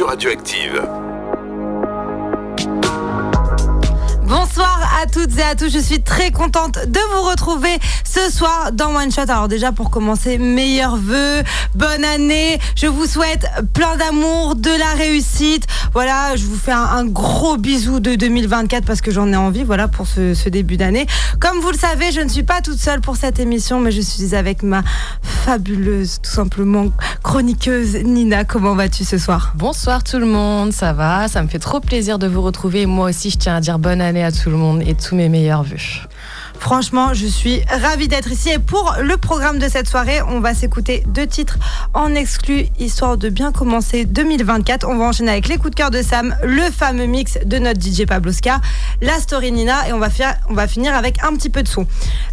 Radioactive. 0.00 0.82
Bonsoir 4.24 4.80
à 5.02 5.06
toutes 5.06 5.36
et 5.38 5.42
à 5.42 5.54
tous, 5.54 5.70
je 5.72 5.78
suis 5.78 6.02
très 6.02 6.30
contente 6.30 6.78
de 6.86 7.00
vous 7.14 7.22
retrouver 7.22 7.78
ce 8.26 8.32
soir 8.32 8.70
dans 8.72 8.94
One 8.96 9.12
Shot. 9.12 9.22
Alors 9.28 9.48
déjà 9.48 9.72
pour 9.72 9.90
commencer, 9.90 10.38
meilleurs 10.38 10.96
vœux, 10.96 11.42
bonne 11.74 12.04
année, 12.04 12.58
je 12.74 12.86
vous 12.86 13.06
souhaite 13.06 13.46
plein 13.72 13.96
d'amour, 13.96 14.56
de 14.56 14.70
la 14.70 14.94
réussite. 14.96 15.66
Voilà, 15.92 16.34
je 16.36 16.44
vous 16.44 16.56
fais 16.56 16.72
un, 16.72 17.04
gros 17.04 17.56
bisou 17.56 18.00
de 18.00 18.14
2024 18.14 18.84
parce 18.84 19.00
que 19.00 19.10
j'en 19.10 19.32
ai 19.32 19.36
envie, 19.36 19.62
voilà, 19.62 19.88
pour 19.88 20.06
ce, 20.06 20.34
ce 20.34 20.48
début 20.48 20.76
d'année. 20.76 21.06
Comme 21.38 21.60
vous 21.60 21.70
le 21.70 21.78
savez, 21.78 22.10
je 22.10 22.20
ne 22.20 22.28
suis 22.28 22.42
pas 22.42 22.60
toute 22.60 22.78
seule 22.78 23.00
pour 23.00 23.16
cette 23.16 23.38
émission, 23.38 23.80
mais 23.80 23.92
je 23.92 24.00
suis 24.00 24.34
avec 24.34 24.62
ma 24.62 24.82
fabuleuse, 25.22 26.18
tout 26.22 26.30
simplement 26.30 26.86
chroniqueuse 27.22 27.96
Nina. 28.04 28.44
Comment 28.44 28.74
vas-tu 28.74 29.04
ce 29.04 29.18
soir? 29.18 29.52
Bonsoir 29.56 30.02
tout 30.02 30.18
le 30.18 30.26
monde, 30.26 30.72
ça 30.72 30.92
va? 30.92 31.28
Ça 31.28 31.42
me 31.42 31.48
fait 31.48 31.58
trop 31.58 31.80
plaisir 31.80 32.18
de 32.18 32.26
vous 32.26 32.42
retrouver. 32.42 32.86
Moi 32.86 33.10
aussi, 33.10 33.30
je 33.30 33.38
tiens 33.38 33.56
à 33.56 33.60
dire 33.60 33.78
bonne 33.78 34.00
année 34.00 34.24
à 34.24 34.32
tout 34.32 34.50
le 34.50 34.56
monde 34.56 34.82
et 34.84 34.94
tous 34.94 35.14
mes 35.14 35.28
meilleurs 35.28 35.62
vœux. 35.62 35.76
Franchement, 36.58 37.14
je 37.14 37.26
suis 37.26 37.62
ravie 37.68 38.08
d'être 38.08 38.30
ici. 38.30 38.50
Et 38.50 38.58
pour 38.58 38.96
le 39.00 39.16
programme 39.16 39.58
de 39.58 39.68
cette 39.68 39.88
soirée, 39.88 40.20
on 40.22 40.40
va 40.40 40.54
s'écouter 40.54 41.02
deux 41.06 41.26
titres 41.26 41.58
en 41.94 42.14
exclu, 42.14 42.66
histoire 42.78 43.16
de 43.16 43.28
bien 43.28 43.52
commencer 43.52 44.04
2024. 44.04 44.86
On 44.88 44.96
va 44.96 45.06
enchaîner 45.06 45.30
avec 45.30 45.48
les 45.48 45.56
coups 45.56 45.70
de 45.70 45.74
cœur 45.76 45.90
de 45.90 46.02
Sam, 46.02 46.36
le 46.42 46.70
fameux 46.70 47.06
mix 47.06 47.38
de 47.44 47.58
notre 47.58 47.80
DJ 47.80 48.04
Pabloska, 48.06 48.60
la 49.00 49.18
story 49.18 49.52
Nina, 49.52 49.88
et 49.88 49.92
on 49.92 49.98
va, 49.98 50.10
faire, 50.10 50.36
on 50.50 50.66
finir 50.66 50.94
avec 50.94 51.22
un 51.24 51.34
petit 51.34 51.50
peu 51.50 51.62
de 51.62 51.68
son. 51.68 51.86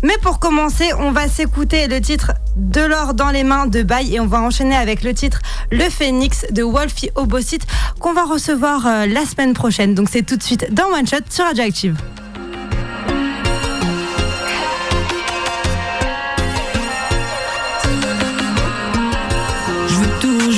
Mais 0.04 0.18
pour 0.22 0.40
commencer, 0.40 0.90
on 1.00 1.12
va 1.12 1.28
s'écouter 1.28 1.88
le 1.88 2.02
titre 2.02 2.34
De 2.58 2.82
l'or 2.82 3.14
dans 3.14 3.30
les 3.30 3.44
mains 3.44 3.68
de 3.68 3.84
Baye, 3.84 4.16
et 4.16 4.20
on 4.20 4.28
va 4.28 4.42
enchaîner 4.42 4.76
avec 4.76 5.04
le 5.04 5.14
titre 5.14 5.40
Le 5.72 5.90
Phoenix 5.90 6.46
de 6.52 6.64
Wolfie 6.64 7.10
Obosit, 7.16 7.66
qu'on 8.00 8.14
va 8.14 8.24
recevoir 8.24 8.86
euh, 8.86 9.06
la 9.06 9.26
semaine 9.26 9.54
prochaine. 9.54 9.96
Donc 9.96 10.10
c'est 10.12 10.24
tout 10.24 10.36
de 10.36 10.44
suite 10.44 10.74
dans 10.74 10.88
One 10.88 11.08
Shot 11.08 11.18
sur 11.30 11.46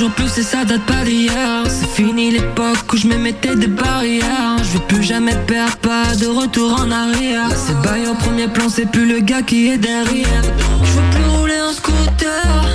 Radioactive. 0.07 0.13
plus 0.15 0.37
et 0.37 0.43
ça 0.43 0.65
date 0.65 0.85
pas 0.85 1.03
d'hier. 1.03 1.63
C'est 1.67 1.89
fini 1.89 2.31
l'époque 2.31 2.93
où 2.93 2.97
je 2.97 3.07
me 3.07 3.17
mettais 3.17 3.55
des 3.55 3.67
barrières. 3.67 4.57
Je 4.59 4.77
veux 4.77 4.85
plus 4.87 5.03
jamais 5.03 5.35
perdre, 5.47 5.77
pas 5.77 6.15
de 6.15 6.27
retour 6.27 6.79
en 6.79 6.91
arrière. 6.91 7.49
C'est 7.55 7.79
bail 7.81 8.07
au 8.07 8.15
premier 8.15 8.47
plan, 8.47 8.69
c'est 8.69 8.89
plus 8.89 9.07
le 9.07 9.19
gars 9.19 9.41
qui 9.41 9.69
est 9.69 9.77
derrière. 9.77 10.43
Je 10.83 10.91
veux 10.91 11.09
plus 11.11 11.29
rouler 11.37 11.61
en 11.61 11.73
scooter. 11.73 12.65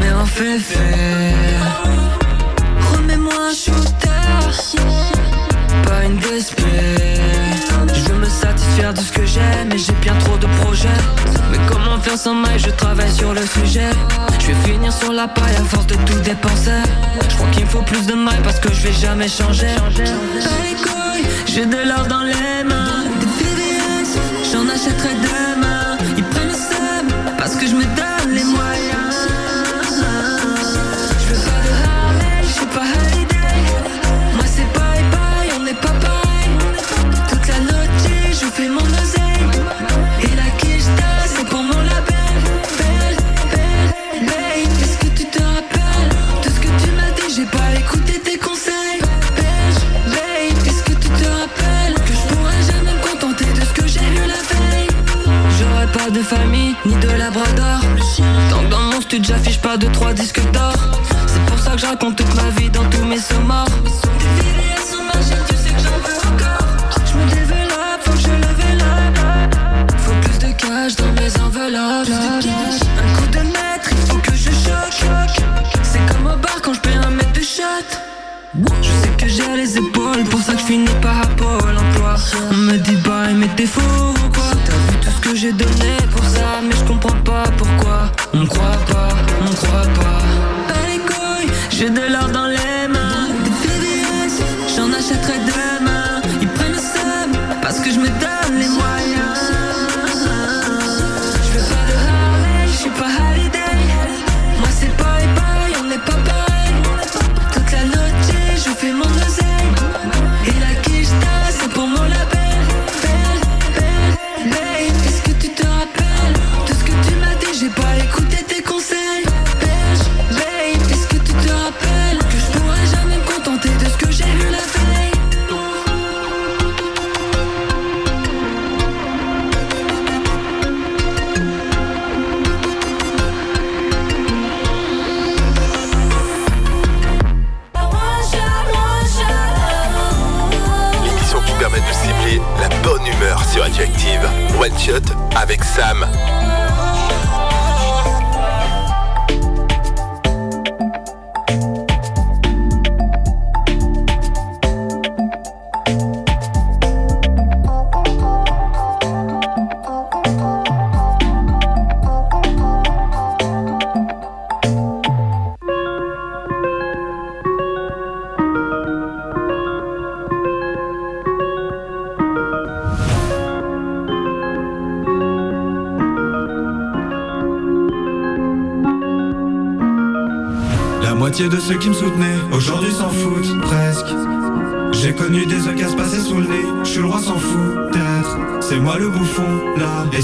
Mais 0.00 0.12
en 0.12 0.26
fait 0.26 0.58
faire. 0.58 1.82
Remets-moi 2.92 3.34
un 3.50 3.54
shooter 3.54 4.19
je 12.58 12.70
travaille 12.70 13.10
sur 13.10 13.32
le 13.32 13.40
sujet. 13.46 13.88
Je 14.40 14.48
vais 14.48 14.72
finir 14.72 14.92
sur 14.92 15.12
la 15.12 15.26
paille 15.26 15.56
à 15.56 15.64
force 15.64 15.86
de 15.86 15.94
tout 15.94 16.20
dépenser. 16.20 16.82
Je 17.28 17.34
crois 17.36 17.48
qu'il 17.50 17.64
me 17.64 17.70
faut 17.70 17.82
plus 17.82 18.04
de 18.06 18.14
mailles 18.14 18.42
parce 18.44 18.60
que 18.60 18.72
je 18.72 18.82
vais 18.82 18.92
jamais 18.92 19.28
changer. 19.28 19.68
J'ai 21.46 21.64
de 21.64 21.76
l'or 21.88 22.06
dans 22.06 22.22
les 22.22 22.64
mains. 22.64 23.04
Des 23.20 24.52
j'en 24.52 24.68
achèterai 24.68 25.14
demain. 25.14 25.96
Ils 26.16 26.24
prennent 26.24 26.48
le 26.48 26.54
seum 26.54 27.36
parce 27.38 27.56
que 27.56 27.66
je 27.66 27.74
me 27.74 27.84
donne 27.84 28.09
Studio 59.10 59.34
j'affiche 59.34 59.60
pas 59.60 59.76
de 59.76 59.88
trois 59.88 60.12
disques 60.12 60.40
d'or. 60.52 60.72
C'est 61.26 61.44
pour 61.46 61.58
ça 61.58 61.72
que 61.72 61.78
je 61.78 61.86
raconte 61.86 62.14
toute 62.14 62.32
ma 62.36 62.48
vie 62.50 62.70
dans 62.70 62.84
tous 62.90 63.04
mes 63.04 63.18
sommaires 63.18 63.64
Des 63.82 64.24
vidéos 64.40 64.86
sur 64.88 65.02
ma 65.02 65.14
chaîne, 65.14 65.44
tu 65.48 65.56
sais 65.56 65.74
que 65.74 65.80
j'en 65.80 65.98
veux 65.98 66.18
encore. 66.30 66.68
Je 67.04 67.16
me 67.18 67.28
développe, 67.28 68.00
faut 68.04 68.12
que 68.12 68.18
je 68.18 68.28
level 68.28 68.80
up 68.80 69.96
Faut 69.98 70.12
plus 70.22 70.38
de 70.38 70.52
cash 70.52 70.94
dans 70.94 71.12
mes 71.20 71.40
enveloppes. 71.40 72.08
Un 72.08 73.16
coup 73.16 73.26
de 73.32 73.38
maître, 73.38 73.90
il 73.90 74.12
faut 74.12 74.18
que 74.18 74.36
je 74.36 74.50
choque. 74.50 75.42
C'est 75.82 76.06
comme 76.06 76.26
au 76.26 76.36
bar 76.36 76.62
quand 76.62 76.74
je 76.74 76.80
paie 76.80 76.94
un 76.94 77.10
mètre 77.10 77.32
de 77.32 77.40
shot. 77.40 77.90
Je 78.80 78.90
sais 78.90 79.16
que 79.18 79.26
j'ai 79.26 79.56
les 79.56 79.76
épaules, 79.76 80.22
pour 80.30 80.40
ça 80.40 80.52
que 80.52 80.60
je 80.60 80.66
finis 80.66 80.86
par 81.02 81.22
à 81.22 81.26
Pôle 81.26 81.76
emploi. 81.76 82.14
On 82.52 82.54
me 82.54 82.76
dit 82.76 82.94
bye, 83.04 83.34
mais 83.34 83.48
t'es 83.56 83.66
fou 83.66 83.80
ou 83.80 84.30
quoi? 84.32 84.52
T'as 84.64 84.72
vu 84.72 84.98
tout 85.00 85.10
ce 85.10 85.28
que 85.28 85.34
j'ai 85.34 85.52
donné 85.52 85.96
pour 86.12 86.24
ça, 86.24 86.60
mais 86.62 86.76
je 86.78 86.84
comprends 86.84 87.20
pas 87.24 87.42
pourquoi. 87.58 88.12
Croit 89.54 89.88
pas. 89.94 90.22
Pas 90.68 90.80
j'ai 91.70 91.88
de 91.88 92.12
l'or 92.12 92.29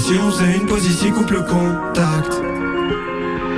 si 0.07 0.17
on 0.19 0.31
faisait 0.31 0.55
une 0.55 0.65
pause 0.65 0.85
ici, 0.85 1.11
coupe 1.11 1.31
le 1.31 1.41
contact. 1.41 2.31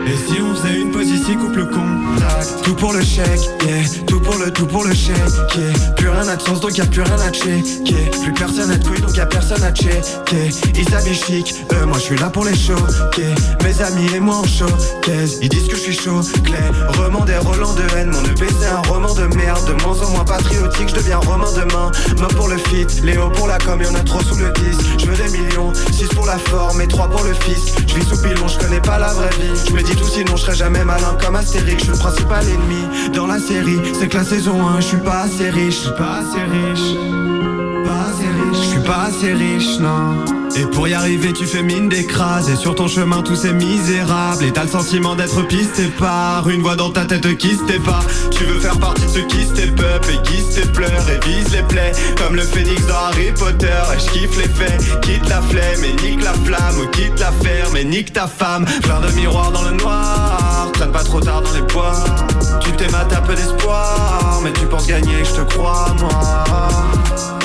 Et 0.08 0.18
si 0.18 0.42
on 0.42 0.56
faisait 0.56 0.82
une 0.82 0.90
pause 0.90 1.08
ici, 1.08 1.36
coupe 1.36 1.56
le 1.56 1.66
contact 1.66 2.64
Tout 2.64 2.74
pour 2.74 2.94
le 2.94 3.02
chèque, 3.02 3.48
yeah 3.68 4.09
tout 4.52 4.66
pour 4.66 4.84
le 4.84 4.94
chèque, 4.94 5.16
yeah 5.56 5.94
Plus 5.96 6.10
rien 6.10 6.26
n'a 6.26 6.36
de 6.36 6.42
sens, 6.42 6.60
donc 6.60 6.78
y 6.78 6.82
a 6.82 6.86
plus 6.86 7.02
rien 7.02 7.20
à 7.20 7.32
checker. 7.32 8.12
Plus 8.24 8.34
personne 8.34 8.78
de 8.78 8.84
couilles, 8.84 9.02
donc 9.02 9.16
y 9.16 9.20
a 9.20 9.26
personne 9.26 9.64
à 9.64 9.72
checker. 9.72 10.50
Ils 10.76 10.90
s'habillent 10.90 11.16
chic, 11.16 11.56
euh, 11.74 11.86
moi 11.86 11.98
je 11.98 12.04
suis 12.04 12.18
là 12.18 12.30
pour 12.30 12.46
les 12.46 12.56
choquer. 12.56 13.34
Mes 13.64 13.82
amis 13.82 14.08
et 14.16 14.20
moi 14.20 14.36
en 14.36 14.44
showcase. 14.46 15.40
Ils 15.42 15.50
disent 15.50 15.68
que 15.68 15.76
je 15.76 15.82
suis 15.82 15.94
chaud, 15.94 16.22
clair. 16.44 16.72
Roman 16.98 17.26
des 17.26 17.38
Roland 17.38 17.74
de 17.74 17.84
haine 17.96 18.12
Mon 18.12 18.24
EP 18.24 18.46
c'est 18.60 18.68
un 18.68 18.82
roman 18.92 19.14
de 19.14 19.26
merde. 19.36 19.68
De 19.68 19.84
moins 19.84 20.00
en 20.02 20.10
moins 20.12 20.26
patriotique, 20.26 20.90
je 20.90 20.96
deviens 20.96 21.18
romain 21.18 21.52
demain. 21.56 21.92
Mop 22.20 22.34
pour 22.36 22.48
le 22.48 22.58
fit, 22.58 22.88
Léo 23.04 23.30
pour 23.32 23.48
la 23.48 23.58
com, 23.58 23.82
y'en 23.82 23.96
a 23.96 24.02
trop 24.02 24.22
sous 24.22 24.36
le 24.36 24.52
disque. 24.54 24.82
Je 25.00 25.06
veux 25.06 25.18
des 25.18 25.38
millions, 25.38 25.74
6 25.92 26.08
pour 26.10 26.26
la 26.26 26.38
forme 26.38 26.82
et 26.82 26.88
3 26.88 27.10
pour 27.10 27.24
le 27.24 27.34
fisc 27.34 27.76
Je 27.88 27.96
vis 27.96 28.06
sous 28.06 28.22
pilon, 28.22 28.48
je 28.48 28.60
connais 28.60 28.82
pas 28.82 29.00
la 29.00 29.14
vraie 29.14 29.30
vie. 29.40 29.60
Je 29.68 29.74
me 29.74 29.82
dis 29.82 29.96
tout 29.96 30.08
sinon 30.08 30.36
je 30.36 30.44
serais 30.44 30.56
jamais 30.56 30.84
malin 30.84 31.18
comme 31.22 31.36
Astérix. 31.36 31.80
Je 31.80 31.84
suis 31.84 31.92
le 31.92 31.98
principal 31.98 32.46
ennemi 32.48 33.12
dans 33.14 33.28
la 33.28 33.40
série. 33.40 33.80
C'est 34.00 34.10
la 34.14 34.24
1, 34.48 34.80
je 34.80 34.86
suis 34.86 34.98
pas 34.98 35.22
assez 35.22 35.50
riche. 35.50 35.76
Je 35.76 35.80
suis 35.88 35.98
pas 35.98 36.20
assez 36.20 36.44
riche 36.44 37.39
pas 38.90 39.04
assez 39.10 39.34
riche, 39.34 39.78
non. 39.80 40.26
Et 40.56 40.66
pour 40.66 40.88
y 40.88 40.96
arriver 40.96 41.32
tu 41.32 41.46
fais 41.46 41.62
mine 41.62 41.90
d'écraser. 41.90 42.56
Sur 42.56 42.74
ton 42.74 42.88
chemin 42.88 43.22
tous 43.22 43.36
ces 43.36 43.54
misérables 43.54 44.44
Et 44.44 44.52
t'as 44.52 44.64
le 44.64 44.70
sentiment 44.70 45.16
d'être 45.16 45.44
pisté 45.48 45.86
par 46.00 46.50
Une 46.50 46.62
voix 46.62 46.76
dans 46.76 46.90
ta 46.90 47.06
tête 47.06 47.38
qui 47.38 47.52
se 47.56 47.80
pas 47.82 48.00
Tu 48.32 48.46
veux 48.46 48.60
faire 48.60 48.78
partie 48.80 49.04
de 49.04 49.10
ceux 49.10 49.28
qui 49.28 49.42
up 49.42 50.06
Et 50.12 50.22
qui 50.24 50.44
tes 50.56 50.68
pleurs 50.68 51.06
et 51.08 51.24
vise 51.28 51.54
les 51.54 51.62
plaies 51.62 51.92
Comme 52.18 52.36
le 52.36 52.42
phénix 52.42 52.84
dans 52.88 52.96
Harry 52.96 53.32
Potter. 53.38 53.68
Et 53.96 54.00
je 54.00 54.10
kiffe 54.10 54.38
les 54.38 54.50
faits. 54.50 55.02
Quitte 55.02 55.30
la 55.30 55.42
flemme 55.44 55.84
et 55.84 55.94
nique 56.04 56.24
la 56.24 56.34
flamme. 56.34 56.80
Ou 56.82 56.88
quitte 56.88 57.20
la 57.20 57.32
ferme 57.32 57.78
et 57.78 57.86
nique 57.86 58.12
ta 58.12 58.28
femme. 58.28 58.66
Plein 58.82 59.02
de 59.02 59.12
miroirs 59.14 59.52
dans 59.52 59.64
le 59.64 59.78
noir. 59.78 60.68
Traîne 60.74 60.92
pas 60.92 61.04
trop 61.04 61.22
tard 61.22 61.44
dans 61.44 61.54
les 61.54 61.74
bois. 61.74 61.94
Tu 62.62 62.72
t'émates 62.72 63.14
un 63.14 63.22
peu 63.22 63.36
d'espoir. 63.36 64.40
Mais 64.44 64.52
tu 64.54 64.66
penses 64.66 64.88
gagner, 64.88 65.24
je 65.24 65.42
te 65.42 65.54
crois 65.54 65.96
moi 66.00 67.39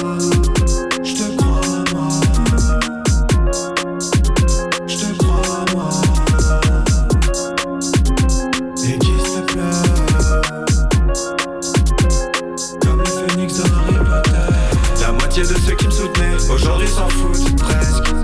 Presque. 17.57 18.15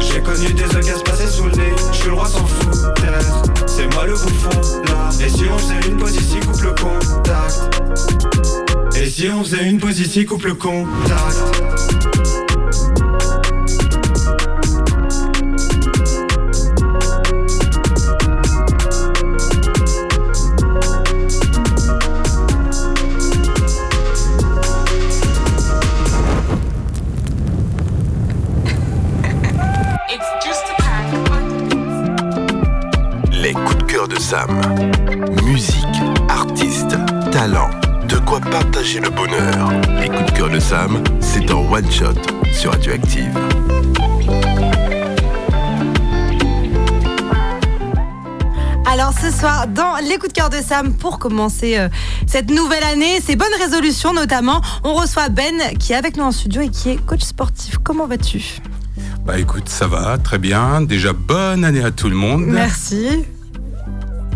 J'ai 0.00 0.20
connu 0.20 0.52
des 0.52 0.64
occasions 0.64 1.04
passer 1.04 1.26
sous 1.28 1.44
le 1.44 1.52
nez. 1.52 1.72
Je 1.92 1.96
suis 1.96 2.08
le 2.08 2.14
roi 2.14 2.26
s'en 2.26 2.44
fout 2.44 2.70
peut-être 2.96 3.68
C'est 3.68 3.92
moi 3.94 4.06
le 4.06 4.12
bouffon 4.12 4.82
là. 4.86 5.10
Et 5.24 5.28
si 5.28 5.44
on 5.44 5.58
faisait 5.58 5.88
une 5.88 5.96
pause 5.96 6.16
ici 6.16 6.40
coupe 6.40 6.60
le 6.62 6.70
contact. 6.70 7.82
Et 9.00 9.06
si 9.06 9.28
on 9.28 9.44
faisait 9.44 9.64
une 9.64 9.78
pause 9.78 10.00
ici 10.00 10.24
coupe 10.24 10.44
le 10.44 10.54
contact 10.54 12.13
Musique, 35.44 36.02
artiste, 36.28 36.96
talent. 37.30 37.70
De 38.08 38.16
quoi 38.16 38.40
partager 38.40 38.98
le 38.98 39.08
bonheur. 39.10 39.70
Les 40.00 40.08
coups 40.08 40.32
de 40.32 40.36
cœur 40.36 40.50
de 40.50 40.58
Sam, 40.58 41.04
c'est 41.20 41.52
en 41.52 41.60
one 41.70 41.88
shot 41.88 42.14
sur 42.52 42.72
Radioactive. 42.72 43.30
Alors 48.86 49.12
ce 49.12 49.30
soir, 49.30 49.68
dans 49.68 49.96
les 50.02 50.18
coups 50.18 50.32
de 50.32 50.32
cœur 50.32 50.50
de 50.50 50.56
Sam, 50.56 50.94
pour 50.94 51.20
commencer 51.20 51.78
euh, 51.78 51.88
cette 52.26 52.50
nouvelle 52.50 52.84
année, 52.84 53.20
ces 53.20 53.36
bonnes 53.36 53.54
résolutions 53.60 54.12
notamment, 54.12 54.60
on 54.82 54.94
reçoit 54.94 55.28
Ben 55.28 55.60
qui 55.78 55.92
est 55.92 55.96
avec 55.96 56.16
nous 56.16 56.24
en 56.24 56.32
studio 56.32 56.62
et 56.62 56.70
qui 56.70 56.90
est 56.90 56.96
coach 56.96 57.22
sportif. 57.22 57.78
Comment 57.84 58.08
vas-tu? 58.08 58.58
Bah 59.24 59.38
écoute, 59.38 59.68
ça 59.68 59.86
va, 59.86 60.18
très 60.18 60.38
bien. 60.38 60.80
Déjà, 60.80 61.12
bonne 61.12 61.64
année 61.64 61.84
à 61.84 61.92
tout 61.92 62.08
le 62.08 62.16
monde. 62.16 62.44
Merci. 62.46 63.24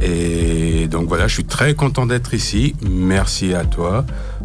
Et 0.00 0.86
donc 0.88 1.08
voilà, 1.08 1.26
je 1.28 1.34
suis 1.34 1.44
très 1.44 1.74
content 1.74 2.06
d'être 2.06 2.34
ici. 2.34 2.74
Merci 2.88 3.54
à 3.54 3.64
toi. 3.64 4.04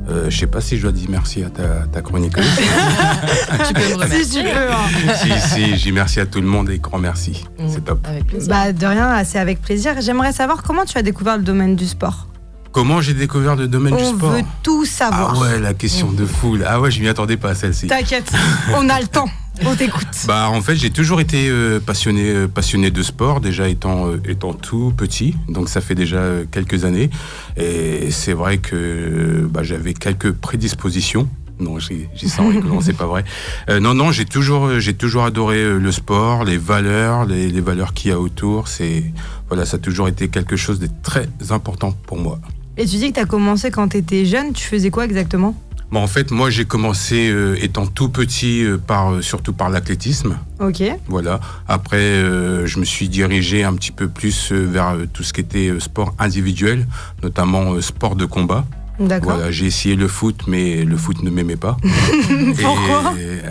Euh, 0.10 0.30
je 0.30 0.38
sais 0.38 0.48
pas 0.48 0.60
si 0.62 0.78
je 0.78 0.82
dois 0.84 0.92
dire 0.92 1.08
merci 1.10 1.44
à 1.44 1.50
ta, 1.50 1.86
ta 1.92 2.02
chroniqueuse. 2.02 2.44
Tu 3.68 3.74
peux 3.74 3.88
me 3.90 3.94
remercier. 4.04 4.24
Si 4.24 4.32
tu 4.32 4.44
peux. 4.44 4.50
hein. 4.72 5.14
si, 5.16 5.50
si, 5.50 5.74
dis 5.84 5.92
merci 5.92 6.20
à 6.20 6.26
tout 6.26 6.42
le 6.42 6.48
monde 6.48 6.70
et 6.70 6.80
grand 6.80 6.98
merci. 7.00 7.46
Mm, 7.60 7.64
C'est 7.70 7.86
top. 7.86 8.00
Avec 8.08 8.26
plaisir. 8.28 8.50
Bah 8.50 8.74
de 8.74 8.86
rien, 8.86 9.24
c'est 9.24 9.40
avec 9.40 9.62
plaisir. 9.62 9.96
J'aimerais 10.02 10.34
savoir 10.34 10.64
comment 10.64 10.86
tu 10.86 10.98
as 10.98 11.02
découvert 11.04 11.38
le 11.38 11.44
domaine 11.44 11.76
du 11.76 11.86
sport. 11.88 12.28
Comment 12.72 13.02
j'ai 13.02 13.14
découvert 13.14 13.56
le 13.56 13.68
domaine 13.68 13.96
du 13.96 14.02
On 14.04 14.18
sport 14.18 14.32
veut 14.32 14.42
tout 14.64 14.84
Ah 14.86 14.88
savoir. 14.88 15.40
ouais, 15.40 15.60
la 15.60 15.76
question 15.76 16.12
de 16.12 16.26
foule. 16.26 16.66
Ah 16.68 16.82
ouais, 16.82 16.90
je 16.90 17.00
m'y 17.02 17.08
attendais 17.08 17.38
pas 17.38 17.52
à 17.52 17.56
celle-ci. 17.56 17.86
T'inquiète, 17.88 18.32
on 18.76 18.90
a 18.90 19.00
le 19.00 19.08
temps. 19.12 19.30
On 19.62 19.76
t'écoute. 19.76 20.08
Bah 20.28 20.50
en 20.50 20.62
fait 20.62 20.76
j'ai 20.76 20.90
toujours 20.90 21.22
été 21.22 21.48
euh, 21.48 21.80
passionné 21.80 22.30
euh, 22.30 22.48
passionné 22.48 22.90
de 22.90 23.04
sport 23.04 23.40
déjà 23.40 23.70
étant 23.70 24.08
euh, 24.08 24.22
étant 24.28 24.54
tout 24.54 24.94
petit. 24.96 25.36
Donc 25.48 25.70
ça 25.70 25.80
fait 25.80 25.96
déjà 25.96 26.22
quelques 26.52 26.86
années. 26.86 27.10
Et 27.56 28.10
c'est 28.10 28.34
vrai 28.34 28.58
que 28.58 29.48
bah, 29.50 29.62
j'avais 29.64 29.94
quelques 29.94 30.32
prédispositions. 30.32 31.28
Non 31.60 31.78
j'ai 31.78 32.10
ça 32.28 32.42
en 32.42 32.48
rigolant 32.50 32.82
c'est 32.82 32.98
pas 32.98 33.06
vrai. 33.06 33.24
Non 33.70 33.94
non 33.94 34.12
j'ai 34.12 34.26
toujours 34.26 34.80
j'ai 34.80 34.96
toujours 34.96 35.24
adoré 35.24 35.64
le 35.64 35.92
sport 35.92 36.44
les 36.46 36.58
valeurs 36.58 37.26
les, 37.26 37.48
les 37.48 37.62
valeurs 37.62 37.94
qu'il 37.94 38.10
y 38.10 38.14
a 38.14 38.20
autour. 38.20 38.68
C'est 38.68 39.04
voilà 39.50 39.66
ça 39.66 39.78
a 39.78 39.80
toujours 39.80 40.08
été 40.08 40.30
quelque 40.30 40.56
chose 40.56 40.80
de 40.80 40.90
très 41.04 41.28
important 41.52 41.94
pour 42.08 42.18
moi. 42.18 42.40
Et 42.76 42.86
tu 42.88 42.98
dis 42.98 43.10
que 43.10 43.16
tu 43.16 43.20
as 43.20 43.26
commencé 43.26 43.70
quand 43.70 43.90
tu 43.90 43.98
étais 43.98 44.26
jeune. 44.26 44.52
Tu 44.54 44.66
faisais 44.66 44.90
quoi 44.90 45.06
exactement? 45.06 45.56
Bon 45.94 46.02
en 46.02 46.08
fait 46.08 46.32
moi 46.32 46.50
j'ai 46.50 46.66
commencé 46.66 47.30
euh, 47.30 47.56
étant 47.64 47.86
tout 47.86 48.10
petit 48.10 48.64
euh, 48.64 48.78
par 48.78 49.14
euh, 49.14 49.22
surtout 49.22 49.54
par 49.54 49.70
l'athlétisme 49.70 50.38
Ok. 50.60 50.82
Voilà. 51.08 51.42
Après, 51.68 52.00
je 52.00 52.80
me 52.80 52.86
suis 52.86 53.10
dirigé 53.10 53.66
un 53.66 53.74
petit 53.74 53.92
peu 53.92 54.08
plus 54.08 54.54
vers 54.54 54.96
tout 55.12 55.22
ce 55.22 55.34
qui 55.34 55.42
était 55.42 55.74
sport 55.80 56.16
individuel, 56.20 56.88
notamment 57.22 57.82
sport 57.82 58.16
de 58.16 58.24
combat. 58.24 58.64
D'accord. 59.00 59.34
Voilà, 59.34 59.52
j'ai 59.52 59.66
essayé 59.66 59.96
le 59.96 60.08
foot, 60.08 60.42
mais 60.48 60.86
le 60.86 60.96
foot 60.98 61.24
ne 61.24 61.30
m'aimait 61.30 61.56
pas. 61.56 61.78
Pourquoi? 62.62 63.14
Et, 63.20 63.42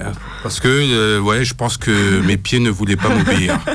Parce 0.43 0.61
que, 0.61 0.69
euh, 0.69 1.21
ouais, 1.21 1.45
je 1.45 1.55
pense 1.55 1.76
que 1.76 2.21
mes 2.23 2.37
pieds 2.37 2.61
ne 2.61 2.71
voulaient 2.71 2.97
pas 2.97 3.14
m'obéir. 3.14 3.59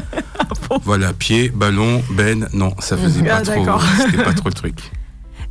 Voilà, 0.84 1.13
pied, 1.13 1.50
ballon, 1.50 2.03
ben, 2.12 2.48
non, 2.53 2.74
ça 2.80 2.98
faisait 2.98 3.22
Ah, 3.30 3.42
pas 3.42 3.56
trop, 3.56 3.80
c'était 4.00 4.24
pas 4.24 4.34
trop 4.34 4.50
le 4.50 4.53
truc. 4.53 4.92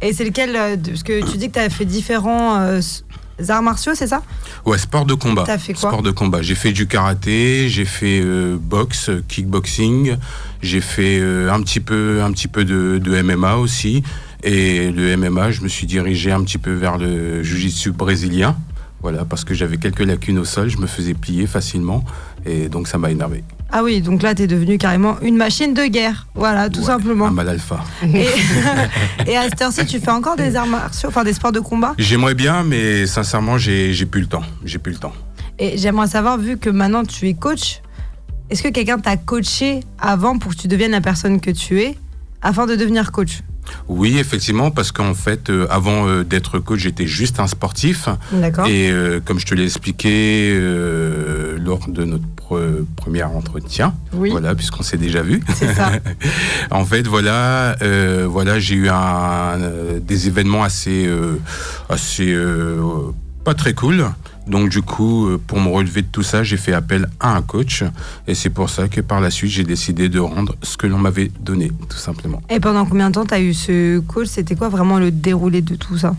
Et 0.02 0.12
c'est 0.12 0.24
lequel 0.24 0.54
euh, 0.56 0.76
Parce 0.76 1.02
que 1.02 1.30
tu 1.30 1.38
dis 1.38 1.48
que 1.48 1.54
tu 1.54 1.58
as 1.58 1.70
fait 1.70 1.84
différents 1.84 2.56
euh, 2.60 2.80
arts 3.48 3.62
martiaux, 3.62 3.92
c'est 3.94 4.06
ça? 4.06 4.22
Ouais, 4.64 4.78
sport 4.78 5.04
de 5.04 5.14
combat. 5.14 5.44
T'as 5.46 5.58
fait 5.58 5.74
quoi? 5.74 5.90
Sport 5.90 6.02
de 6.02 6.10
combat. 6.10 6.42
J'ai 6.42 6.54
fait 6.54 6.72
du 6.72 6.86
karaté, 6.86 7.68
j'ai 7.68 7.84
fait 7.84 8.20
euh, 8.22 8.56
boxe, 8.60 9.10
kickboxing, 9.28 10.16
j'ai 10.62 10.80
fait 10.80 11.18
euh, 11.20 11.52
un 11.52 11.60
petit 11.62 11.80
peu, 11.80 12.22
un 12.22 12.32
petit 12.32 12.48
peu 12.48 12.64
de, 12.64 12.98
de 12.98 13.22
MMA 13.22 13.56
aussi. 13.56 14.02
Et 14.42 14.90
le 14.90 15.16
MMA, 15.16 15.50
je 15.50 15.62
me 15.62 15.68
suis 15.68 15.86
dirigé 15.86 16.30
un 16.30 16.42
petit 16.44 16.58
peu 16.58 16.72
vers 16.72 16.98
le 16.98 17.42
jiu-jitsu 17.42 17.92
brésilien. 17.92 18.56
Voilà, 19.02 19.24
parce 19.24 19.44
que 19.44 19.54
j'avais 19.54 19.76
quelques 19.76 20.00
lacunes 20.00 20.38
au 20.38 20.44
sol, 20.44 20.68
je 20.68 20.78
me 20.78 20.86
faisais 20.86 21.14
plier 21.14 21.46
facilement. 21.46 22.04
Et 22.46 22.68
donc 22.68 22.88
ça 22.88 22.96
m'a 22.98 23.10
énervé. 23.10 23.42
Ah 23.72 23.82
oui, 23.82 24.00
donc 24.00 24.22
là, 24.22 24.32
tu 24.34 24.42
es 24.42 24.46
devenu 24.46 24.78
carrément 24.78 25.16
une 25.22 25.36
machine 25.36 25.74
de 25.74 25.86
guerre. 25.86 26.28
Voilà, 26.36 26.70
tout 26.70 26.78
Ouais, 26.80 26.86
simplement. 26.86 27.26
Un 27.26 27.32
mal 27.32 27.48
alpha. 27.48 27.82
Et, 28.04 28.26
et 29.26 29.36
à 29.36 29.44
cette 29.48 29.60
heure-ci, 29.60 29.84
tu 29.86 29.98
fais 29.98 30.12
encore 30.12 30.36
des 30.36 30.54
arts 30.54 30.68
martiaux, 30.68 31.08
enfin 31.08 31.24
des 31.24 31.32
sports 31.32 31.50
de 31.50 31.58
combat? 31.58 31.94
J'aimerais 31.98 32.34
bien, 32.34 32.62
mais 32.62 33.06
sincèrement, 33.06 33.58
j'ai 33.58 33.92
plus 34.06 34.20
le 34.20 34.28
temps. 34.28 34.44
J'ai 34.64 34.78
plus 34.78 34.92
le 34.92 34.98
temps. 34.98 35.12
Et 35.58 35.76
j'aimerais 35.78 36.06
savoir, 36.06 36.38
vu 36.38 36.58
que 36.58 36.70
maintenant 36.70 37.04
tu 37.04 37.28
es 37.28 37.34
coach, 37.34 37.80
est-ce 38.50 38.62
que 38.62 38.68
quelqu'un 38.68 38.98
t'a 39.00 39.16
coaché 39.16 39.80
avant 39.98 40.38
pour 40.38 40.52
que 40.54 40.56
tu 40.60 40.68
deviennes 40.68 40.92
la 40.92 41.00
personne 41.00 41.40
que 41.40 41.50
tu 41.50 41.80
es, 41.80 41.96
afin 42.42 42.66
de 42.66 42.76
devenir 42.76 43.10
coach? 43.10 43.40
Oui, 43.88 44.16
effectivement, 44.18 44.70
parce 44.70 44.92
qu'en 44.92 45.14
fait, 45.14 45.50
euh, 45.50 45.66
avant 45.70 46.06
euh, 46.06 46.22
d'être 46.22 46.60
coach, 46.60 46.78
j'étais 46.78 47.08
juste 47.08 47.40
un 47.40 47.48
sportif. 47.48 48.08
D'accord 48.30 48.68
Et 48.68 48.90
euh, 48.92 49.18
comme 49.24 49.40
je 49.40 49.46
te 49.46 49.56
l'ai 49.56 49.64
expliqué 49.64 50.56
lors 51.58 51.88
de 51.88 52.04
notre 52.04 52.24
pre- 52.48 52.84
premier 52.96 53.22
entretien, 53.24 53.94
Oui, 54.12 54.30
voilà, 54.30 54.54
puisqu'on 54.54 54.82
s'est 54.82 54.96
déjà 54.98 55.22
vu. 55.22 55.42
c'est 55.54 55.72
ça. 55.74 55.92
en 56.70 56.84
fait, 56.84 57.06
voilà, 57.06 57.76
euh, 57.82 58.26
voilà, 58.28 58.58
j'ai 58.58 58.74
eu 58.76 58.88
un, 58.88 58.94
euh, 59.60 59.98
des 60.00 60.28
événements 60.28 60.62
assez, 60.62 61.06
euh, 61.06 61.38
assez 61.88 62.32
euh, 62.32 62.80
pas 63.44 63.54
très 63.54 63.74
cool. 63.74 64.04
Donc 64.46 64.68
du 64.68 64.80
coup, 64.80 65.28
pour 65.48 65.58
me 65.60 65.68
relever 65.68 66.02
de 66.02 66.06
tout 66.06 66.22
ça, 66.22 66.44
j'ai 66.44 66.56
fait 66.56 66.72
appel 66.72 67.08
à 67.18 67.34
un 67.36 67.42
coach. 67.42 67.82
Et 68.28 68.36
c'est 68.36 68.50
pour 68.50 68.70
ça 68.70 68.86
que 68.86 69.00
par 69.00 69.20
la 69.20 69.30
suite, 69.32 69.50
j'ai 69.50 69.64
décidé 69.64 70.08
de 70.08 70.20
rendre 70.20 70.54
ce 70.62 70.76
que 70.76 70.86
l'on 70.86 70.98
m'avait 70.98 71.32
donné, 71.40 71.72
tout 71.88 71.96
simplement. 71.96 72.40
Et 72.48 72.60
pendant 72.60 72.86
combien 72.86 73.08
de 73.10 73.14
temps 73.14 73.26
tu 73.26 73.34
as 73.34 73.40
eu 73.40 73.52
ce 73.54 73.98
coach 73.98 74.28
C'était 74.28 74.54
quoi 74.54 74.68
vraiment 74.68 75.00
le 75.00 75.10
déroulé 75.10 75.62
de 75.62 75.74
tout 75.74 75.98
ça? 75.98 76.14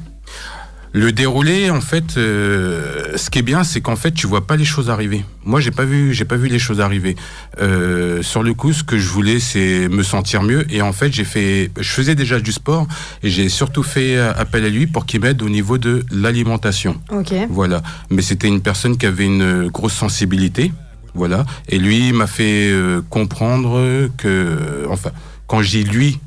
Le 0.97 1.11
déroulé, 1.11 1.69
en 1.69 1.79
fait, 1.79 2.17
euh, 2.17 3.15
ce 3.17 3.29
qui 3.29 3.37
est 3.37 3.43
bien, 3.43 3.63
c'est 3.63 3.81
qu'en 3.81 3.95
fait, 3.95 4.11
tu 4.13 4.25
vois 4.25 4.47
pas 4.47 4.55
les 4.55 4.65
choses 4.65 4.89
arriver. 4.89 5.23
Moi, 5.45 5.59
j'ai 5.59 5.69
pas 5.69 5.85
vu, 5.85 6.11
j'ai 6.11 6.25
pas 6.25 6.37
vu 6.37 6.47
les 6.47 6.57
choses 6.57 6.81
arriver. 6.81 7.15
Euh, 7.61 8.23
sur 8.23 8.41
le 8.41 8.55
coup, 8.55 8.73
ce 8.73 8.83
que 8.83 8.97
je 8.97 9.07
voulais, 9.07 9.39
c'est 9.39 9.89
me 9.89 10.01
sentir 10.01 10.41
mieux. 10.41 10.65
Et 10.73 10.81
en 10.81 10.93
fait, 10.93 11.13
j'ai 11.13 11.23
fait, 11.23 11.69
je 11.79 11.87
faisais 11.87 12.15
déjà 12.15 12.39
du 12.39 12.51
sport 12.51 12.87
et 13.21 13.29
j'ai 13.29 13.47
surtout 13.47 13.83
fait 13.83 14.17
euh, 14.17 14.33
appel 14.35 14.65
à 14.65 14.69
lui 14.69 14.87
pour 14.87 15.05
qu'il 15.05 15.21
m'aide 15.21 15.43
au 15.43 15.49
niveau 15.49 15.77
de 15.77 16.03
l'alimentation. 16.09 16.99
Ok. 17.11 17.31
Voilà. 17.47 17.83
Mais 18.09 18.23
c'était 18.23 18.47
une 18.47 18.61
personne 18.61 18.97
qui 18.97 19.05
avait 19.05 19.25
une 19.25 19.67
grosse 19.67 19.93
sensibilité. 19.93 20.71
Voilà. 21.13 21.45
Et 21.69 21.77
lui 21.77 22.11
m'a 22.11 22.25
fait 22.25 22.71
euh, 22.71 23.01
comprendre 23.07 24.09
que, 24.17 24.87
enfin, 24.89 25.11
quand 25.45 25.61
je 25.61 25.69
dis 25.69 25.83
lui, 25.83 26.19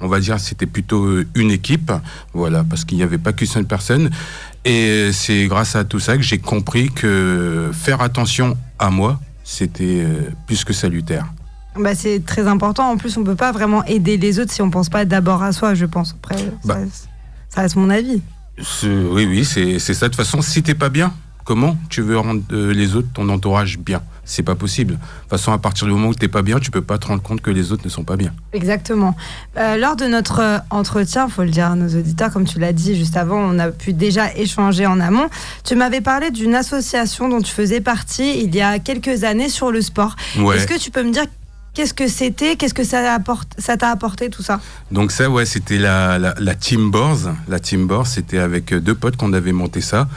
on 0.00 0.08
va 0.08 0.20
dire 0.20 0.38
c'était 0.40 0.66
plutôt 0.66 1.04
euh, 1.04 1.26
une 1.34 1.50
équipe. 1.50 1.92
Voilà. 2.34 2.64
Parce 2.64 2.84
qu'il 2.84 2.98
n'y 2.98 3.04
avait 3.04 3.18
pas 3.18 3.32
qu'une 3.32 3.46
seule 3.46 3.64
personne. 3.66 4.10
Et 4.64 5.10
c'est 5.12 5.46
grâce 5.46 5.76
à 5.76 5.84
tout 5.84 6.00
ça 6.00 6.16
que 6.16 6.22
j'ai 6.22 6.38
compris 6.38 6.90
que 6.90 7.70
faire 7.72 8.00
attention 8.02 8.56
à 8.78 8.90
moi, 8.90 9.20
c'était 9.44 10.02
euh, 10.04 10.30
plus 10.46 10.64
que 10.64 10.72
salutaire. 10.72 11.26
Bah, 11.78 11.94
c'est 11.94 12.24
très 12.24 12.46
important. 12.48 12.90
En 12.90 12.96
plus, 12.96 13.16
on 13.16 13.22
peut 13.24 13.36
pas 13.36 13.52
vraiment 13.52 13.84
aider 13.84 14.16
les 14.16 14.38
autres 14.38 14.50
si 14.52 14.62
on 14.62 14.70
pense 14.70 14.88
pas 14.88 15.04
d'abord 15.04 15.42
à 15.42 15.52
soi, 15.52 15.74
je 15.74 15.84
pense. 15.86 16.14
Après, 16.22 16.36
Bah. 16.64 16.78
ça, 16.90 17.06
ça 17.50 17.60
reste 17.60 17.76
mon 17.76 17.90
avis. 17.90 18.22
Oui, 18.84 19.26
oui, 19.26 19.44
c'est 19.44 19.78
c'est 19.78 19.92
ça. 19.94 20.06
De 20.08 20.14
toute 20.14 20.16
façon, 20.24 20.40
si 20.40 20.62
t'es 20.62 20.74
pas 20.74 20.88
bien, 20.88 21.12
comment 21.44 21.76
tu 21.90 22.00
veux 22.00 22.18
rendre 22.18 22.42
euh, 22.52 22.72
les 22.72 22.96
autres, 22.96 23.08
ton 23.12 23.28
entourage 23.28 23.78
bien? 23.78 24.00
C'est 24.28 24.42
pas 24.42 24.56
possible. 24.56 24.94
De 24.94 24.98
toute 24.98 25.30
façon, 25.30 25.52
à 25.52 25.58
partir 25.58 25.86
du 25.86 25.92
moment 25.92 26.08
où 26.08 26.14
t'es 26.14 26.26
pas 26.26 26.42
bien, 26.42 26.58
tu 26.58 26.72
peux 26.72 26.82
pas 26.82 26.98
te 26.98 27.06
rendre 27.06 27.22
compte 27.22 27.40
que 27.40 27.50
les 27.50 27.70
autres 27.70 27.84
ne 27.84 27.88
sont 27.88 28.02
pas 28.02 28.16
bien. 28.16 28.32
Exactement. 28.52 29.16
Euh, 29.56 29.76
lors 29.76 29.94
de 29.94 30.06
notre 30.06 30.40
euh, 30.40 30.58
entretien, 30.70 31.28
faut 31.28 31.44
le 31.44 31.50
dire 31.50 31.66
à 31.66 31.76
nos 31.76 31.88
auditeurs, 31.88 32.32
comme 32.32 32.44
tu 32.44 32.58
l'as 32.58 32.72
dit 32.72 32.96
juste 32.96 33.16
avant, 33.16 33.38
on 33.38 33.58
a 33.60 33.68
pu 33.68 33.92
déjà 33.92 34.34
échanger 34.34 34.84
en 34.84 34.98
amont. 34.98 35.28
Tu 35.64 35.76
m'avais 35.76 36.00
parlé 36.00 36.32
d'une 36.32 36.56
association 36.56 37.28
dont 37.28 37.40
tu 37.40 37.52
faisais 37.52 37.80
partie 37.80 38.40
il 38.42 38.54
y 38.54 38.60
a 38.60 38.80
quelques 38.80 39.22
années 39.22 39.48
sur 39.48 39.70
le 39.70 39.80
sport. 39.80 40.16
Ouais. 40.38 40.56
Est-ce 40.56 40.66
que 40.66 40.78
tu 40.78 40.90
peux 40.90 41.04
me 41.04 41.12
dire 41.12 41.26
qu'est-ce 41.74 41.94
que 41.94 42.08
c'était, 42.08 42.56
qu'est-ce 42.56 42.74
que 42.74 42.84
ça 42.84 43.12
apporte, 43.14 43.52
ça 43.58 43.76
t'a 43.76 43.90
apporté 43.90 44.30
tout 44.30 44.42
ça? 44.42 44.60
Donc 44.90 45.12
ça, 45.12 45.30
ouais, 45.30 45.44
c'était 45.44 45.78
la, 45.78 46.18
la, 46.18 46.34
la 46.38 46.54
Team 46.54 46.90
Bors. 46.90 47.18
La 47.48 47.60
Team 47.60 47.86
Bors, 47.86 48.06
c'était 48.06 48.38
avec 48.38 48.72
euh, 48.72 48.80
deux 48.80 48.94
potes 48.94 49.16
qu'on 49.16 49.32
avait 49.34 49.52
monté 49.52 49.80
ça. 49.82 50.08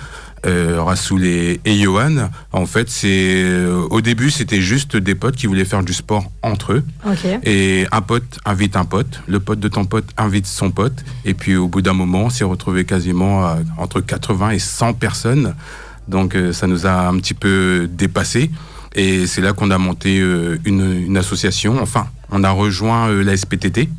Euh, 0.46 0.81
Rassoul 0.81 1.25
et, 1.25 1.60
et 1.65 1.77
Johan. 1.81 2.29
En 2.53 2.65
fait, 2.65 2.89
c'est 2.89 3.43
euh, 3.43 3.81
au 3.89 4.00
début, 4.00 4.29
c'était 4.31 4.62
juste 4.62 4.96
des 4.96 5.13
potes 5.15 5.36
qui 5.36 5.48
voulaient 5.48 5.65
faire 5.65 5.84
du 5.84 5.93
sport 5.93 6.31
entre 6.41 6.74
eux. 6.74 6.84
Ok. 7.05 7.25
Et 7.43 7.86
un 7.91 8.01
pote 8.01 8.39
invite 8.46 8.75
un 8.77 8.86
pote, 8.86 9.19
le 9.27 9.39
pote 9.41 9.60
de 9.60 9.67
ton 9.67 9.84
pote 9.86 10.05
invite 10.17 10.46
son 10.48 10.72
pote, 10.72 11.03
et 11.25 11.34
puis 11.34 11.55
au 11.58 11.67
bout 11.67 11.81
d'un 11.81 11.91
moment, 11.93 12.25
on 12.25 12.29
s'est 12.29 12.46
retrouvé 12.46 12.86
quasiment 12.86 13.46
à- 13.46 13.58
entre 13.77 14.00
80 14.00 14.51
et 14.51 14.60
100 14.60 14.93
personnes. 14.93 15.55
Donc 16.08 16.36
euh, 16.36 16.53
ça 16.53 16.67
nous 16.67 16.86
a 16.88 17.08
un 17.08 17.17
petit 17.17 17.34
peu 17.34 17.89
dépassé. 17.91 18.50
Et 18.96 19.27
c'est 19.27 19.41
là 19.41 19.53
qu'on 19.53 19.72
a 19.72 19.77
monté 19.77 20.19
euh, 20.19 20.58
une, 20.65 21.03
une 21.05 21.17
association. 21.17 21.81
Enfin, 21.81 22.08
on 22.31 22.43
a 22.43 22.50
rejoint 22.50 23.10
euh, 23.10 23.24
la 23.24 23.36
SPTT. 23.38 23.89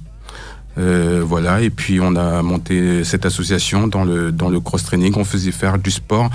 Euh, 0.80 1.22
voilà, 1.24 1.60
et 1.60 1.70
puis 1.70 2.00
on 2.00 2.16
a 2.16 2.42
monté 2.42 3.04
cette 3.04 3.26
association 3.26 3.86
dans 3.86 4.04
le, 4.04 4.32
dans 4.32 4.48
le 4.48 4.60
cross-training. 4.60 5.14
On 5.16 5.24
faisait 5.24 5.52
faire 5.52 5.78
du 5.78 5.90
sport 5.90 6.30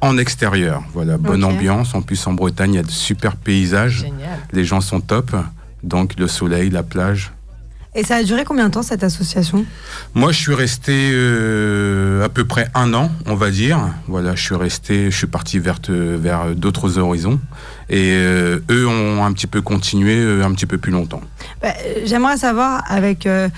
en 0.00 0.18
extérieur. 0.18 0.82
Voilà, 0.92 1.16
bonne 1.18 1.44
ambiance. 1.44 1.94
En 1.94 2.02
plus, 2.02 2.26
en 2.26 2.32
Bretagne, 2.32 2.74
il 2.74 2.76
y 2.76 2.80
a 2.80 2.82
de 2.82 2.90
super 2.90 3.36
paysages. 3.36 4.00
Génial. 4.00 4.38
Les 4.52 4.64
gens 4.64 4.80
sont 4.80 5.00
top. 5.00 5.34
Donc 5.82 6.18
le 6.18 6.26
soleil, 6.26 6.70
la 6.70 6.82
plage. 6.82 7.32
Et 7.98 8.04
ça 8.04 8.16
a 8.16 8.22
duré 8.22 8.44
combien 8.44 8.66
de 8.66 8.74
temps 8.74 8.82
cette 8.82 9.02
association? 9.02 9.64
Moi, 10.14 10.30
je 10.30 10.38
suis 10.38 10.54
resté 10.54 10.92
euh, 11.14 12.22
à 12.22 12.28
peu 12.28 12.44
près 12.44 12.68
un 12.74 12.92
an, 12.92 13.10
on 13.24 13.34
va 13.34 13.50
dire. 13.50 13.78
Voilà, 14.06 14.34
je 14.34 14.42
suis 14.42 14.54
resté, 14.54 15.10
je 15.10 15.16
suis 15.16 15.26
parti 15.26 15.58
vers, 15.58 15.78
vers 15.88 16.54
d'autres 16.54 16.98
horizons. 16.98 17.40
Et 17.88 18.12
euh, 18.12 18.58
eux 18.70 18.86
ont 18.86 19.24
un 19.24 19.32
petit 19.32 19.46
peu 19.46 19.62
continué 19.62 20.42
un 20.42 20.52
petit 20.52 20.66
peu 20.66 20.76
plus 20.76 20.92
longtemps. 20.92 21.22
Bah, 21.62 21.72
J'aimerais 22.04 22.36
savoir, 22.36 22.84
avec 22.86 23.24
euh, 23.24 23.48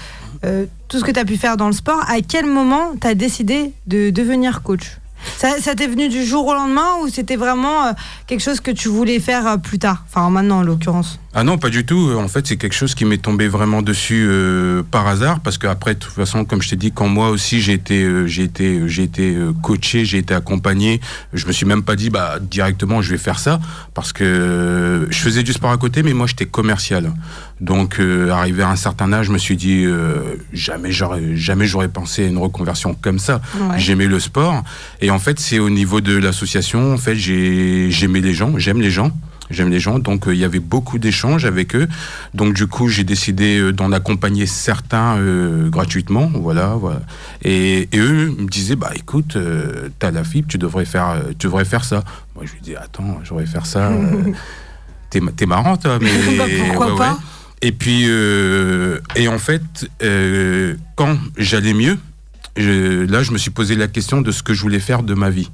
euh, 0.45 0.66
tout 0.88 0.99
ce 0.99 1.04
que 1.04 1.11
tu 1.11 1.21
as 1.21 1.25
pu 1.25 1.37
faire 1.37 1.57
dans 1.57 1.66
le 1.66 1.73
sport, 1.73 2.00
à 2.09 2.21
quel 2.21 2.47
moment 2.47 2.92
tu 3.00 3.07
as 3.07 3.14
décidé 3.14 3.73
de 3.87 4.11
devenir 4.11 4.62
coach? 4.62 4.99
Ça, 5.37 5.61
ça 5.61 5.75
t'est 5.75 5.87
venu 5.87 6.09
du 6.09 6.25
jour 6.25 6.47
au 6.47 6.54
lendemain 6.54 6.97
ou 7.02 7.09
c'était 7.09 7.37
vraiment 7.37 7.87
euh, 7.87 7.92
quelque 8.26 8.40
chose 8.40 8.61
que 8.61 8.71
tu 8.71 8.88
voulais 8.88 9.18
faire 9.18 9.47
euh, 9.47 9.57
plus 9.57 9.78
tard? 9.78 10.04
Enfin, 10.09 10.30
maintenant 10.30 10.59
en 10.59 10.62
l'occurrence. 10.62 11.18
Ah 11.40 11.45
non, 11.45 11.57
pas 11.57 11.71
du 11.71 11.87
tout. 11.87 12.11
En 12.18 12.26
fait, 12.26 12.49
c'est 12.49 12.57
quelque 12.57 12.75
chose 12.75 12.97
qui 12.97 13.04
m'est 13.04 13.23
tombé 13.23 13.47
vraiment 13.47 13.80
dessus 13.80 14.26
euh, 14.28 14.83
par 14.83 15.07
hasard, 15.07 15.38
parce 15.38 15.57
qu'après, 15.57 15.95
de 15.95 16.00
toute 16.00 16.12
façon, 16.12 16.45
comme 16.45 16.61
je 16.61 16.68
t'ai 16.68 16.75
dit, 16.75 16.90
quand 16.90 17.07
moi 17.07 17.30
aussi 17.30 17.61
j'ai 17.61 17.75
été, 17.75 18.02
euh, 18.02 18.26
j'ai 18.26 18.42
été, 18.42 18.88
j'ai 18.88 19.04
été 19.04 19.37
euh, 19.37 19.52
coaché, 19.62 20.04
j'ai 20.04 20.18
été 20.18 20.35
accompagné, 20.35 21.00
je 21.33 21.47
me 21.47 21.52
suis 21.52 21.64
même 21.64 21.85
pas 21.85 21.95
dit 21.95 22.11
bah 22.11 22.40
directement 22.40 23.02
je 23.02 23.12
vais 23.12 23.18
faire 23.18 23.38
ça, 23.38 23.61
parce 23.95 24.12
que 24.12 24.25
euh, 24.25 25.07
je 25.11 25.18
faisais 25.18 25.45
du 25.45 25.52
sport 25.52 25.71
à 25.71 25.76
côté, 25.76 26.02
mais 26.02 26.12
moi 26.12 26.26
j'étais 26.26 26.47
commercial. 26.47 27.12
Donc, 27.61 28.00
euh, 28.00 28.30
arrivé 28.30 28.64
à 28.64 28.71
un 28.71 28.76
certain 28.76 29.12
âge, 29.12 29.26
je 29.26 29.33
me 29.33 29.38
suis 29.38 29.57
dit 29.57 29.85
euh, 29.85 30.35
jamais 30.52 30.90
j'aurais, 30.90 31.37
jamais 31.37 31.68
j'aurais 31.68 31.87
pensé 31.88 32.25
à 32.25 32.26
une 32.26 32.38
reconversion 32.38 32.95
comme 33.00 33.21
ça. 33.21 33.40
Ouais. 33.61 33.78
J'aimais 33.78 34.07
le 34.09 34.18
sport, 34.18 34.64
et 35.00 35.12
en 35.12 35.21
fait, 35.21 35.38
c'est 35.38 35.61
au 35.61 35.71
niveau 35.71 36.00
de 36.00 36.16
l'association, 36.16 36.95
en 36.95 36.99
fait, 36.99 37.14
j'ai, 37.14 37.92
j'aimais 37.92 38.23
les 38.23 38.35
gens, 38.35 38.59
j'aime 38.59 38.80
les 38.80 38.90
gens. 38.90 39.12
J'aime 39.50 39.71
les 39.71 39.81
gens, 39.81 39.99
donc 39.99 40.28
euh, 40.28 40.35
il 40.35 40.38
y 40.40 40.45
avait 40.45 40.59
beaucoup 40.61 40.99
d'échanges 40.99 41.45
avec 41.47 41.75
eux. 41.75 41.88
Donc 42.35 42.55
du 42.55 42.67
coup, 42.67 42.88
j'ai 42.88 43.05
décidé 43.05 43.59
euh, 43.59 43.73
d'en 43.73 43.93
accompagner 43.93 44.47
certains 44.47 45.17
euh, 45.17 45.69
gratuitement, 45.71 46.31
voilà, 46.35 46.75
voilà. 46.75 47.00
Et, 47.43 47.88
et 47.93 47.99
eux 47.99 48.35
me 48.38 48.47
disaient, 48.47 48.76
bah 48.76 48.90
écoute, 48.95 49.37
t'as 49.99 50.11
la 50.11 50.25
fibre, 50.25 50.49
tu 50.49 50.59
devrais 50.59 50.85
faire, 50.85 51.21
tu 51.38 51.47
devrais 51.47 51.64
faire 51.64 51.85
ça. 51.85 52.05
Moi, 52.35 52.45
je 52.47 52.52
lui 52.52 52.61
dis, 52.61 52.76
attends, 52.76 53.21
je 53.25 53.31
devrais 53.31 53.47
faire 53.47 53.67
ça. 53.67 53.90
t'es, 55.11 55.21
t'es 55.37 55.47
marrant, 55.47 55.76
toi, 55.76 55.99
mais 56.00 56.11
Bah, 56.38 56.45
pourquoi 56.67 56.97
pas? 56.97 57.19
Et 57.62 57.73
puis, 57.73 58.05
euh, 58.07 58.99
et 59.17 59.26
en 59.28 59.38
fait, 59.38 59.62
euh, 60.02 60.76
quand 60.95 61.17
j'allais 61.37 61.75
mieux, 61.75 61.99
je- 62.57 63.05
là, 63.11 63.23
je 63.23 63.33
me 63.33 63.38
suis 63.38 63.50
posé 63.50 63.75
la 63.75 63.88
question 63.88 64.21
de 64.21 64.31
ce 64.31 64.43
que 64.43 64.55
je 64.55 64.62
voulais 64.62 64.78
faire 64.78 65.02
de 65.02 65.14
ma 65.14 65.31
vie. 65.31 65.50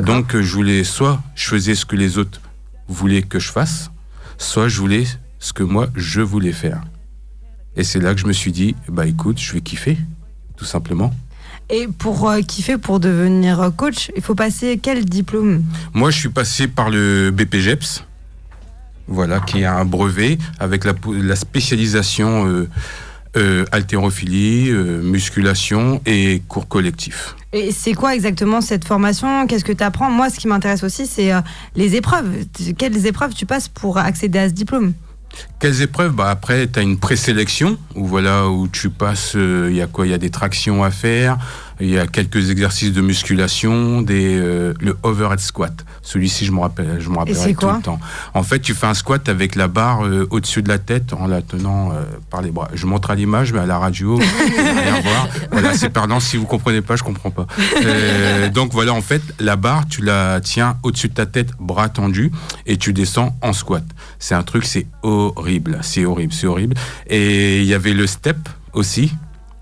Donc 0.00 0.34
je 0.40 0.54
voulais 0.54 0.84
soit 0.84 1.20
je 1.34 1.44
faisais 1.48 1.74
ce 1.74 1.84
que 1.84 1.96
les 1.96 2.16
autres 2.16 2.40
voulaient 2.88 3.22
que 3.22 3.38
je 3.38 3.50
fasse, 3.50 3.90
soit 4.38 4.68
je 4.68 4.80
voulais 4.80 5.04
ce 5.38 5.52
que 5.52 5.62
moi 5.62 5.88
je 5.94 6.20
voulais 6.20 6.52
faire. 6.52 6.82
Et 7.76 7.84
c'est 7.84 8.00
là 8.00 8.14
que 8.14 8.20
je 8.20 8.26
me 8.26 8.32
suis 8.32 8.52
dit, 8.52 8.74
bah 8.88 9.06
écoute, 9.06 9.38
je 9.38 9.52
vais 9.52 9.60
kiffer, 9.60 9.98
tout 10.56 10.64
simplement. 10.64 11.12
Et 11.68 11.88
pour 11.88 12.28
euh, 12.30 12.40
kiffer, 12.42 12.78
pour 12.78 13.00
devenir 13.00 13.60
euh, 13.60 13.70
coach, 13.70 14.10
il 14.16 14.22
faut 14.22 14.36
passer 14.36 14.78
quel 14.80 15.04
diplôme? 15.04 15.64
Moi, 15.92 16.10
je 16.10 16.18
suis 16.18 16.28
passé 16.28 16.68
par 16.68 16.90
le 16.90 17.30
BPGEPS, 17.30 18.04
voilà, 19.08 19.40
qui 19.40 19.60
est 19.60 19.66
un 19.66 19.84
brevet 19.84 20.38
avec 20.60 20.84
la, 20.84 21.36
spécialisation 21.36 22.46
euh, 22.46 22.68
euh, 23.36 23.64
haltérophilie, 23.72 24.70
musculation 24.70 26.00
et 26.06 26.40
cours 26.48 26.68
collectif. 26.68 27.34
Et 27.56 27.72
c'est 27.72 27.94
quoi 27.94 28.14
exactement 28.14 28.60
cette 28.60 28.84
formation? 28.84 29.46
Qu'est-ce 29.46 29.64
que 29.64 29.72
tu 29.72 29.82
apprends 29.82 30.10
Moi, 30.10 30.28
ce 30.28 30.38
qui 30.38 30.46
m'intéresse 30.46 30.84
aussi, 30.84 31.06
c'est 31.06 31.32
euh, 31.32 31.40
les 31.74 31.96
épreuves. 31.96 32.44
Quelles 32.76 33.06
épreuves 33.06 33.32
tu 33.32 33.46
passes 33.46 33.68
pour 33.68 33.96
accéder 33.96 34.38
à 34.38 34.48
ce 34.50 34.52
diplôme? 34.52 34.92
Quelles 35.58 35.80
épreuves? 35.80 36.12
Bah 36.12 36.28
Après, 36.28 36.66
tu 36.66 36.78
as 36.78 36.82
une 36.82 36.98
présélection 36.98 37.78
où, 37.94 38.04
voilà, 38.04 38.46
où 38.48 38.68
tu 38.68 38.90
passes, 38.90 39.32
euh, 39.36 39.68
il 39.70 39.76
y 39.76 39.80
a 39.80 39.86
quoi? 39.86 40.06
Il 40.06 40.10
y 40.10 40.14
a 40.14 40.18
des 40.18 40.28
tractions 40.28 40.84
à 40.84 40.90
faire, 40.90 41.38
il 41.80 41.90
y 41.90 41.98
a 41.98 42.06
quelques 42.06 42.50
exercices 42.50 42.92
de 42.92 43.00
musculation, 43.00 44.00
des, 44.02 44.36
euh, 44.36 44.72
le 44.80 44.96
overhead 45.02 45.40
squat. 45.40 45.84
Celui-ci, 46.02 46.46
je 46.46 46.52
me 46.52 46.60
rappelle, 46.60 46.96
je 46.98 47.08
me 47.10 47.18
rappellerai 47.18 47.54
tout 47.54 47.68
le 47.68 47.82
temps. 47.82 48.00
En 48.34 48.42
fait, 48.42 48.60
tu 48.60 48.74
fais 48.74 48.86
un 48.86 48.94
squat 48.94 49.28
avec 49.28 49.54
la 49.54 49.68
barre 49.68 50.04
euh, 50.04 50.26
au-dessus 50.30 50.62
de 50.62 50.68
la 50.68 50.78
tête 50.78 51.12
en 51.12 51.26
la 51.26 51.42
tenant 51.42 51.92
euh, 51.92 52.04
par 52.30 52.42
les 52.42 52.50
bras. 52.50 52.68
Je 52.72 52.86
montre 52.86 53.10
à 53.10 53.14
l'image, 53.14 53.52
mais 53.52 53.60
à 53.60 53.66
la 53.66 53.78
radio, 53.78 54.16
rien 54.18 55.00
voir. 55.02 55.28
Voilà, 55.52 55.74
c'est 55.74 55.90
pardon, 55.90 56.20
si 56.20 56.36
vous 56.36 56.46
comprenez 56.46 56.80
pas, 56.80 56.96
je 56.96 57.02
comprends 57.02 57.30
pas. 57.30 57.46
Donc 58.54 58.72
voilà, 58.72 58.94
en 58.94 59.02
fait, 59.02 59.22
la 59.38 59.56
barre, 59.56 59.86
tu 59.88 60.02
la 60.02 60.40
tiens 60.40 60.78
au-dessus 60.82 61.08
de 61.08 61.14
ta 61.14 61.26
tête, 61.26 61.50
bras 61.60 61.88
tendus, 61.88 62.32
et 62.64 62.76
tu 62.78 62.92
descends 62.92 63.36
en 63.42 63.52
squat. 63.52 63.84
C'est 64.18 64.34
un 64.34 64.42
truc, 64.42 64.64
c'est 64.64 64.86
horrible, 65.02 65.78
c'est 65.82 66.04
horrible, 66.04 66.32
c'est 66.32 66.46
horrible. 66.46 66.74
Et 67.08 67.60
il 67.60 67.66
y 67.66 67.74
avait 67.74 67.92
le 67.92 68.06
step 68.06 68.36
aussi. 68.72 69.12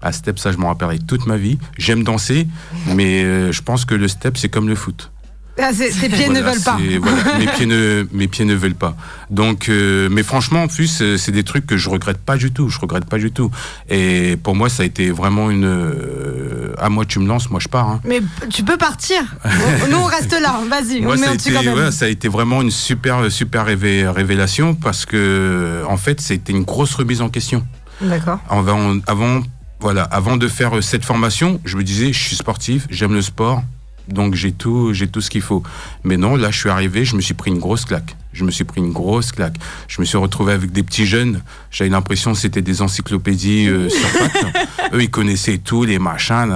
À 0.05 0.13
step, 0.13 0.39
ça, 0.39 0.53
je 0.53 0.59
m'en 0.59 0.69
rappellerai 0.69 0.99
toute 1.01 1.27
ma 1.27 1.37
vie. 1.37 1.59
J'aime 1.79 2.05
danser, 2.05 2.47
mais 2.95 3.25
euh, 3.25 3.51
je 3.53 3.63
pense 3.63 3.85
que 3.85 3.95
le 3.95 4.07
step, 4.07 4.37
c'est 4.37 4.49
comme 4.51 4.69
le 4.69 4.75
foot. 4.75 5.11
Ah, 5.57 5.69
tes 5.73 5.89
pieds 6.09 6.09
Voilà, 6.27 6.41
ne 6.41 6.45
veulent 6.45 6.63
pas. 6.65 6.79
voilà, 7.01 7.39
mes, 7.39 7.47
pieds 7.47 7.67
ne, 7.67 8.07
mes 8.13 8.27
pieds 8.27 8.45
ne 8.45 8.55
veulent 8.57 8.75
pas. 8.75 8.97
Donc, 9.31 9.69
euh, 9.69 10.09
mais 10.11 10.25
franchement, 10.25 10.65
en 10.65 10.67
plus, 10.67 10.99
euh, 11.01 11.17
c'est 11.17 11.31
des 11.31 11.45
trucs 11.45 11.65
que 11.65 11.77
je 11.77 11.89
regrette 11.89 12.19
pas 12.19 12.37
du 12.37 12.51
tout. 12.51 12.69
Je 12.69 12.81
regrette 12.81 13.05
pas 13.05 13.19
du 13.19 13.31
tout. 13.31 13.53
Et 13.89 14.37
pour 14.43 14.57
moi, 14.57 14.69
ça 14.69 14.83
a 14.83 14.87
été 14.87 15.13
vraiment 15.13 15.51
une. 15.53 15.65
euh, 15.65 16.75
ah, 16.79 16.89
moi, 16.89 17.05
tu 17.05 17.21
me 17.21 17.29
lances, 17.29 17.51
moi, 17.51 17.61
je 17.61 17.69
pars. 17.69 17.89
hein. 17.89 18.01
Mais 18.05 18.21
tu 18.51 18.65
peux 18.65 18.77
partir. 18.77 19.23
Nous, 19.91 19.97
on 19.97 20.05
reste 20.07 20.33
là. 20.33 20.61
Vas-y, 20.69 20.99
on 21.01 21.05
Moi, 21.05 21.17
ça 21.19 21.31
a, 21.31 21.35
été, 21.35 21.57
ouais, 21.57 21.93
ça 21.93 22.05
a 22.07 22.09
été 22.09 22.27
vraiment 22.29 22.61
une 22.61 22.73
super, 22.73 23.31
super 23.31 23.65
révé- 23.65 24.09
révélation 24.09 24.75
parce 24.75 25.07
que, 25.07 25.83
en 25.89 25.97
fait, 25.97 26.21
c'était 26.21 26.53
une 26.53 26.65
grosse 26.65 26.95
remise 26.97 27.21
en 27.23 27.29
question. 27.29 27.65
D'accord. 28.01 28.41
Avant, 28.51 28.97
avant, 29.07 29.41
voilà, 29.85 30.05
avant 30.05 30.39
de 30.39 30.49
faire 30.49 30.79
euh, 30.79 30.81
cette 30.81 31.05
formation, 31.05 31.61
je 31.67 31.77
me 31.77 31.85
disais, 31.85 32.11
je 32.11 32.19
suis 32.19 32.37
sportif, 32.37 32.87
j'aime 32.89 33.13
le 33.13 33.21
sport, 33.21 33.63
donc 34.09 34.35
j'ai 34.35 34.51
tout, 34.51 34.95
j'ai 34.95 35.09
tout 35.09 35.21
ce 35.21 35.29
qu'il 35.29 35.43
faut. 35.43 35.63
Mais 36.05 36.17
non, 36.17 36.37
là, 36.37 36.51
je 36.51 36.59
suis 36.59 36.71
arrivé, 36.71 37.05
je 37.05 37.15
me 37.17 37.21
suis 37.21 37.35
pris 37.35 37.51
une 37.51 37.59
grosse 37.59 37.85
claque. 37.85 38.17
Je 38.33 38.45
me 38.45 38.51
suis 38.51 38.65
pris 38.65 38.81
une 38.81 38.95
grosse 38.95 39.31
claque. 39.31 39.57
Je 39.87 40.01
me 40.01 40.07
suis 40.07 40.17
retrouvé 40.17 40.55
avec 40.55 40.73
des 40.73 40.83
petits 40.83 41.05
jeunes. 41.05 41.43
J'avais 41.71 41.91
l'impression 41.91 42.33
que 42.33 42.39
c'était 42.39 42.63
des 42.63 42.81
encyclopédies 42.81 43.69
euh, 43.69 43.91
sur 43.91 44.09
pattes. 44.19 44.57
Eux, 44.95 45.03
ils 45.03 45.11
connaissaient 45.11 45.59
tout, 45.59 45.85
les 45.85 45.99
machins. 45.99 46.47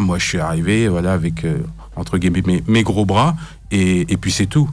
Moi, 0.00 0.18
je 0.18 0.26
suis 0.26 0.40
arrivé, 0.40 0.88
voilà, 0.88 1.12
avec 1.12 1.44
euh, 1.44 1.58
entre 1.94 2.18
guillemets 2.18 2.42
mes, 2.44 2.64
mes 2.66 2.82
gros 2.82 3.04
bras, 3.04 3.36
et, 3.70 4.12
et 4.12 4.16
puis 4.16 4.32
c'est 4.32 4.46
tout. 4.46 4.68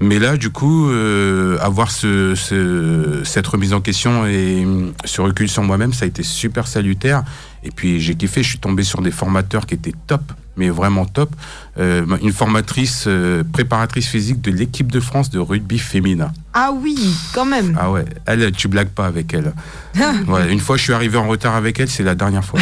Mais 0.00 0.18
là, 0.18 0.36
du 0.36 0.50
coup, 0.50 0.88
euh, 0.90 1.56
avoir 1.60 1.90
ce, 1.90 2.34
ce- 2.34 3.22
cette 3.24 3.46
remise 3.46 3.72
en 3.72 3.80
question 3.80 4.26
et 4.26 4.64
hum, 4.64 4.92
ce 5.04 5.20
recul 5.20 5.48
sur 5.48 5.62
moi-même, 5.62 5.92
ça 5.92 6.04
a 6.04 6.08
été 6.08 6.22
super 6.22 6.66
salutaire. 6.66 7.22
Et 7.62 7.70
puis 7.70 8.00
j'ai 8.00 8.14
kiffé, 8.14 8.42
je 8.42 8.48
suis 8.50 8.58
tombé 8.58 8.82
sur 8.82 9.00
des 9.02 9.10
formateurs 9.10 9.64
qui 9.66 9.74
étaient 9.74 9.94
top, 10.06 10.20
mais 10.56 10.68
vraiment 10.68 11.06
top. 11.06 11.30
Euh, 11.78 12.04
une 12.22 12.32
formatrice 12.32 13.04
euh, 13.06 13.42
préparatrice 13.52 14.06
physique 14.08 14.42
de 14.42 14.50
l'équipe 14.50 14.92
de 14.92 15.00
France 15.00 15.30
de 15.30 15.38
rugby 15.38 15.78
féminin. 15.78 16.30
Ah 16.52 16.70
oui, 16.74 16.96
quand 17.32 17.46
même. 17.46 17.76
Ah 17.80 17.90
ouais, 17.90 18.04
elle, 18.26 18.52
tu 18.52 18.68
blagues 18.68 18.90
pas 18.90 19.06
avec 19.06 19.32
elle. 19.32 19.52
Une 20.50 20.60
fois 20.60 20.76
je 20.76 20.82
suis 20.82 20.92
arrivé 20.92 21.16
en 21.16 21.26
retard 21.26 21.54
avec 21.54 21.80
elle, 21.80 21.88
c'est 21.88 22.02
la 22.02 22.14
dernière 22.14 22.44
fois. 22.44 22.60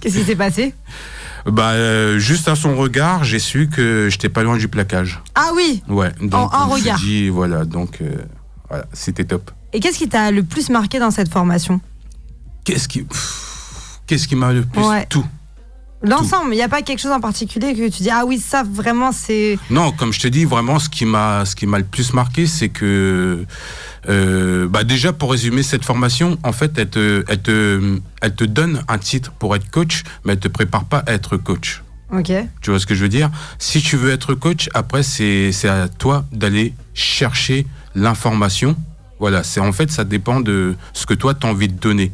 Qu'est-ce 0.00 0.18
qui 0.18 0.24
s'est 0.24 0.36
passé? 0.36 0.74
Bah, 1.46 1.72
euh, 1.72 2.18
juste 2.18 2.48
à 2.48 2.56
son 2.56 2.76
regard, 2.76 3.24
j'ai 3.24 3.38
su 3.38 3.68
que 3.68 4.08
j'étais 4.10 4.28
pas 4.28 4.42
loin 4.42 4.56
du 4.56 4.68
plaquage. 4.68 5.20
Ah 5.34 5.50
oui. 5.54 5.82
Ouais, 5.88 6.10
donc 6.20 6.50
je 6.52 6.58
me 6.58 6.70
suis 6.70 6.82
regard. 6.82 6.98
dit, 6.98 7.28
voilà, 7.28 7.64
donc 7.64 7.98
euh, 8.00 8.14
voilà, 8.68 8.86
c'était 8.92 9.24
top. 9.24 9.50
Et 9.72 9.80
qu'est-ce 9.80 9.98
qui 9.98 10.08
t'a 10.08 10.30
le 10.30 10.42
plus 10.42 10.70
marqué 10.70 10.98
dans 10.98 11.10
cette 11.10 11.30
formation? 11.30 11.80
Qu'est-ce 12.64 12.88
qui, 12.88 13.06
qu'est-ce 14.06 14.26
qui 14.26 14.36
m'a 14.36 14.52
le 14.52 14.62
plus 14.62 14.82
Ouais. 14.82 15.06
Tout? 15.06 15.24
L'ensemble, 16.04 16.52
il 16.52 16.56
n'y 16.56 16.62
a 16.62 16.68
pas 16.68 16.82
quelque 16.82 17.00
chose 17.00 17.12
en 17.12 17.20
particulier 17.20 17.74
que 17.74 17.88
tu 17.88 18.02
dis 18.02 18.10
ah 18.10 18.24
oui 18.26 18.38
ça 18.38 18.62
vraiment 18.62 19.10
c'est 19.12 19.58
Non, 19.70 19.92
comme 19.92 20.12
je 20.12 20.20
te 20.20 20.28
dis, 20.28 20.44
vraiment, 20.44 20.78
ce 20.78 20.88
qui 20.88 21.06
m'a, 21.06 21.44
ce 21.44 21.56
qui 21.56 21.66
m'a 21.66 21.78
le 21.78 21.84
plus 21.84 22.12
marqué, 22.12 22.46
c'est 22.46 22.68
que, 22.68 23.44
euh, 24.08 24.68
bah 24.68 24.84
déjà 24.84 25.12
pour 25.12 25.30
résumer 25.30 25.62
cette 25.62 25.84
formation, 25.84 26.38
en 26.42 26.52
fait, 26.52 26.72
elle 26.76 26.90
te, 26.90 27.24
elle 27.28 27.40
te, 27.40 27.98
elle 28.20 28.34
te 28.34 28.44
donne 28.44 28.82
un 28.88 28.98
titre 28.98 29.32
pour 29.32 29.56
être 29.56 29.70
coach, 29.70 30.02
mais 30.24 30.34
elle 30.34 30.40
te 30.40 30.48
prépare 30.48 30.84
pas 30.84 30.98
à 31.06 31.12
être 31.12 31.36
coach. 31.36 31.82
ok 32.12 32.32
Tu 32.60 32.70
vois 32.70 32.78
ce 32.78 32.86
que 32.86 32.94
je 32.94 33.02
veux 33.02 33.08
dire? 33.08 33.30
Si 33.58 33.80
tu 33.80 33.96
veux 33.96 34.10
être 34.12 34.34
coach, 34.34 34.68
après, 34.74 35.02
c'est 35.02 35.52
à 35.68 35.88
toi 35.88 36.24
d'aller 36.32 36.74
chercher 36.92 37.66
l'information. 37.94 38.76
Voilà, 39.20 39.42
c'est 39.42 39.60
en 39.60 39.72
fait, 39.72 39.90
ça 39.90 40.04
dépend 40.04 40.40
de 40.40 40.76
ce 40.92 41.06
que 41.06 41.14
toi, 41.14 41.34
tu 41.34 41.46
as 41.46 41.50
envie 41.50 41.68
de 41.68 41.78
donner. 41.78 42.12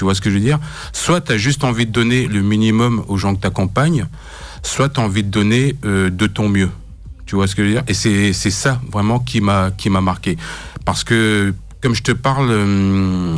Tu 0.00 0.04
vois 0.04 0.14
ce 0.14 0.22
que 0.22 0.30
je 0.30 0.36
veux 0.36 0.40
dire? 0.40 0.58
Soit 0.94 1.20
tu 1.20 1.32
as 1.32 1.36
juste 1.36 1.62
envie 1.62 1.84
de 1.84 1.92
donner 1.92 2.26
le 2.26 2.40
minimum 2.40 3.04
aux 3.08 3.18
gens 3.18 3.34
que 3.34 3.42
tu 3.42 3.46
accompagnes, 3.46 4.06
soit 4.62 4.88
tu 4.88 4.98
as 4.98 5.02
envie 5.02 5.22
de 5.22 5.28
donner 5.28 5.76
euh, 5.84 6.08
de 6.08 6.26
ton 6.26 6.48
mieux. 6.48 6.70
Tu 7.26 7.34
vois 7.34 7.46
ce 7.46 7.54
que 7.54 7.62
je 7.62 7.66
veux 7.66 7.74
dire? 7.74 7.82
Et 7.86 7.92
c'est 7.92 8.32
ça 8.32 8.80
vraiment 8.90 9.18
qui 9.18 9.42
m'a 9.42 9.70
marqué. 10.00 10.38
Parce 10.86 11.04
que, 11.04 11.52
comme 11.82 11.94
je 11.94 12.02
te 12.02 12.12
parle, 12.12 12.48
euh, 12.48 13.36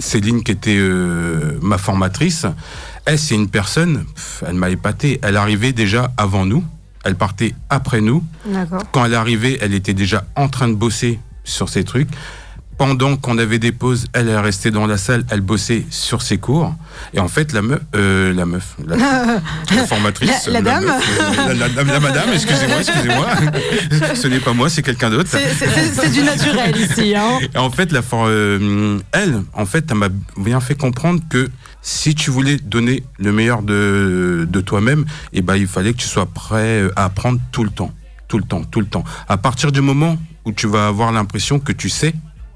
Céline, 0.00 0.42
qui 0.42 0.50
était 0.50 0.76
euh, 0.76 1.56
ma 1.62 1.78
formatrice, 1.78 2.46
elle, 3.04 3.16
c'est 3.16 3.36
une 3.36 3.48
personne, 3.48 4.06
elle 4.44 4.54
m'a 4.54 4.70
épaté. 4.70 5.20
Elle 5.22 5.36
arrivait 5.36 5.72
déjà 5.72 6.10
avant 6.16 6.46
nous, 6.46 6.64
elle 7.04 7.14
partait 7.14 7.54
après 7.68 8.00
nous. 8.00 8.24
Quand 8.90 9.04
elle 9.04 9.14
arrivait, 9.14 9.56
elle 9.60 9.74
était 9.74 9.94
déjà 9.94 10.24
en 10.34 10.48
train 10.48 10.66
de 10.66 10.74
bosser 10.74 11.20
sur 11.44 11.68
ces 11.68 11.84
trucs. 11.84 12.08
Pendant 12.80 13.14
qu'on 13.18 13.36
avait 13.36 13.58
des 13.58 13.72
pauses, 13.72 14.06
elle 14.14 14.30
est 14.30 14.38
restée 14.38 14.70
dans 14.70 14.86
la 14.86 14.96
salle, 14.96 15.26
elle 15.28 15.42
bossait 15.42 15.84
sur 15.90 16.22
ses 16.22 16.38
cours. 16.38 16.74
Et 17.12 17.20
en 17.20 17.28
fait, 17.28 17.52
la 17.52 17.60
meuf, 17.60 17.80
euh, 17.94 18.32
la 18.32 18.46
meuf, 18.46 18.74
la, 18.86 18.96
la 19.76 19.86
formatrice, 19.86 20.46
La- 20.46 20.52
la 20.54 20.62
dame. 20.62 20.84
meuf, 20.86 21.20
euh, 21.50 21.54
la, 21.84 22.00
madame, 22.00 22.30
excusez-moi, 22.32 22.78
excusez-moi. 22.80 23.26
Ce 24.14 24.26
n'est 24.28 24.40
pas 24.40 24.54
moi, 24.54 24.70
c'est 24.70 24.80
quelqu'un 24.80 25.10
d'autre. 25.10 25.28
c'est 25.28 26.10
du 26.10 26.22
naturel 26.22 26.74
ici 26.74 27.14
hein. 27.14 27.38
Et 27.54 27.58
en 27.58 27.70
fait, 27.70 27.92
la 27.92 28.00
for- 28.00 28.24
euh, 28.28 28.98
elle, 29.12 29.42
en 29.52 29.66
fait, 29.66 29.84
elle 29.90 29.98
m'a 29.98 30.08
bien 30.38 30.60
fait 30.60 30.74
comprendre 30.74 31.20
que 31.28 31.50
si 31.82 32.14
tu 32.14 32.30
voulais 32.30 32.56
donner 32.56 33.02
le 33.18 33.30
meilleur 33.30 33.60
de, 33.60 34.48
de 34.50 34.60
toi-même, 34.62 35.04
eh 35.34 35.42
ben, 35.42 35.56
il 35.56 35.66
fallait 35.66 35.92
que 35.92 35.98
tu 35.98 36.08
sois 36.08 36.24
prêt 36.24 36.84
à 36.96 37.04
apprendre 37.04 37.40
tout 37.52 37.62
le 37.62 37.68
temps. 37.70 37.92
Tout 38.26 38.38
le 38.38 38.44
temps, 38.44 38.64
tout 38.64 38.80
le 38.80 38.86
temps. 38.86 39.04
À 39.28 39.36
partir 39.36 39.70
du 39.70 39.82
moment 39.82 40.16
où 40.46 40.52
tu 40.52 40.66
vas 40.66 40.86
avoir 40.86 41.12
l'impression 41.12 41.58
que 41.58 41.72
tu 41.72 41.90
sais, 41.90 42.14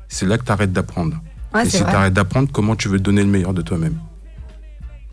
c'est 0.09 0.27
là 0.27 0.39
que 0.39 0.45
tu 0.45 0.53
arrêtes 0.53 0.73
d'apprendre. 0.73 1.17
Ouais, 1.55 1.67
Et 1.67 1.71
c'est 1.71 1.79
si 1.79 1.85
tu 1.85 1.91
arrêtes 1.91 2.15
d'apprendre, 2.15 2.49
comment 2.53 2.77
tu 2.77 2.89
veux 2.89 2.99
donner 2.99 3.23
le 3.23 3.29
meilleur 3.29 3.55
de 3.55 3.63
toi-même 3.63 3.97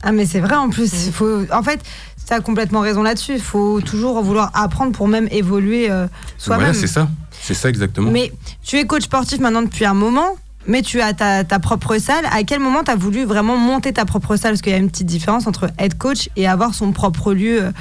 Ah 0.04 0.12
mais 0.12 0.25
c'est 0.25 0.39
vrai 0.39 0.56
en 0.56 0.69
plus. 0.69 1.06
il 1.08 1.13
Faut, 1.13 1.45
en 1.51 1.63
fait, 1.63 1.80
tu 2.27 2.34
as 2.34 2.39
complètement 2.39 2.82
raison 2.82 3.04
là-dessus. 3.04 3.34
Il 3.36 3.41
faut 3.41 3.82
toujours 3.82 4.21
vouloir 4.21 4.51
apprendre 4.54 4.91
pour 4.91 5.08
même 5.08 5.27
évoluer 5.32 5.91
euh, 5.91 6.08
soi-même. 6.38 6.65
Voilà, 6.67 6.80
c'est 6.80 6.88
ça. 6.88 7.10
C'est 7.41 7.54
ça 7.56 7.69
exactement. 7.69 8.12
mais 8.12 8.32
tu 8.63 8.77
es 8.77 8.86
coach 8.86 9.04
sportif 9.04 9.39
maintenant 9.39 9.63
depuis 9.63 9.86
un 9.86 9.93
moment. 9.93 10.38
Mais 10.67 10.84
tu 10.84 11.01
as 11.01 11.13
ta, 11.13 11.43
ta 11.43 11.58
propre 11.58 11.97
salle. 11.97 12.23
À 12.32 12.43
quel 12.43 12.60
moment 12.60 12.84
tu 12.84 12.91
as 12.91 12.95
voulu 12.95 13.23
vraiment 13.25 13.58
monter 13.58 13.93
ta 13.93 14.06
propre 14.06 14.36
salle? 14.36 14.51
Parce 14.51 14.62
qu'il 14.62 14.71
y 14.71 14.75
a 14.75 14.77
une 14.77 14.91
petite 14.91 15.08
différence 15.08 15.47
entre 15.47 15.71
être 15.80 15.97
coach 15.97 16.30
et 16.36 16.47
avoir 16.47 16.75
son 16.75 16.91
propre 16.91 17.34
lieu, 17.34 17.63
euh, 17.63 17.71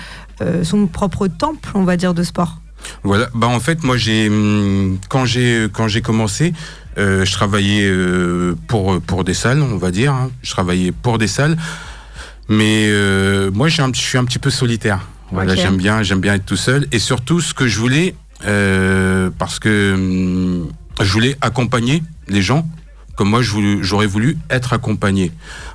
euh, 0.40 0.64
son 0.64 0.86
propre 0.86 1.26
temple, 1.26 1.68
on 1.74 1.84
va 1.84 1.98
dire, 1.98 2.14
de 2.14 2.22
sport. 2.22 2.56
Voilà. 3.02 3.28
Bah 3.34 3.48
en 3.48 3.60
fait, 3.60 3.84
moi 3.84 3.98
j'ai 3.98 4.28
hum, 4.30 4.98
quand 5.10 5.26
j'ai 5.26 5.68
quand 5.70 5.88
j'ai 5.88 6.00
commencé, 6.00 6.54
euh, 6.98 7.24
je 7.24 7.32
travaillais 7.32 7.84
euh, 7.84 8.54
pour 8.66 9.00
pour 9.00 9.24
des 9.24 9.34
salles, 9.34 9.62
on 9.62 9.76
va 9.76 9.90
dire. 9.90 10.12
hein. 10.12 10.30
Je 10.42 10.50
travaillais 10.50 10.92
pour 10.92 11.18
des 11.18 11.28
salles, 11.28 11.56
mais 12.48 12.86
euh, 12.88 13.50
moi 13.52 13.68
un, 13.68 13.90
je 13.92 14.00
suis 14.00 14.18
un 14.18 14.24
petit 14.24 14.38
peu 14.38 14.50
solitaire. 14.50 15.00
Voilà, 15.32 15.54
j'aime 15.62 15.76
bien 15.76 16.02
j'aime 16.02 16.20
bien 16.20 16.34
être 16.34 16.46
tout 16.46 16.56
seul 16.56 16.86
et 16.90 16.98
surtout 16.98 17.40
ce 17.40 17.54
que 17.54 17.68
je 17.68 17.78
voulais 17.78 18.14
euh, 18.46 19.30
parce 19.38 19.58
que 19.60 19.94
hum, 19.94 20.68
je 21.00 21.12
voulais 21.12 21.36
accompagner 21.40 22.02
les 22.28 22.42
gens 22.42 22.66
comme 23.20 23.28
moi 23.28 23.42
j'aurais 23.42 24.06
voulu 24.06 24.38
être 24.48 24.72
accompagné. 24.72 25.30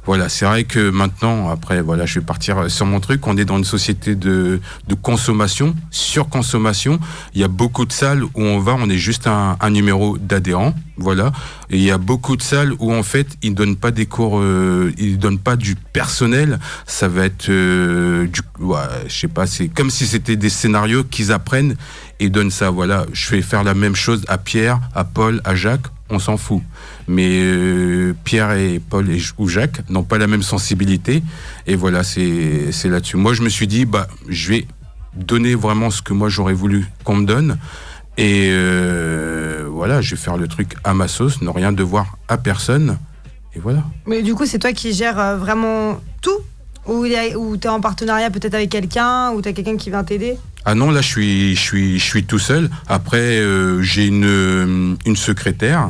Voilà, 0.08 0.30
c'est 0.30 0.46
vrai 0.46 0.64
que 0.64 0.90
maintenant, 0.90 1.52
après, 1.52 1.80
voilà, 1.80 2.08
je 2.08 2.18
vais 2.20 2.26
partir 2.26 2.72
sur 2.72 2.88
mon 2.88 3.00
truc. 3.00 3.28
On 3.28 3.38
est 3.38 3.46
dans 3.46 3.60
une 3.60 3.64
société 3.64 4.16
de, 4.16 4.60
de 4.88 4.96
consommation, 4.96 5.76
surconsommation. 5.92 7.00
Il 7.36 7.42
y 7.42 7.44
a 7.44 7.48
beaucoup 7.48 7.86
de 7.86 7.92
salles 7.92 8.24
où 8.24 8.32
on 8.36 8.58
va, 8.58 8.74
on 8.74 8.90
est 8.90 8.98
juste 8.98 9.28
un, 9.28 9.70
numéro 9.70 10.18
d'adhérent, 10.18 10.74
voilà. 10.98 11.34
Et 11.70 11.78
il 11.78 11.84
y 11.84 11.92
a 11.92 12.00
beaucoup 12.00 12.36
de 12.36 12.42
salles 12.42 12.74
où 12.80 12.92
en 12.92 13.04
fait, 13.04 13.28
ils 13.44 13.54
donnent 13.54 13.76
pas 13.76 13.92
des 13.92 14.08
cours, 14.08 14.40
euh, 14.40 14.92
ils 14.98 15.20
donnent 15.20 15.38
pas 15.38 15.56
du 15.56 15.76
personnel. 15.76 16.60
Ça 16.88 17.08
va 17.08 17.26
être 17.26 17.50
euh, 17.50 18.26
du, 18.26 18.42
ouais, 18.60 18.80
je 19.08 19.14
sais 19.14 19.28
pas, 19.28 19.46
c'est 19.46 19.68
comme 19.68 19.92
si 19.92 20.08
c'était 20.08 20.36
des 20.36 20.50
scénarios 20.50 21.04
qu'ils 21.04 21.32
apprennent 21.32 21.76
et 22.20 22.30
donnent 22.30 22.50
ça. 22.50 22.72
Voilà, 22.72 23.06
je 23.14 23.30
vais 23.30 23.44
faire 23.44 23.64
la 23.64 23.76
même 23.76 23.96
chose 23.96 24.26
à 24.30 24.40
Pierre, 24.40 24.80
à 24.96 25.04
Paul, 25.04 25.42
à 25.44 25.54
Jacques. 25.54 25.90
On 26.10 26.20
s'en 26.20 26.38
fout. 26.38 26.62
Mais 27.08 27.40
euh, 27.42 28.14
Pierre 28.24 28.52
et 28.52 28.80
Paul 28.80 29.10
et, 29.10 29.22
ou 29.38 29.48
Jacques 29.48 29.82
n'ont 29.90 30.04
pas 30.04 30.18
la 30.18 30.28
même 30.28 30.44
sensibilité. 30.44 31.24
Et 31.66 31.76
voilà, 31.76 32.04
c'est 32.04 32.72
là-dessus. 32.86 33.18
Moi, 33.18 33.34
je 33.34 33.42
me 33.42 33.50
suis 33.50 33.68
dit, 33.68 33.86
bah, 33.86 34.08
je 34.28 34.50
vais 34.50 34.68
donner 35.16 35.56
vraiment 35.56 35.90
ce 35.90 36.02
que 36.02 36.14
moi 36.14 36.30
j'aurais 36.30 36.54
voulu 36.54 36.88
qu'on 37.04 37.16
me 37.16 37.26
donne. 37.26 37.58
Et 38.18 38.50
euh, 38.52 39.68
voilà, 39.70 40.02
je 40.02 40.16
vais 40.16 40.22
faire 40.22 40.38
le 40.38 40.48
truc 40.48 40.76
à 40.84 40.94
ma 40.94 41.08
sauce, 41.08 41.42
ne 41.42 41.50
rien 41.50 41.72
devoir 41.72 42.18
à 42.28 42.38
personne. 42.38 42.98
Et 43.56 43.60
voilà. 43.60 43.84
Mais 44.06 44.22
du 44.22 44.36
coup, 44.36 44.46
c'est 44.46 44.60
toi 44.60 44.74
qui 44.74 44.94
gères 44.94 45.20
euh, 45.20 45.38
vraiment 45.38 46.00
tout? 46.22 46.40
Ou 46.88 47.08
tu 47.08 47.14
es 47.14 47.68
en 47.68 47.82
partenariat 47.82 48.30
peut-être 48.30 48.54
avec 48.54 48.70
quelqu'un 48.70 49.32
Ou 49.32 49.42
tu 49.42 49.50
as 49.50 49.54
quelqu'un 49.54 49.76
qui 49.76 49.90
vient 49.90 50.04
t'aider? 50.04 50.38
Ah 50.66 50.74
non, 50.76 50.90
là, 50.92 51.02
je 51.02 51.08
suis, 51.08 51.56
je 51.56 51.62
suis, 51.62 52.00
je 52.00 52.04
suis 52.04 52.24
tout 52.26 52.40
seul. 52.40 52.70
Après, 52.88 53.18
euh, 53.40 53.82
j'ai 53.84 54.08
une, 54.08 54.26
euh, 54.26 54.96
une 55.06 55.16
secrétaire, 55.16 55.90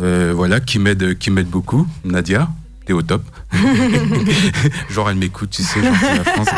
euh, 0.00 0.32
voilà, 0.34 0.60
qui 0.60 0.78
m'aide, 0.78 1.16
qui 1.18 1.30
m'aide 1.30 1.48
beaucoup, 1.48 1.86
Nadia. 2.04 2.48
T'es 2.86 2.92
au 2.92 3.00
top. 3.00 3.22
genre, 4.90 5.08
elle 5.08 5.16
m'écoute, 5.16 5.48
tu 5.50 5.62
sais, 5.62 5.82
genre, 5.82 5.92
la 6.02 6.24
France. 6.24 6.48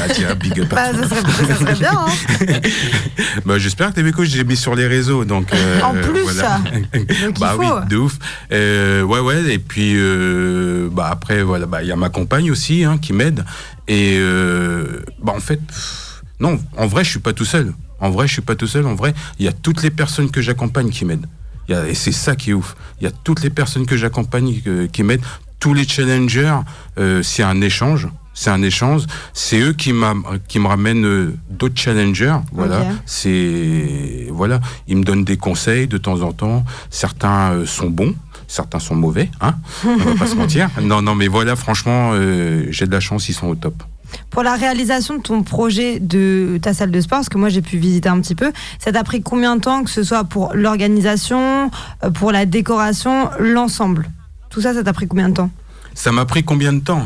Nadia, 0.00 0.34
big 0.34 0.60
up. 0.60 0.68
bah, 0.70 0.92
ça, 0.92 1.08
serait, 1.08 1.46
ça 1.46 1.56
serait 1.60 1.74
bien. 1.74 1.92
hein. 1.94 2.60
Bah, 3.46 3.58
j'espère 3.58 3.90
que 3.90 3.94
t'es 3.94 4.02
m'écoutes, 4.02 4.26
j'ai 4.26 4.42
mis 4.42 4.56
sur 4.56 4.74
les 4.74 4.88
réseaux, 4.88 5.24
donc. 5.24 5.52
euh, 5.54 5.80
En 5.82 5.92
plus, 5.94 6.22
voilà. 6.22 6.60
Donc 7.24 7.38
bah 7.38 7.54
oui, 7.56 7.66
de 7.88 7.96
ouf. 7.98 8.14
Euh, 8.50 9.02
ouais, 9.02 9.20
ouais. 9.20 9.44
Et 9.54 9.58
puis, 9.60 9.92
euh, 9.94 10.88
bah 10.90 11.08
après, 11.10 11.42
voilà, 11.44 11.66
bah 11.66 11.82
il 11.82 11.88
y 11.88 11.92
a 11.92 11.96
ma 11.96 12.08
compagne 12.08 12.50
aussi 12.50 12.82
hein, 12.84 12.98
qui 12.98 13.12
m'aide. 13.12 13.44
Et 13.86 14.16
euh, 14.18 15.02
bah 15.22 15.34
en 15.36 15.40
fait, 15.40 15.60
pff, 15.64 16.05
Non, 16.40 16.58
en 16.76 16.86
vrai, 16.86 17.04
je 17.04 17.10
suis 17.10 17.20
pas 17.20 17.32
tout 17.32 17.44
seul. 17.44 17.72
En 18.00 18.10
vrai, 18.10 18.26
je 18.26 18.34
suis 18.34 18.42
pas 18.42 18.54
tout 18.54 18.66
seul. 18.66 18.86
En 18.86 18.94
vrai, 18.94 19.14
il 19.38 19.44
y 19.44 19.48
a 19.48 19.52
toutes 19.52 19.82
les 19.82 19.90
personnes 19.90 20.30
que 20.30 20.40
j'accompagne 20.40 20.90
qui 20.90 21.04
m'aident. 21.04 21.26
Et 21.68 21.94
c'est 21.94 22.12
ça 22.12 22.36
qui 22.36 22.50
est 22.50 22.54
ouf. 22.54 22.76
Il 23.00 23.04
y 23.04 23.06
a 23.08 23.10
toutes 23.10 23.42
les 23.42 23.50
personnes 23.50 23.86
que 23.86 23.96
j'accompagne 23.96 24.62
euh, 24.66 24.86
qui 24.86 25.02
m'aident. 25.02 25.24
Tous 25.58 25.74
les 25.74 25.86
challengers, 25.86 26.58
euh, 26.98 27.22
c'est 27.22 27.42
un 27.42 27.60
échange. 27.60 28.08
C'est 28.36 28.50
un 28.50 28.62
échange. 28.62 29.04
C'est 29.32 29.58
eux 29.58 29.72
qui, 29.72 29.94
me 29.94 30.66
ramènent 30.66 31.06
euh, 31.06 31.34
d'autres 31.50 31.80
challengers. 31.80 32.36
Voilà. 32.52 32.84
C'est 33.06 34.28
voilà. 34.30 34.60
Ils 34.86 34.98
me 34.98 35.02
donnent 35.02 35.24
des 35.24 35.38
conseils 35.38 35.88
de 35.88 35.96
temps 35.96 36.20
en 36.20 36.32
temps. 36.32 36.64
Certains 36.90 37.52
euh, 37.52 37.66
sont 37.66 37.88
bons. 37.88 38.14
Certains 38.46 38.78
sont 38.78 38.94
mauvais, 38.94 39.28
hein 39.40 39.56
On 39.84 39.96
va 39.96 40.14
pas 40.14 40.26
se 40.26 40.36
mentir. 40.36 40.70
Non, 40.82 41.02
non, 41.02 41.16
mais 41.16 41.26
voilà, 41.26 41.56
franchement, 41.56 42.12
euh, 42.14 42.66
j'ai 42.70 42.86
de 42.86 42.92
la 42.92 43.00
chance, 43.00 43.28
ils 43.28 43.32
sont 43.34 43.48
au 43.48 43.56
top. 43.56 43.82
Pour 44.30 44.42
la 44.42 44.54
réalisation 44.56 45.16
de 45.16 45.22
ton 45.22 45.42
projet 45.42 45.98
de 46.00 46.58
ta 46.62 46.74
salle 46.74 46.90
de 46.90 47.00
sport, 47.00 47.18
parce 47.18 47.28
que 47.28 47.38
moi 47.38 47.48
j'ai 47.48 47.62
pu 47.62 47.76
visiter 47.78 48.08
un 48.08 48.20
petit 48.20 48.34
peu, 48.34 48.52
ça 48.78 48.92
t'a 48.92 49.02
pris 49.04 49.22
combien 49.22 49.56
de 49.56 49.60
temps, 49.60 49.82
que 49.84 49.90
ce 49.90 50.02
soit 50.02 50.24
pour 50.24 50.52
l'organisation, 50.54 51.70
euh, 52.04 52.10
pour 52.10 52.32
la 52.32 52.46
décoration, 52.46 53.30
l'ensemble? 53.38 54.10
Tout 54.50 54.60
ça, 54.60 54.74
ça 54.74 54.82
t'a 54.84 54.92
pris 54.92 55.06
combien 55.06 55.28
de 55.28 55.34
temps? 55.34 55.50
Ça 55.94 56.12
m'a 56.12 56.24
pris 56.24 56.44
combien 56.44 56.72
de 56.72 56.80
temps? 56.80 57.02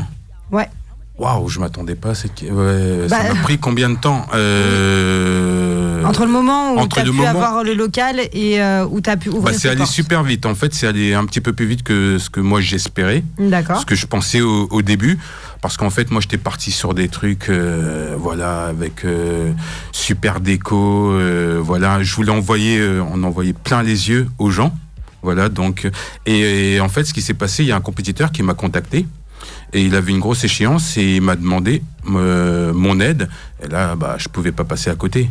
Ouais. 0.51 0.69
Waouh, 1.17 1.47
je 1.49 1.59
m'attendais 1.59 1.95
pas 1.95 2.09
à 2.11 2.15
cette. 2.15 2.41
Ouais, 2.41 3.07
ça 3.07 3.23
Bah, 3.23 3.33
m'a 3.33 3.41
pris 3.41 3.57
combien 3.59 3.89
de 3.89 3.95
temps? 3.97 4.25
Euh, 4.33 5.80
Entre 6.05 6.25
le 6.25 6.31
moment 6.31 6.75
où 6.75 6.87
tu 6.87 6.99
as 6.99 7.03
pu 7.03 7.25
avoir 7.25 7.63
le 7.63 7.73
local 7.73 8.19
et 8.33 8.61
euh, 8.61 8.85
où 8.89 9.01
tu 9.01 9.09
as 9.09 9.17
pu 9.17 9.29
bah, 9.29 9.37
ouvrir 9.37 9.55
c'est 9.55 9.61
tes 9.61 9.69
allé 9.69 9.85
super 9.85 10.23
vite. 10.23 10.45
En 10.45 10.55
fait, 10.55 10.73
c'est 10.73 10.87
allé 10.87 11.13
un 11.13 11.25
petit 11.25 11.41
peu 11.41 11.53
plus 11.53 11.65
vite 11.65 11.83
que 11.83 12.17
ce 12.17 12.29
que 12.29 12.39
moi 12.39 12.61
j'espérais, 12.61 13.23
D'accord. 13.37 13.79
ce 13.79 13.85
que 13.85 13.95
je 13.95 14.05
pensais 14.05 14.41
au, 14.41 14.67
au 14.71 14.81
début. 14.81 15.17
Parce 15.61 15.77
qu'en 15.77 15.91
fait, 15.91 16.09
moi, 16.09 16.21
j'étais 16.21 16.39
parti 16.39 16.71
sur 16.71 16.95
des 16.95 17.07
trucs, 17.07 17.47
euh, 17.49 18.15
voilà, 18.17 18.65
avec 18.65 19.05
euh, 19.05 19.51
super 19.91 20.39
déco, 20.39 21.11
euh, 21.11 21.59
voilà. 21.61 22.01
Je 22.01 22.15
voulais 22.15 22.31
envoyer, 22.31 22.79
euh, 22.79 23.03
on 23.13 23.21
envoyait 23.23 23.53
plein 23.53 23.83
les 23.83 24.09
yeux 24.09 24.27
aux 24.39 24.49
gens, 24.49 24.73
voilà. 25.21 25.49
Donc, 25.49 25.87
et, 26.25 26.73
et 26.75 26.81
en 26.81 26.89
fait, 26.89 27.03
ce 27.03 27.13
qui 27.13 27.21
s'est 27.21 27.35
passé, 27.35 27.61
il 27.61 27.67
y 27.67 27.71
a 27.71 27.75
un 27.75 27.81
compétiteur 27.81 28.31
qui 28.31 28.41
m'a 28.41 28.55
contacté. 28.55 29.05
Et 29.73 29.83
il 29.83 29.95
avait 29.95 30.11
une 30.11 30.19
grosse 30.19 30.43
échéance 30.43 30.97
et 30.97 31.15
il 31.15 31.21
m'a 31.21 31.35
demandé 31.35 31.81
euh, 32.13 32.73
mon 32.73 32.99
aide. 32.99 33.29
Et 33.63 33.67
là, 33.67 33.95
bah, 33.95 34.15
je 34.17 34.27
pouvais 34.27 34.51
pas 34.51 34.65
passer 34.65 34.89
à 34.89 34.95
côté. 34.95 35.29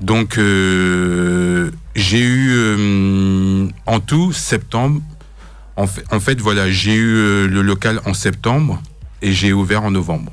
Donc, 0.00 0.38
euh, 0.38 1.70
j'ai 1.94 2.20
eu 2.20 2.50
euh, 2.52 3.68
en 3.86 4.00
tout 4.00 4.32
septembre. 4.32 5.00
En 5.76 5.86
fait, 5.86 6.04
en 6.10 6.20
fait 6.20 6.40
voilà, 6.40 6.70
j'ai 6.70 6.94
eu 6.94 7.14
euh, 7.16 7.46
le 7.46 7.62
local 7.62 8.00
en 8.04 8.14
septembre 8.14 8.82
et 9.22 9.32
j'ai 9.32 9.52
ouvert 9.52 9.84
en 9.84 9.90
novembre. 9.90 10.32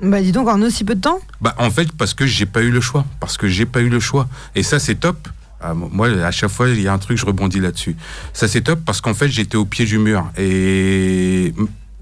Bah 0.00 0.20
dis 0.20 0.32
donc, 0.32 0.48
en 0.48 0.60
aussi 0.62 0.84
peu 0.84 0.96
de 0.96 1.00
temps? 1.00 1.20
Bah, 1.40 1.54
en 1.58 1.70
fait, 1.70 1.92
parce 1.92 2.14
que 2.14 2.26
j'ai 2.26 2.46
pas 2.46 2.62
eu 2.62 2.70
le 2.70 2.80
choix. 2.80 3.04
Parce 3.20 3.36
que 3.36 3.48
j'ai 3.48 3.66
pas 3.66 3.80
eu 3.80 3.88
le 3.88 4.00
choix. 4.00 4.28
Et 4.54 4.62
ça, 4.62 4.78
c'est 4.78 4.96
top. 4.96 5.28
Ah, 5.60 5.72
moi, 5.72 6.08
à 6.08 6.30
chaque 6.30 6.50
fois, 6.50 6.68
il 6.68 6.80
y 6.80 6.88
a 6.88 6.92
un 6.92 6.98
truc, 6.98 7.16
je 7.16 7.24
rebondis 7.24 7.60
là-dessus. 7.60 7.96
Ça, 8.32 8.48
c'est 8.48 8.60
top 8.60 8.80
parce 8.84 9.00
qu'en 9.00 9.14
fait, 9.14 9.28
j'étais 9.28 9.56
au 9.56 9.64
pied 9.64 9.86
du 9.86 9.98
mur. 9.98 10.30
Et 10.36 11.54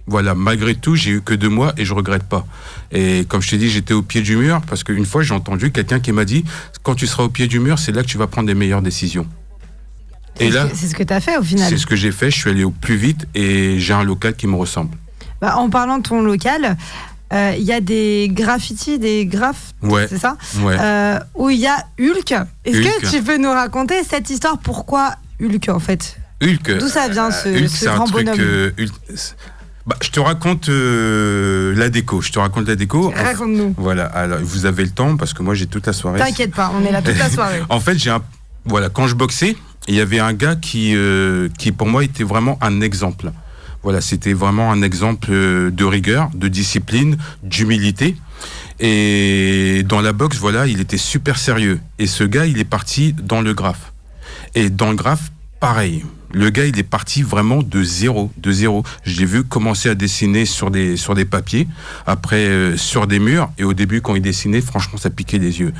voilà, 0.06 0.34
malgré 0.34 0.74
tout, 0.74 0.94
j'ai 0.96 1.10
eu 1.12 1.20
que 1.22 1.34
deux 1.34 1.48
mois 1.48 1.72
et 1.76 1.84
je 1.84 1.94
regrette 1.94 2.24
pas. 2.24 2.44
Et 2.90 3.24
comme 3.28 3.40
je 3.42 3.50
t'ai 3.50 3.58
dit, 3.58 3.70
j'étais 3.70 3.94
au 3.94 4.02
pied 4.02 4.20
du 4.22 4.36
mur 4.36 4.60
parce 4.66 4.82
qu'une 4.84 5.06
fois, 5.06 5.22
j'ai 5.22 5.34
entendu 5.34 5.70
quelqu'un 5.72 6.00
qui 6.00 6.12
m'a 6.12 6.24
dit 6.24 6.44
quand 6.82 6.94
tu 6.94 7.06
seras 7.06 7.22
au 7.24 7.28
pied 7.28 7.46
du 7.46 7.60
mur, 7.60 7.78
c'est 7.78 7.92
là 7.92 8.02
que 8.02 8.08
tu 8.08 8.18
vas 8.18 8.26
prendre 8.26 8.48
les 8.48 8.54
meilleures 8.54 8.82
décisions. 8.82 9.26
Et 10.40 10.50
là, 10.50 10.66
c'est 10.74 10.88
ce 10.88 10.94
que 10.94 11.02
tu 11.02 11.12
as 11.12 11.20
fait 11.20 11.36
au 11.36 11.42
final. 11.42 11.68
c'est 11.68 11.76
ce 11.76 11.86
que 11.86 11.94
j'ai 11.96 12.10
fait. 12.10 12.30
Je 12.30 12.36
suis 12.38 12.50
allé 12.50 12.64
au 12.64 12.70
plus 12.70 12.96
vite 12.96 13.26
et 13.34 13.78
j'ai 13.78 13.92
un 13.92 14.02
local 14.02 14.34
qui 14.34 14.46
me 14.46 14.56
ressemble. 14.56 14.96
Bah, 15.40 15.56
en 15.58 15.68
parlant 15.68 15.98
de 15.98 16.02
ton 16.02 16.22
local, 16.22 16.76
euh, 17.32 17.54
il 17.58 17.64
y 17.64 17.72
a 17.72 17.80
des 17.80 18.28
graffitis, 18.32 18.98
des 18.98 19.26
graphes, 19.26 19.72
Ouais, 19.82 20.06
c'est 20.08 20.18
ça 20.18 20.36
ouais. 20.60 20.76
Euh, 20.78 21.18
Où 21.34 21.50
il 21.50 21.58
y 21.60 21.66
a 21.66 21.76
Hulk. 22.00 22.32
Est-ce 22.64 22.80
que 22.80 23.10
tu 23.10 23.22
peux 23.22 23.36
nous 23.38 23.50
raconter 23.50 24.02
cette 24.08 24.30
histoire? 24.30 24.58
Pourquoi 24.58 25.16
Hulk 25.40 25.68
en 25.68 25.78
fait? 25.80 26.16
Hulk. 26.42 26.78
D'où 26.78 26.88
ça 26.88 27.08
vient 27.08 27.30
ce, 27.30 27.48
Hulk, 27.48 27.68
ce 27.68 27.76
c'est 27.76 27.88
un 27.88 27.96
grand 27.96 28.04
truc. 28.06 28.24
bonhomme? 28.26 28.40
euh, 28.40 28.70
Hulk- 28.78 29.34
bah, 29.86 29.96
je 30.00 30.10
te 30.10 30.20
raconte 30.20 30.68
euh, 30.68 31.74
la 31.76 31.88
déco. 31.88 32.20
Je 32.20 32.30
te 32.30 32.38
raconte 32.38 32.68
la 32.68 32.76
déco. 32.76 33.12
Raconte-nous. 33.14 33.74
Voilà. 33.76 34.06
Alors, 34.06 34.38
vous 34.42 34.66
avez 34.66 34.84
le 34.84 34.90
temps 34.90 35.16
parce 35.16 35.32
que 35.34 35.42
moi 35.42 35.54
j'ai 35.54 35.66
toute 35.66 35.86
la 35.86 35.92
soirée. 35.92 36.18
T'inquiète 36.18 36.54
pas, 36.54 36.72
on 36.74 36.84
est 36.84 36.92
là 36.92 37.02
toute 37.02 37.18
la 37.18 37.30
soirée. 37.30 37.62
En 37.68 37.80
fait, 37.80 37.98
j'ai 37.98 38.10
un. 38.10 38.22
Voilà, 38.64 38.90
quand 38.90 39.08
je 39.08 39.16
boxais, 39.16 39.56
il 39.88 39.94
y 39.94 40.00
avait 40.00 40.20
un 40.20 40.32
gars 40.34 40.54
qui, 40.54 40.94
euh, 40.94 41.48
qui 41.58 41.72
pour 41.72 41.88
moi 41.88 42.04
était 42.04 42.22
vraiment 42.22 42.58
un 42.60 42.80
exemple. 42.80 43.32
Voilà, 43.82 44.00
c'était 44.00 44.32
vraiment 44.32 44.70
un 44.70 44.82
exemple 44.82 45.30
euh, 45.32 45.70
de 45.72 45.84
rigueur, 45.84 46.30
de 46.34 46.46
discipline, 46.46 47.16
d'humilité. 47.42 48.16
Et 48.78 49.82
dans 49.88 50.00
la 50.00 50.12
boxe, 50.12 50.38
voilà, 50.38 50.68
il 50.68 50.80
était 50.80 50.98
super 50.98 51.38
sérieux. 51.38 51.80
Et 51.98 52.06
ce 52.06 52.22
gars, 52.22 52.46
il 52.46 52.58
est 52.58 52.64
parti 52.64 53.12
dans 53.12 53.40
le 53.40 53.54
graphe. 53.54 53.92
Et 54.54 54.70
dans 54.70 54.90
le 54.90 54.96
graphe, 54.96 55.32
pareil. 55.58 56.04
Le 56.32 56.50
gars, 56.50 56.64
il 56.64 56.78
est 56.78 56.82
parti 56.82 57.22
vraiment 57.22 57.62
de 57.62 57.82
zéro, 57.82 58.30
de 58.38 58.52
zéro. 58.52 58.84
Je 59.04 59.18
l'ai 59.20 59.26
vu 59.26 59.44
commencer 59.44 59.88
à 59.88 59.94
dessiner 59.94 60.46
sur 60.46 60.70
des 60.70 60.96
sur 60.96 61.14
des 61.14 61.24
papiers, 61.24 61.68
après 62.06 62.46
euh, 62.46 62.76
sur 62.76 63.06
des 63.06 63.18
murs. 63.18 63.50
Et 63.58 63.64
au 63.64 63.74
début, 63.74 64.00
quand 64.00 64.14
il 64.14 64.22
dessinait, 64.22 64.62
franchement, 64.62 64.98
ça 64.98 65.10
piquait 65.10 65.38
les 65.38 65.60
yeux. 65.60 65.72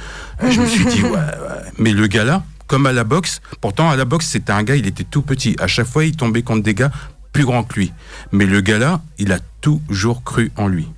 Je 0.43 0.61
me 0.61 0.67
suis 0.67 0.85
dit, 0.85 1.03
ouais, 1.03 1.11
ouais. 1.11 1.71
Mais 1.79 1.93
le 1.93 2.07
gars 2.07 2.25
là, 2.25 2.45
comme 2.67 2.87
à 2.87 2.93
la 2.93 3.05
boxe, 3.05 3.41
pourtant 3.61 3.91
à 3.91 3.97
la 3.97 4.05
boxe, 4.05 4.27
c'était 4.27 4.53
un 4.53 4.63
gars, 4.63 4.77
il 4.77 4.87
était 4.87 5.05
tout 5.05 5.23
petit. 5.23 5.57
À 5.59 5.67
chaque 5.67 5.87
fois, 5.87 6.05
il 6.05 6.17
tombait 6.17 6.43
contre 6.43 6.63
des 6.63 6.75
gars 6.75 6.91
plus 7.33 7.45
grands 7.45 7.65
que 7.65 7.75
lui. 7.75 7.93
Mais 8.31 8.47
le 8.47 8.61
gars 8.61 8.79
là, 8.79 9.01
il 9.19 9.33
a 9.33 9.39
toujours 9.61 10.23
cru 10.23 10.53
en 10.57 10.69
lui. 10.69 10.89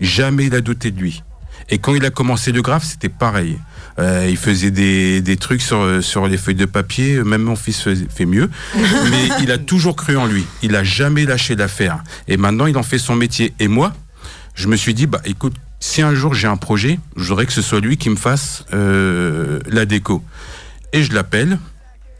Jamais 0.00 0.46
il 0.46 0.54
a 0.54 0.60
douté 0.60 0.90
de 0.90 1.00
lui. 1.00 1.22
Et 1.70 1.78
quand 1.78 1.94
il 1.94 2.04
a 2.04 2.10
commencé 2.10 2.52
le 2.52 2.62
graphe, 2.62 2.84
c'était 2.84 3.08
pareil. 3.08 3.58
Euh, 3.98 4.26
il 4.28 4.36
faisait 4.36 4.70
des, 4.70 5.20
des 5.20 5.36
trucs 5.36 5.62
sur, 5.62 6.02
sur 6.02 6.26
les 6.26 6.36
feuilles 6.36 6.54
de 6.54 6.64
papier, 6.64 7.22
même 7.22 7.42
mon 7.42 7.56
fils 7.56 7.88
fait 8.14 8.24
mieux. 8.24 8.50
Mais 8.74 9.28
il 9.40 9.50
a 9.50 9.58
toujours 9.58 9.96
cru 9.96 10.16
en 10.16 10.26
lui. 10.26 10.44
Il 10.62 10.76
a 10.76 10.84
jamais 10.84 11.24
lâché 11.24 11.54
l'affaire. 11.54 12.02
Et 12.28 12.36
maintenant, 12.36 12.66
il 12.66 12.76
en 12.76 12.82
fait 12.82 12.98
son 12.98 13.14
métier. 13.14 13.52
Et 13.60 13.68
moi, 13.68 13.92
je 14.54 14.68
me 14.68 14.76
suis 14.76 14.94
dit, 14.94 15.06
bah 15.06 15.20
écoute, 15.24 15.54
si 15.80 16.00
un 16.00 16.14
jour 16.14 16.34
j'ai 16.34 16.46
un 16.46 16.56
projet, 16.56 16.98
je 17.16 17.28
voudrais 17.28 17.46
que 17.46 17.52
ce 17.52 17.62
soit 17.62 17.80
lui 17.80 17.96
qui 17.96 18.08
me 18.08 18.16
fasse 18.16 18.64
euh, 18.72 19.60
la 19.66 19.84
déco. 19.84 20.22
Et 20.92 21.02
je 21.02 21.12
l'appelle, 21.12 21.58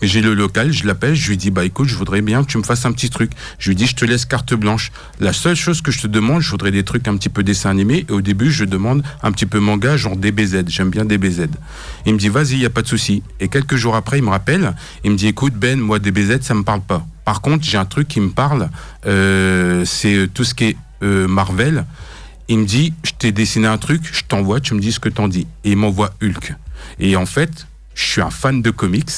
j'ai 0.07 0.21
le 0.21 0.35
local, 0.35 0.73
je 0.73 0.87
l'appelle, 0.87 1.15
je 1.15 1.29
lui 1.29 1.37
dis, 1.37 1.51
bah 1.51 1.65
écoute, 1.65 1.89
je 1.89 1.95
voudrais 1.95 2.23
bien 2.23 2.43
que 2.43 2.49
tu 2.49 2.59
me 2.59 2.63
fasses 2.63 2.85
un 2.85 2.93
petit 2.93 3.11
truc. 3.11 3.33
Je 3.59 3.69
lui 3.69 3.77
dis, 3.77 3.87
je 3.87 3.95
te 3.95 4.05
laisse 4.05 4.25
carte 4.25 4.55
blanche. 4.55 4.91
La 5.21 5.33
seule 5.33 5.57
chose 5.57 5.81
que 5.81 5.91
je 5.91 6.01
te 6.01 6.07
demande, 6.07 6.41
je 6.41 6.51
voudrais 6.51 6.71
des 6.71 6.83
trucs 6.83 7.07
un 7.09 7.17
petit 7.17 7.29
peu 7.29 7.43
dessin 7.43 7.71
animé. 7.71 8.05
Et 8.09 8.13
au 8.13 8.21
début, 8.21 8.51
je 8.51 8.65
demande 8.65 9.03
un 9.23 9.33
petit 9.33 9.47
peu 9.47 9.61
manga, 9.61 9.97
genre 9.97 10.17
DBZ. 10.17 10.65
J'aime 10.69 10.91
bien 10.91 11.05
DBZ. 11.05 11.49
Il 12.07 12.15
me 12.15 12.19
dit, 12.19 12.29
vas-y, 12.29 12.53
il 12.55 12.59
n'y 12.59 12.67
a 12.67 12.71
pas 12.71 12.83
de 12.83 12.89
souci. 12.89 13.23
Et 13.41 13.49
quelques 13.49 13.77
jours 13.77 13.95
après, 13.95 14.19
il 14.19 14.25
me 14.25 14.31
rappelle, 14.31 14.75
il 15.05 15.13
me 15.13 15.17
dit, 15.17 15.29
écoute, 15.29 15.55
Ben, 15.55 15.79
moi, 15.79 15.99
DBZ, 15.99 16.41
ça 16.41 16.55
me 16.55 16.63
parle 16.63 16.81
pas. 16.81 17.07
Par 17.25 17.41
contre, 17.41 17.65
j'ai 17.65 17.79
un 17.79 17.85
truc 17.85 18.09
qui 18.09 18.21
me 18.21 18.31
parle, 18.31 18.69
euh, 19.07 19.85
c'est 19.85 20.29
tout 20.35 20.45
ce 20.45 20.55
qui 20.55 20.65
est 20.65 20.77
euh, 21.03 21.29
Marvel. 21.29 21.85
Il 22.49 22.59
me 22.59 22.65
dit, 22.67 22.93
je 23.05 23.13
t'ai 23.13 23.33
dessiné 23.33 23.69
un 23.69 23.79
truc, 23.79 24.03
je 24.13 24.23
t'envoie, 24.27 24.61
tu 24.61 24.75
me 24.75 24.81
dis 24.81 24.93
ce 24.93 25.01
que 25.01 25.09
t'en 25.09 25.29
dis. 25.29 25.47
Et 25.65 25.73
il 25.73 25.77
m'envoie 25.77 26.13
Hulk. 26.23 26.55
Et 26.99 27.17
en 27.17 27.27
fait, 27.27 27.67
je 27.95 28.05
suis 28.05 28.21
un 28.21 28.31
fan 28.31 28.63
de 28.63 28.71
comics. 28.71 29.11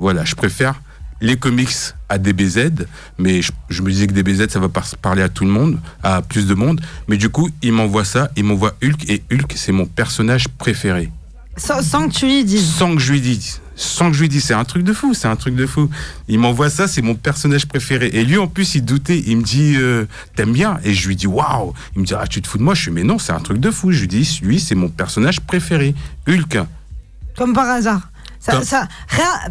Voilà, 0.00 0.24
je 0.24 0.34
préfère 0.34 0.80
les 1.20 1.36
comics 1.36 1.68
à 2.08 2.16
DBZ, 2.16 2.70
mais 3.18 3.42
je, 3.42 3.52
je 3.68 3.82
me 3.82 3.90
disais 3.90 4.06
que 4.06 4.12
DBZ, 4.14 4.48
ça 4.48 4.58
va 4.58 4.70
par- 4.70 4.86
parler 5.02 5.20
à 5.22 5.28
tout 5.28 5.44
le 5.44 5.50
monde, 5.50 5.78
à 6.02 6.22
plus 6.22 6.46
de 6.46 6.54
monde. 6.54 6.80
Mais 7.08 7.18
du 7.18 7.28
coup, 7.28 7.50
il 7.62 7.72
m'envoie 7.72 8.06
ça, 8.06 8.30
il 8.36 8.44
m'envoie 8.44 8.74
Hulk, 8.82 9.08
et 9.10 9.22
Hulk, 9.30 9.52
c'est 9.54 9.72
mon 9.72 9.84
personnage 9.84 10.48
préféré. 10.48 11.10
Sans, 11.58 11.82
sans 11.82 12.08
que 12.08 12.14
tu 12.14 12.26
lui 12.26 12.44
dises. 12.44 12.66
Sans 12.74 12.94
que 12.94 13.00
je 13.02 13.12
lui 13.12 13.20
dise. 13.20 13.60
Sans 13.76 14.10
que 14.10 14.16
je 14.16 14.22
lui 14.22 14.28
dise, 14.30 14.44
c'est 14.44 14.54
un 14.54 14.64
truc 14.64 14.82
de 14.82 14.92
fou, 14.94 15.12
c'est 15.12 15.28
un 15.28 15.36
truc 15.36 15.54
de 15.56 15.66
fou. 15.66 15.90
Il 16.28 16.38
m'envoie 16.38 16.70
ça, 16.70 16.86
c'est 16.88 17.02
mon 17.02 17.14
personnage 17.14 17.66
préféré. 17.66 18.08
Et 18.14 18.24
lui, 18.24 18.38
en 18.38 18.46
plus, 18.46 18.74
il 18.74 18.84
doutait. 18.84 19.22
Il 19.26 19.38
me 19.38 19.42
dit, 19.42 19.74
euh, 19.76 20.06
t'aimes 20.36 20.52
bien? 20.52 20.78
Et 20.84 20.94
je 20.94 21.06
lui 21.08 21.16
dis, 21.16 21.26
waouh 21.26 21.72
Il 21.96 22.00
me 22.02 22.06
dit, 22.06 22.14
ah, 22.14 22.26
tu 22.26 22.40
te 22.40 22.48
fous 22.48 22.58
de 22.58 22.62
moi? 22.62 22.74
Je 22.74 22.82
suis, 22.82 22.90
mais 22.90 23.04
non, 23.04 23.18
c'est 23.18 23.32
un 23.32 23.40
truc 23.40 23.58
de 23.58 23.70
fou. 23.70 23.90
Je 23.92 24.00
lui 24.00 24.08
dis, 24.08 24.40
lui, 24.42 24.58
c'est 24.60 24.74
mon 24.74 24.88
personnage 24.88 25.40
préféré. 25.40 25.94
Hulk. 26.28 26.58
Comme 27.36 27.52
par 27.54 27.68
hasard. 27.68 28.09
Ça, 28.40 28.52
Comme- 28.52 28.64
ça, 28.64 28.88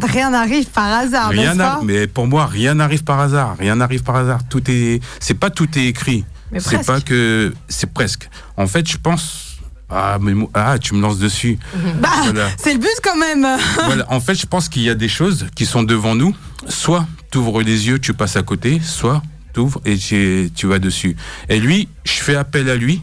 rien 0.02 0.30
n'arrive 0.30 0.66
par 0.66 0.92
hasard, 0.92 1.30
Rien 1.30 1.56
pas 1.56 1.80
mais 1.84 2.08
pour 2.08 2.26
moi, 2.26 2.46
rien 2.46 2.74
n'arrive 2.74 3.04
par 3.04 3.20
hasard. 3.20 3.54
Rien 3.56 3.76
n'arrive 3.76 4.02
par 4.02 4.16
hasard. 4.16 4.40
Tout 4.48 4.68
est, 4.68 5.00
c'est 5.20 5.34
pas 5.34 5.48
tout 5.48 5.78
est 5.78 5.86
écrit. 5.86 6.24
C'est 6.58 6.78
presque. 6.78 6.86
pas 6.86 7.00
que, 7.00 7.54
c'est 7.68 7.92
presque. 7.92 8.28
En 8.56 8.66
fait, 8.66 8.88
je 8.88 8.96
pense. 8.98 9.58
Ah, 9.88 10.18
mais 10.20 10.32
ah, 10.54 10.76
tu 10.78 10.94
me 10.94 11.00
lances 11.00 11.18
dessus. 11.18 11.58
Bah, 12.00 12.08
Voilà. 12.24 12.48
c'est 12.58 12.72
le 12.72 12.80
but 12.80 12.88
quand 13.02 13.16
même. 13.16 13.46
voilà. 13.84 14.06
En 14.10 14.20
fait, 14.20 14.34
je 14.34 14.46
pense 14.46 14.68
qu'il 14.68 14.82
y 14.82 14.90
a 14.90 14.94
des 14.96 15.08
choses 15.08 15.46
qui 15.54 15.66
sont 15.66 15.84
devant 15.84 16.16
nous. 16.16 16.34
Soit 16.68 17.06
tu 17.30 17.38
ouvres 17.38 17.62
les 17.62 17.86
yeux, 17.88 18.00
tu 18.00 18.12
passes 18.12 18.36
à 18.36 18.42
côté, 18.42 18.80
soit 18.82 19.22
tu 19.54 19.60
ouvres 19.60 19.80
et 19.84 19.96
tu, 19.96 20.50
tu 20.54 20.66
vas 20.66 20.80
dessus. 20.80 21.16
Et 21.48 21.60
lui, 21.60 21.88
je 22.04 22.20
fais 22.20 22.34
appel 22.34 22.68
à 22.68 22.74
lui. 22.74 23.02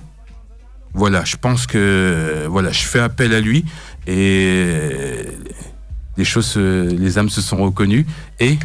Voilà, 0.93 1.23
je 1.23 1.35
pense 1.37 1.67
que 1.67 2.45
voilà, 2.49 2.71
je 2.71 2.83
fais 2.83 2.99
appel 2.99 3.33
à 3.33 3.39
lui 3.39 3.65
et 4.07 5.25
les 6.17 6.25
choses, 6.25 6.45
se- 6.47 6.89
les 6.89 7.17
âmes 7.17 7.29
se 7.29 7.41
sont 7.41 7.57
reconnues 7.57 8.05
et 8.39 8.57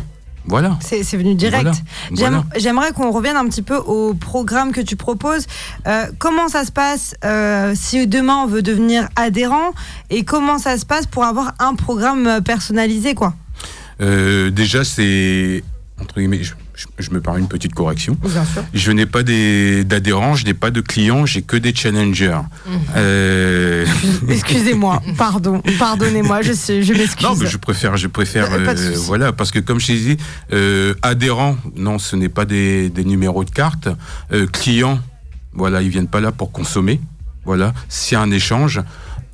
Voilà. 0.44 0.76
C'est 0.80 1.02
venu 1.16 1.36
direct. 1.36 1.62
Voilà. 1.62 1.78
J'aime- 2.10 2.16
Voilà. 2.16 2.44
J'aimerais 2.56 2.92
qu'on 2.92 3.12
revienne 3.12 3.36
un 3.36 3.46
petit 3.46 3.62
peu 3.62 3.76
au 3.76 4.12
programme 4.12 4.72
que 4.72 4.80
tu 4.80 4.96
proposes. 4.96 5.46
Euh, 5.86 6.06
comment 6.18 6.48
ça 6.48 6.64
se 6.64 6.72
passe 6.72 7.14
euh, 7.24 7.74
si 7.76 8.08
demain 8.08 8.38
on 8.42 8.46
veut 8.48 8.60
devenir 8.62 9.08
adhérent 9.14 9.70
et 10.10 10.24
comment 10.24 10.58
ça 10.58 10.78
se 10.78 10.84
passe 10.84 11.06
pour 11.06 11.22
avoir 11.24 11.54
un 11.60 11.76
programme 11.76 12.40
personnalisé 12.44 13.14
quoi? 13.14 13.34
Euh, 14.00 14.50
déjà, 14.50 14.82
c'est 14.82 15.62
entre 16.00 16.16
guillemets. 16.18 16.42
Je, 16.42 16.54
je- 16.98 17.04
je 17.04 17.10
me 17.10 17.20
permets 17.20 17.40
une 17.40 17.48
petite 17.48 17.74
correction. 17.74 18.16
Bien 18.22 18.44
sûr. 18.44 18.62
Je 18.74 18.92
n'ai 18.92 19.06
pas 19.06 19.22
des- 19.22 19.84
d'adhérents, 19.84 20.34
je 20.34 20.44
n'ai 20.44 20.54
pas 20.54 20.70
de 20.70 20.80
clients, 20.80 21.26
j'ai 21.26 21.42
que 21.42 21.56
des 21.56 21.74
challengers. 21.74 22.40
Mmh. 22.66 22.70
Euh, 22.96 23.86
Excusez-moi, 24.28 25.02
pardon, 25.16 25.62
pardonnez-moi, 25.78 26.42
je, 26.42 26.52
je 26.52 26.92
m'excuse. 26.92 27.26
Non, 27.26 27.34
mais 27.36 27.46
je 27.46 27.56
préfère, 27.56 27.96
je 27.96 28.06
préfère, 28.08 28.48
Euh, 28.52 28.94
voilà, 29.06 29.32
parce 29.32 29.50
que 29.50 29.58
comme 29.58 29.80
je 29.80 29.86
t'ai 29.88 29.94
dit, 29.98 30.16
euh, 30.52 30.94
adhérents, 31.02 31.56
non, 31.76 31.98
ce 31.98 32.16
n'est 32.16 32.28
pas 32.28 32.44
des, 32.44 32.88
des 32.90 33.04
numéros 33.04 33.44
de 33.44 33.50
carte. 33.50 33.88
Clients, 34.52 34.98
voilà, 35.54 35.82
ils 35.82 35.88
viennent 35.90 36.08
pas 36.08 36.20
là 36.20 36.32
pour 36.32 36.52
consommer. 36.52 37.00
Voilà, 37.44 37.74
c'est 37.88 38.14
un 38.16 38.30
échange. 38.30 38.80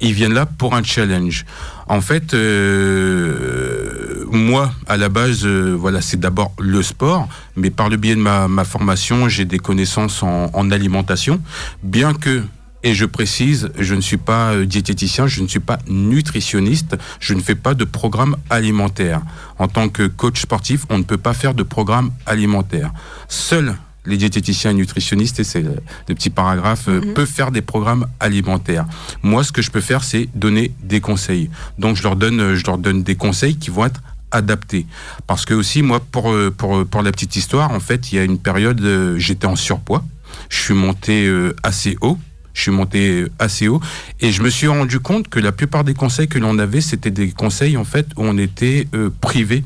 Ils 0.00 0.12
viennent 0.12 0.34
là 0.34 0.46
pour 0.46 0.74
un 0.74 0.82
challenge. 0.82 1.44
En 1.88 2.00
fait, 2.00 2.34
euh, 2.34 4.24
moi, 4.30 4.72
à 4.86 4.96
la 4.96 5.08
base, 5.08 5.44
euh, 5.44 5.76
voilà, 5.78 6.00
c'est 6.00 6.20
d'abord 6.20 6.52
le 6.58 6.82
sport, 6.82 7.28
mais 7.56 7.70
par 7.70 7.88
le 7.88 7.96
biais 7.96 8.14
de 8.14 8.20
ma, 8.20 8.46
ma 8.46 8.64
formation, 8.64 9.28
j'ai 9.28 9.44
des 9.44 9.58
connaissances 9.58 10.22
en, 10.22 10.50
en 10.52 10.70
alimentation, 10.70 11.40
bien 11.82 12.14
que 12.14 12.42
et 12.84 12.94
je 12.94 13.04
précise, 13.04 13.70
je 13.76 13.94
ne 13.94 14.00
suis 14.00 14.18
pas 14.18 14.52
euh, 14.52 14.64
diététicien, 14.64 15.26
je 15.26 15.42
ne 15.42 15.48
suis 15.48 15.60
pas 15.60 15.78
nutritionniste, 15.88 16.96
je 17.18 17.34
ne 17.34 17.40
fais 17.40 17.56
pas 17.56 17.74
de 17.74 17.84
programme 17.84 18.36
alimentaire. 18.50 19.20
En 19.58 19.66
tant 19.66 19.88
que 19.88 20.06
coach 20.06 20.40
sportif, 20.40 20.84
on 20.88 20.98
ne 20.98 21.02
peut 21.02 21.18
pas 21.18 21.34
faire 21.34 21.54
de 21.54 21.64
programme 21.64 22.12
alimentaire. 22.26 22.92
Seuls 23.26 23.74
les 24.08 24.16
diététiciens 24.16 24.72
et 24.72 24.74
nutritionnistes, 24.74 25.38
et 25.40 25.44
c'est 25.44 25.60
le, 25.60 25.76
le 26.08 26.14
petit 26.14 26.30
paragraphe, 26.30 26.88
euh, 26.88 27.00
peuvent 27.14 27.28
faire 27.28 27.50
des 27.52 27.62
programmes 27.62 28.06
alimentaires. 28.18 28.86
Moi, 29.22 29.44
ce 29.44 29.52
que 29.52 29.62
je 29.62 29.70
peux 29.70 29.80
faire, 29.80 30.02
c'est 30.02 30.28
donner 30.34 30.72
des 30.82 31.00
conseils. 31.00 31.50
Donc, 31.78 31.96
je 31.96 32.02
leur 32.02 32.16
donne, 32.16 32.40
euh, 32.40 32.56
je 32.56 32.64
leur 32.64 32.78
donne 32.78 33.02
des 33.02 33.14
conseils 33.14 33.56
qui 33.56 33.70
vont 33.70 33.84
être 33.86 34.02
adaptés. 34.30 34.86
Parce 35.26 35.44
que 35.44 35.54
aussi, 35.54 35.82
moi, 35.82 36.00
pour, 36.00 36.32
euh, 36.32 36.50
pour, 36.50 36.84
pour 36.86 37.02
la 37.02 37.12
petite 37.12 37.36
histoire, 37.36 37.70
en 37.70 37.80
fait, 37.80 38.10
il 38.10 38.16
y 38.16 38.18
a 38.18 38.24
une 38.24 38.38
période, 38.38 38.82
j'étais 39.16 39.46
en 39.46 39.56
surpoids. 39.56 40.04
Je 40.48 40.58
suis 40.58 40.74
monté 40.74 41.30
assez 41.62 41.96
haut. 42.00 42.18
Je 42.58 42.62
suis 42.62 42.70
monté 42.72 43.24
assez 43.38 43.68
haut 43.68 43.80
et 44.18 44.32
je 44.32 44.42
me 44.42 44.50
suis 44.50 44.66
rendu 44.66 44.98
compte 44.98 45.28
que 45.28 45.38
la 45.38 45.52
plupart 45.52 45.84
des 45.84 45.94
conseils 45.94 46.26
que 46.26 46.40
l'on 46.40 46.58
avait, 46.58 46.80
c'était 46.80 47.12
des 47.12 47.30
conseils 47.30 47.76
en 47.76 47.84
fait 47.84 48.08
où 48.16 48.24
on 48.24 48.36
était 48.36 48.88
euh, 48.94 49.10
privé 49.20 49.62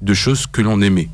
de 0.00 0.14
choses 0.14 0.46
que 0.46 0.62
l'on 0.62 0.80
aimait. 0.80 1.08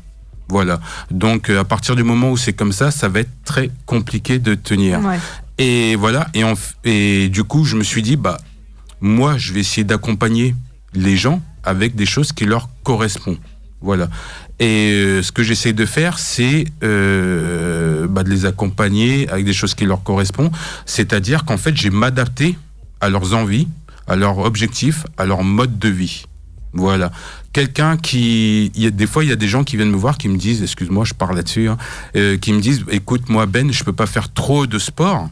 Voilà. 0.49 0.79
Donc 1.11 1.49
euh, 1.49 1.61
à 1.61 1.63
partir 1.63 1.95
du 1.95 2.03
moment 2.03 2.31
où 2.31 2.37
c'est 2.37 2.53
comme 2.53 2.73
ça, 2.73 2.91
ça 2.91 3.09
va 3.09 3.21
être 3.21 3.31
très 3.45 3.69
compliqué 3.85 4.39
de 4.39 4.55
tenir. 4.55 4.99
Ouais. 5.03 5.19
Et 5.57 5.95
voilà. 5.95 6.27
Et, 6.33 6.43
et 6.83 7.29
du 7.29 7.43
coup, 7.43 7.63
je 7.63 7.75
me 7.75 7.83
suis 7.83 8.01
dit, 8.01 8.15
bah, 8.15 8.37
moi, 9.01 9.37
je 9.37 9.53
vais 9.53 9.61
essayer 9.61 9.83
d'accompagner 9.83 10.55
les 10.93 11.17
gens 11.17 11.41
avec 11.63 11.95
des 11.95 12.05
choses 12.05 12.31
qui 12.31 12.45
leur 12.45 12.69
correspondent. 12.83 13.39
Voilà. 13.81 14.09
Et 14.59 14.91
euh, 14.93 15.21
ce 15.21 15.31
que 15.31 15.43
j'essaie 15.43 15.73
de 15.73 15.85
faire, 15.85 16.17
c'est 16.19 16.65
euh, 16.83 18.07
bah, 18.07 18.23
de 18.23 18.29
les 18.29 18.45
accompagner 18.45 19.27
avec 19.29 19.45
des 19.45 19.53
choses 19.53 19.75
qui 19.75 19.85
leur 19.85 20.03
correspondent. 20.03 20.51
C'est-à-dire 20.85 21.43
qu'en 21.43 21.57
fait, 21.57 21.75
j'ai 21.75 21.89
m'adapter 21.89 22.57
à 23.01 23.09
leurs 23.09 23.33
envies, 23.33 23.67
à 24.07 24.15
leurs 24.15 24.39
objectifs, 24.39 25.05
à 25.17 25.25
leur 25.25 25.43
mode 25.43 25.79
de 25.79 25.89
vie. 25.89 26.25
Voilà. 26.73 27.11
Quelqu'un 27.53 27.97
qui, 27.97 28.71
y 28.75 28.87
a 28.87 28.89
des 28.89 29.05
fois, 29.05 29.23
il 29.23 29.29
y 29.29 29.33
a 29.33 29.35
des 29.35 29.47
gens 29.47 29.63
qui 29.63 29.77
viennent 29.77 29.91
me 29.91 29.97
voir 29.97 30.17
qui 30.17 30.27
me 30.27 30.37
disent, 30.37 30.63
excuse-moi, 30.63 31.05
je 31.05 31.13
parle 31.13 31.35
là-dessus, 31.35 31.69
hein, 31.69 31.77
euh, 32.15 32.37
qui 32.37 32.51
me 32.51 32.59
disent, 32.59 32.83
écoute, 32.89 33.29
moi 33.29 33.45
Ben, 33.45 33.71
je 33.71 33.83
peux 33.83 33.93
pas 33.93 34.07
faire 34.07 34.33
trop 34.33 34.65
de 34.65 34.79
sport. 34.79 35.29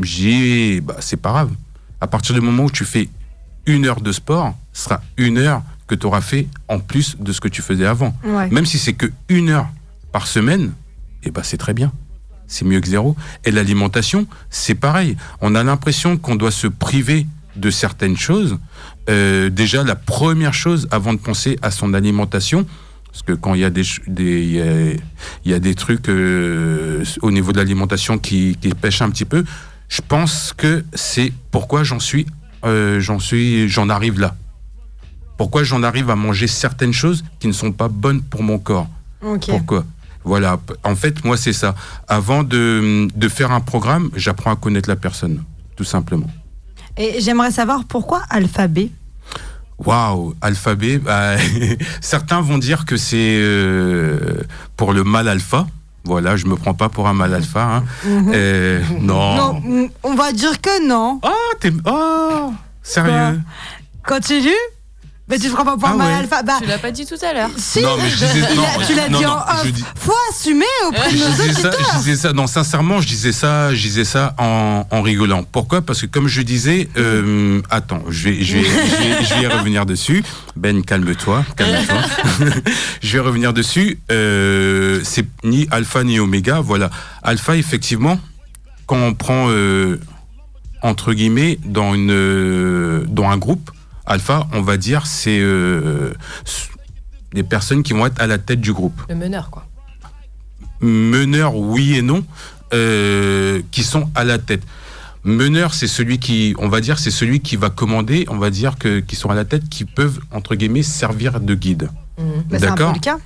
J'ai, 0.00 0.80
bah, 0.80 0.96
c'est 1.00 1.18
pas 1.18 1.30
grave. 1.30 1.50
À 2.00 2.06
partir 2.06 2.34
du 2.34 2.40
moment 2.40 2.64
où 2.64 2.70
tu 2.70 2.84
fais 2.84 3.08
une 3.66 3.84
heure 3.86 4.00
de 4.00 4.12
sport, 4.12 4.56
ce 4.72 4.84
sera 4.84 5.02
une 5.18 5.38
heure 5.38 5.62
que 5.86 5.94
tu 5.94 6.06
auras 6.06 6.22
fait 6.22 6.46
en 6.68 6.78
plus 6.78 7.16
de 7.18 7.32
ce 7.32 7.40
que 7.40 7.48
tu 7.48 7.60
faisais 7.62 7.84
avant. 7.84 8.16
Ouais. 8.24 8.48
Même 8.48 8.64
si 8.64 8.78
c'est 8.78 8.94
que 8.94 9.06
une 9.28 9.50
heure 9.50 9.68
par 10.12 10.26
semaine, 10.26 10.72
eh 11.24 11.30
ben 11.30 11.42
c'est 11.42 11.58
très 11.58 11.74
bien. 11.74 11.92
C'est 12.46 12.64
mieux 12.64 12.80
que 12.80 12.88
zéro. 12.88 13.16
Et 13.44 13.50
l'alimentation, 13.50 14.26
c'est 14.48 14.74
pareil. 14.74 15.16
On 15.40 15.54
a 15.54 15.62
l'impression 15.62 16.16
qu'on 16.16 16.36
doit 16.36 16.50
se 16.50 16.66
priver 16.66 17.26
de 17.56 17.70
certaines 17.70 18.16
choses. 18.16 18.58
Euh, 19.08 19.50
déjà, 19.50 19.82
la 19.84 19.96
première 19.96 20.54
chose 20.54 20.88
avant 20.90 21.12
de 21.12 21.18
penser 21.18 21.58
à 21.62 21.70
son 21.70 21.94
alimentation, 21.94 22.66
parce 23.10 23.22
que 23.22 23.32
quand 23.32 23.54
il 23.54 23.60
y 23.60 23.64
a 23.64 23.70
des, 23.70 23.82
il 24.06 24.52
y 24.52 24.60
a, 24.60 24.92
il 25.44 25.50
y 25.50 25.54
a 25.54 25.58
des 25.58 25.74
trucs 25.74 26.08
euh, 26.08 27.04
au 27.22 27.30
niveau 27.30 27.52
de 27.52 27.58
l'alimentation 27.58 28.18
qui, 28.18 28.56
qui 28.60 28.70
pêchent 28.70 29.02
un 29.02 29.10
petit 29.10 29.24
peu, 29.24 29.44
je 29.88 30.00
pense 30.06 30.52
que 30.56 30.84
c'est 30.94 31.32
pourquoi 31.50 31.82
j'en 31.82 31.98
suis, 31.98 32.26
euh, 32.64 33.00
j'en 33.00 33.18
suis, 33.18 33.68
j'en 33.68 33.88
arrive 33.88 34.20
là. 34.20 34.36
Pourquoi 35.36 35.64
j'en 35.64 35.82
arrive 35.82 36.10
à 36.10 36.16
manger 36.16 36.46
certaines 36.46 36.92
choses 36.92 37.24
qui 37.40 37.48
ne 37.48 37.52
sont 37.52 37.72
pas 37.72 37.88
bonnes 37.88 38.20
pour 38.22 38.42
mon 38.42 38.58
corps. 38.58 38.88
Pourquoi? 39.48 39.84
Voilà. 40.22 40.60
En 40.84 40.94
fait, 40.94 41.24
moi, 41.24 41.36
c'est 41.36 41.54
ça. 41.54 41.74
Avant 42.06 42.42
de, 42.42 43.08
de 43.14 43.28
faire 43.28 43.50
un 43.50 43.60
programme, 43.60 44.10
j'apprends 44.14 44.52
à 44.52 44.56
connaître 44.56 44.88
la 44.88 44.96
personne, 44.96 45.42
tout 45.76 45.84
simplement. 45.84 46.30
Et 46.96 47.20
j'aimerais 47.20 47.50
savoir 47.50 47.84
pourquoi 47.84 48.22
alphabet? 48.30 48.90
Waouh, 49.78 50.34
alphabet. 50.42 50.98
bah, 50.98 51.36
certains 52.00 52.40
vont 52.40 52.58
dire 52.58 52.84
que 52.84 52.96
c'est 52.96 53.38
euh, 53.40 54.42
pour 54.76 54.92
le 54.92 55.04
mal 55.04 55.28
alpha. 55.28 55.66
Voilà, 56.04 56.36
je 56.36 56.46
me 56.46 56.56
prends 56.56 56.74
pas 56.74 56.88
pour 56.88 57.08
un 57.08 57.12
mal 57.14 57.32
alpha. 57.34 57.76
hein. 57.76 57.84
Euh, 58.06 58.82
non. 59.00 59.36
Non, 59.62 59.88
on 60.02 60.14
va 60.14 60.32
dire 60.32 60.60
que 60.60 60.86
non. 60.86 61.20
Oh, 61.22 61.54
t'es. 61.60 61.72
Oh, 61.86 62.52
sérieux? 62.82 63.40
Continue 64.06 64.50
Mais 65.30 65.38
tu 65.38 65.48
te 65.48 65.52
prends 65.54 65.64
pas 65.64 65.76
pour 65.76 65.88
Ah 65.88 65.94
mal 65.94 66.08
ouais. 66.08 66.14
alpha. 66.18 66.42
Bah, 66.42 66.58
Tu 66.60 66.66
l'as 66.68 66.78
pas 66.78 66.90
dit 66.90 67.06
tout 67.06 67.14
à 67.24 67.32
l'heure. 67.32 67.50
si, 67.56 67.80
Non, 67.82 67.96
mais 67.96 68.10
je 68.10 68.16
disais- 68.16 68.54
non, 68.56 68.64
tu 68.86 68.94
l'as 68.94 69.08
dit 69.08 69.22
non, 69.22 69.28
en 69.30 69.36
off. 69.36 69.62
je 69.64 69.70
dis- 69.70 69.84
Faut 69.94 70.12
assumer 70.30 70.64
auprès 70.88 71.10
de 71.12 71.16
je 71.16 71.22
nos 71.24 71.30
disais 71.30 71.52
ça, 71.52 71.68
auditeurs. 71.68 71.90
je 71.94 71.98
disais 71.98 72.16
ça, 72.16 72.32
non, 72.32 72.46
sincèrement, 72.48 73.00
je 73.00 73.06
disais 73.06 73.32
ça, 73.32 73.72
je 73.74 73.80
disais 73.80 74.04
ça 74.04 74.34
en, 74.38 74.86
en 74.90 75.02
rigolant. 75.02 75.44
Pourquoi? 75.44 75.82
Parce 75.82 76.00
que 76.02 76.06
comme 76.06 76.26
je 76.28 76.42
disais, 76.42 76.88
euh, 76.96 77.60
attends, 77.70 78.02
je 78.08 78.24
vais, 78.28 78.42
je 78.42 78.56
vais, 78.58 78.64
je 78.64 78.68
vais, 78.70 79.24
je 79.24 79.34
vais 79.34 79.42
y 79.42 79.46
revenir 79.46 79.86
dessus. 79.86 80.24
Ben, 80.56 80.82
calme-toi, 80.84 81.44
calme-toi. 81.56 82.02
je 83.02 83.12
vais 83.12 83.20
revenir 83.20 83.52
dessus. 83.52 83.98
Euh, 84.10 85.00
c'est 85.04 85.26
ni 85.44 85.68
alpha 85.70 86.02
ni 86.02 86.18
oméga, 86.18 86.60
voilà. 86.60 86.90
Alpha, 87.22 87.56
effectivement, 87.56 88.18
quand 88.86 88.96
on 88.98 89.14
prend 89.14 89.46
euh, 89.48 90.00
entre 90.82 91.12
guillemets 91.12 91.58
dans 91.64 91.94
une, 91.94 93.04
dans 93.06 93.28
un 93.28 93.36
groupe, 93.36 93.70
alpha, 94.06 94.46
on 94.52 94.62
va 94.62 94.76
dire, 94.76 95.06
c'est 95.06 95.38
euh, 95.40 96.12
des 97.32 97.42
personnes 97.42 97.82
qui 97.82 97.92
vont 97.92 98.06
être 98.06 98.20
à 98.20 98.26
la 98.26 98.38
tête 98.38 98.60
du 98.60 98.72
groupe 98.72 99.00
Le 99.08 99.14
meneur, 99.14 99.50
quoi. 99.50 99.66
meneurs, 100.80 101.56
oui 101.56 101.96
et 101.96 102.02
non, 102.02 102.24
euh, 102.72 103.60
qui 103.70 103.82
sont 103.82 104.10
à 104.14 104.24
la 104.24 104.38
tête. 104.38 104.62
Meneur, 105.22 105.74
c'est 105.74 105.86
celui 105.86 106.18
qui, 106.18 106.54
on 106.58 106.68
va 106.68 106.80
dire, 106.80 106.98
c'est 106.98 107.10
celui 107.10 107.40
qui 107.40 107.56
va 107.56 107.68
commander, 107.68 108.24
on 108.30 108.38
va 108.38 108.48
dire 108.50 108.78
que 108.78 109.00
qui 109.00 109.16
sont 109.16 109.28
à 109.28 109.34
la 109.34 109.44
tête, 109.44 109.68
qui 109.68 109.84
peuvent 109.84 110.18
entre 110.30 110.54
guillemets 110.54 110.82
servir 110.82 111.40
de 111.40 111.54
guide. 111.54 111.90
Bah, 112.16 112.24
c'est 112.50 112.56
un 112.56 112.58
peu 112.60 112.66
D'accord. 112.68 112.92
le 112.94 113.00
cas. 113.00 113.18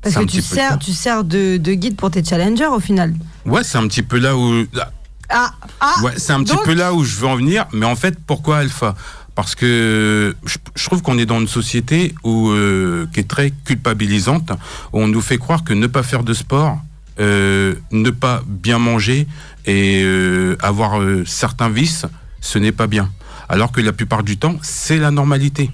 Parce 0.00 0.16
que 0.16 0.24
tu 0.24 0.42
sers, 0.42 0.78
tu 0.78 0.92
sers 0.92 1.22
de, 1.24 1.56
de 1.58 1.72
guide 1.74 1.96
pour 1.96 2.10
tes 2.10 2.24
challengers 2.24 2.66
au 2.66 2.80
final. 2.80 3.14
Ouais, 3.46 3.62
c'est 3.64 3.78
un 3.78 3.86
petit 3.86 4.02
peu 4.02 4.18
là 4.18 4.36
où, 4.36 4.64
là, 4.72 4.90
Ah, 5.28 5.52
ah 5.80 5.94
ouais, 6.02 6.12
c'est 6.16 6.32
un 6.32 6.42
petit 6.42 6.54
donc- 6.54 6.64
peu 6.64 6.74
là 6.74 6.92
où 6.92 7.04
je 7.04 7.16
veux 7.18 7.26
en 7.28 7.36
venir. 7.36 7.66
Mais 7.72 7.86
en 7.86 7.94
fait, 7.96 8.16
pourquoi 8.26 8.58
alpha? 8.58 8.94
Parce 9.34 9.54
que 9.54 10.36
je, 10.44 10.84
trouve 10.84 11.02
qu'on 11.02 11.16
est 11.18 11.26
dans 11.26 11.40
une 11.40 11.48
société 11.48 12.14
où 12.22 12.50
euh, 12.50 13.06
qui 13.14 13.20
est 13.20 13.28
très 13.28 13.50
culpabilisante, 13.50 14.50
où 14.92 15.00
on 15.00 15.08
nous 15.08 15.22
fait 15.22 15.38
croire 15.38 15.64
que 15.64 15.72
ne 15.72 15.86
pas 15.86 16.02
faire 16.02 16.22
de 16.22 16.34
sport, 16.34 16.78
euh, 17.18 17.74
ne 17.92 18.10
pas 18.10 18.42
bien 18.46 18.78
manger 18.78 19.26
et 19.64 20.02
euh, 20.04 20.56
avoir 20.60 21.00
certains 21.24 21.70
vices, 21.70 22.04
ce 22.40 22.58
n'est 22.58 22.72
pas 22.72 22.86
bien. 22.86 23.10
Alors 23.48 23.72
que 23.72 23.80
la 23.80 23.92
plupart 23.92 24.22
du 24.22 24.36
temps, 24.36 24.56
c'est 24.62 24.98
la 24.98 25.10
normalité. 25.10 25.70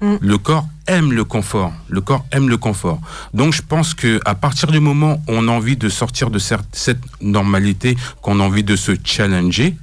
Mm. 0.00 0.16
Le 0.20 0.38
corps 0.38 0.66
aime 0.86 1.12
le 1.12 1.24
confort. 1.24 1.72
Le 1.88 2.00
corps 2.00 2.24
aime 2.32 2.48
le 2.48 2.56
confort. 2.56 3.00
Donc 3.34 3.52
je 3.52 3.62
pense 3.62 3.92
que 3.92 4.20
à 4.24 4.34
partir 4.34 4.70
du 4.70 4.80
moment 4.80 5.22
où 5.28 5.32
on 5.32 5.48
a 5.48 5.50
envie 5.50 5.76
de 5.76 5.88
sortir 5.90 6.30
de 6.30 6.38
cette 6.38 6.98
normalité, 7.20 7.96
qu'on 8.22 8.40
a 8.40 8.42
envie 8.42 8.64
de 8.64 8.74
se 8.74 8.92
challenger, 9.04 9.76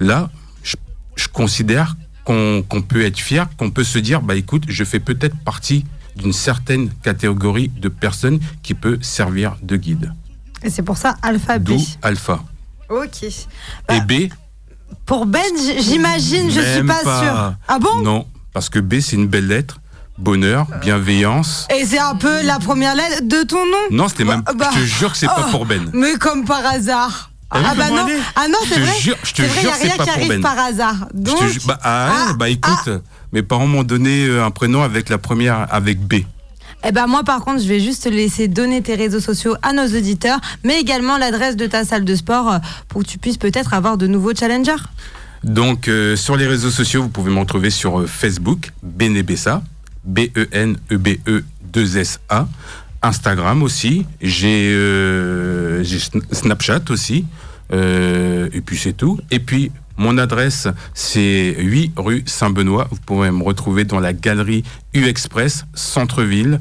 là, 0.00 0.30
je, 0.62 0.76
je 1.16 1.28
considère 1.28 1.96
qu'on 2.24 2.64
peut 2.86 3.04
être 3.04 3.18
fier, 3.18 3.48
qu'on 3.56 3.70
peut 3.70 3.84
se 3.84 3.98
dire, 3.98 4.22
bah 4.22 4.34
écoute, 4.36 4.64
je 4.68 4.84
fais 4.84 5.00
peut-être 5.00 5.36
partie 5.44 5.84
d'une 6.16 6.32
certaine 6.32 6.90
catégorie 7.02 7.68
de 7.68 7.88
personnes 7.88 8.38
qui 8.62 8.74
peut 8.74 8.98
servir 9.00 9.56
de 9.62 9.76
guide. 9.76 10.12
Et 10.62 10.70
c'est 10.70 10.82
pour 10.82 10.96
ça 10.96 11.16
alphabet. 11.22 11.64
D'où 11.74 11.82
alpha. 12.02 12.42
Ok. 12.88 13.22
Et 13.24 13.30
Bah, 13.88 14.00
B, 14.00 14.12
Pour 15.06 15.26
Ben, 15.26 15.42
j'imagine, 15.80 16.50
je 16.50 16.60
suis 16.60 16.84
pas, 16.84 17.02
pas. 17.02 17.20
sûre. 17.22 17.54
Ah 17.66 17.78
bon? 17.80 18.02
Non, 18.02 18.26
parce 18.52 18.68
que 18.68 18.78
B 18.78 19.00
c'est 19.00 19.16
une 19.16 19.26
belle 19.26 19.48
lettre. 19.48 19.80
bonheur, 20.18 20.66
bienveillance. 20.82 21.66
Et 21.74 21.84
c'est 21.86 21.98
un 21.98 22.14
peu 22.14 22.42
la 22.42 22.58
première 22.58 22.94
lettre 22.94 23.22
de 23.22 23.42
ton 23.42 23.64
nom? 23.66 23.78
Non, 23.90 24.08
c'était 24.08 24.24
même. 24.24 24.42
Bah, 24.56 24.70
je 24.74 24.80
te 24.80 24.84
jure 24.84 25.10
que 25.12 25.18
c'est 25.18 25.26
pas 25.26 25.46
oh, 25.48 25.50
pour 25.50 25.66
Ben. 25.66 25.90
Mais 25.94 26.14
comme 26.16 26.44
par 26.44 26.64
hasard. 26.64 27.30
Ah 27.54 27.60
Ah 27.70 27.74
bah 27.76 27.90
non, 27.90 28.06
ah 28.36 28.48
non 28.48 28.58
Je 28.64 28.68
c'est 28.70 28.74
te 28.76 28.80
vrai. 28.80 28.98
jure- 29.00 29.16
je 29.22 29.32
te 29.34 29.42
jure, 29.42 29.72
c'est 29.78 29.86
rien 29.88 29.96
pas 29.96 30.04
qui 30.04 30.10
arrive 30.10 30.28
Ben. 30.28 30.40
par 30.40 30.58
hasard. 30.58 31.08
Donc, 31.14 31.38
bah, 31.66 31.78
ah, 31.82 32.26
ah, 32.30 32.32
bah 32.34 32.48
écoute, 32.48 32.88
mes 33.32 33.42
parents 33.42 33.66
m'ont 33.66 33.82
donné 33.84 34.26
euh, 34.26 34.44
un 34.44 34.50
prénom 34.50 34.82
avec 34.82 35.08
la 35.08 35.18
première, 35.18 35.66
avec 35.72 36.00
B. 36.00 36.14
Eh 36.84 36.90
ben 36.90 37.06
moi 37.06 37.22
par 37.22 37.42
contre 37.44 37.62
je 37.62 37.68
vais 37.68 37.78
juste 37.78 38.02
te 38.02 38.08
laisser 38.08 38.48
donner 38.48 38.82
tes 38.82 38.96
réseaux 38.96 39.20
sociaux 39.20 39.54
à 39.62 39.72
nos 39.72 39.86
auditeurs, 39.86 40.40
mais 40.64 40.80
également 40.80 41.16
l'adresse 41.16 41.54
de 41.54 41.66
ta 41.68 41.84
salle 41.84 42.04
de 42.04 42.14
sport 42.16 42.50
euh, 42.54 42.58
pour 42.88 43.02
que 43.02 43.06
tu 43.06 43.18
puisses 43.18 43.36
peut-être 43.36 43.72
avoir 43.72 43.96
de 43.96 44.08
nouveaux 44.08 44.34
challengers. 44.34 44.82
Donc 45.44 45.86
euh, 45.86 46.16
sur 46.16 46.36
les 46.36 46.46
réseaux 46.48 46.70
sociaux, 46.72 47.02
vous 47.02 47.08
pouvez 47.08 47.30
me 47.30 47.38
retrouver 47.38 47.70
sur 47.70 48.00
euh, 48.00 48.06
Facebook, 48.08 48.72
Benebessa, 48.82 49.62
E 50.18 50.30
B-E-N-E-B-E-2-S-A. 51.22 52.48
Instagram 53.04 53.62
aussi. 53.64 54.06
J'ai 54.20 54.70
euh, 54.72 55.71
j'ai 55.92 55.98
Sn- 55.98 56.22
Snapchat 56.32 56.80
aussi. 56.90 57.24
Euh, 57.72 58.48
et 58.52 58.60
puis 58.60 58.76
c'est 58.76 58.92
tout. 58.92 59.18
Et 59.30 59.38
puis 59.38 59.70
mon 59.96 60.18
adresse, 60.18 60.68
c'est 60.94 61.54
8 61.58 61.92
rue 61.96 62.22
Saint-Benoît. 62.26 62.88
Vous 62.90 62.98
pouvez 63.06 63.30
me 63.30 63.42
retrouver 63.42 63.84
dans 63.84 64.00
la 64.00 64.12
galerie 64.12 64.64
U-Express, 64.94 65.64
centre-ville. 65.74 66.60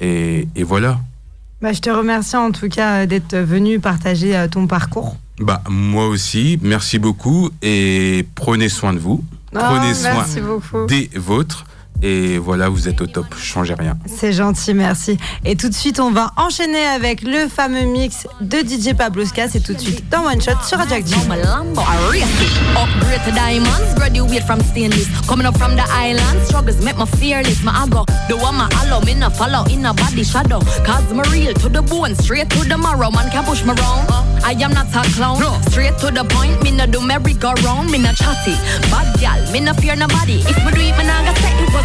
Et, 0.00 0.48
et 0.56 0.62
voilà. 0.62 0.98
Bah, 1.60 1.72
je 1.72 1.80
te 1.80 1.90
remercie 1.90 2.36
en 2.36 2.52
tout 2.52 2.68
cas 2.68 3.02
euh, 3.02 3.06
d'être 3.06 3.36
venu 3.36 3.80
partager 3.80 4.36
euh, 4.36 4.46
ton 4.48 4.66
parcours. 4.66 5.16
Bah, 5.40 5.62
moi 5.68 6.06
aussi, 6.08 6.58
merci 6.62 6.98
beaucoup 6.98 7.50
et 7.62 8.26
prenez 8.34 8.68
soin 8.68 8.92
de 8.94 8.98
vous. 8.98 9.24
Prenez 9.52 9.90
Ah, 9.90 10.24
soin 10.24 10.86
des 10.86 11.08
vôtres. 11.16 11.64
Et 12.02 12.38
voilà, 12.38 12.68
vous 12.68 12.88
êtes 12.88 13.00
au 13.00 13.06
top. 13.06 13.26
Changez 13.36 13.74
rien. 13.74 13.96
C'est 14.06 14.32
gentil, 14.32 14.74
merci. 14.74 15.18
Et 15.44 15.56
tout 15.56 15.68
de 15.68 15.74
suite, 15.74 16.00
on 16.00 16.10
va 16.10 16.32
enchaîner 16.36 16.84
avec 16.84 17.22
le 17.22 17.48
fameux 17.48 17.84
mix 17.84 18.26
de 18.40 18.58
DJ 18.58 18.94
Pabloska. 18.96 19.48
C'est 19.48 19.60
tout 19.60 19.74
de 19.74 19.80
suite 19.80 20.08
dans 20.08 20.24
One 20.24 20.40
Shot 20.40 20.52
sur 20.66 20.78
Radioactive. 20.78 21.16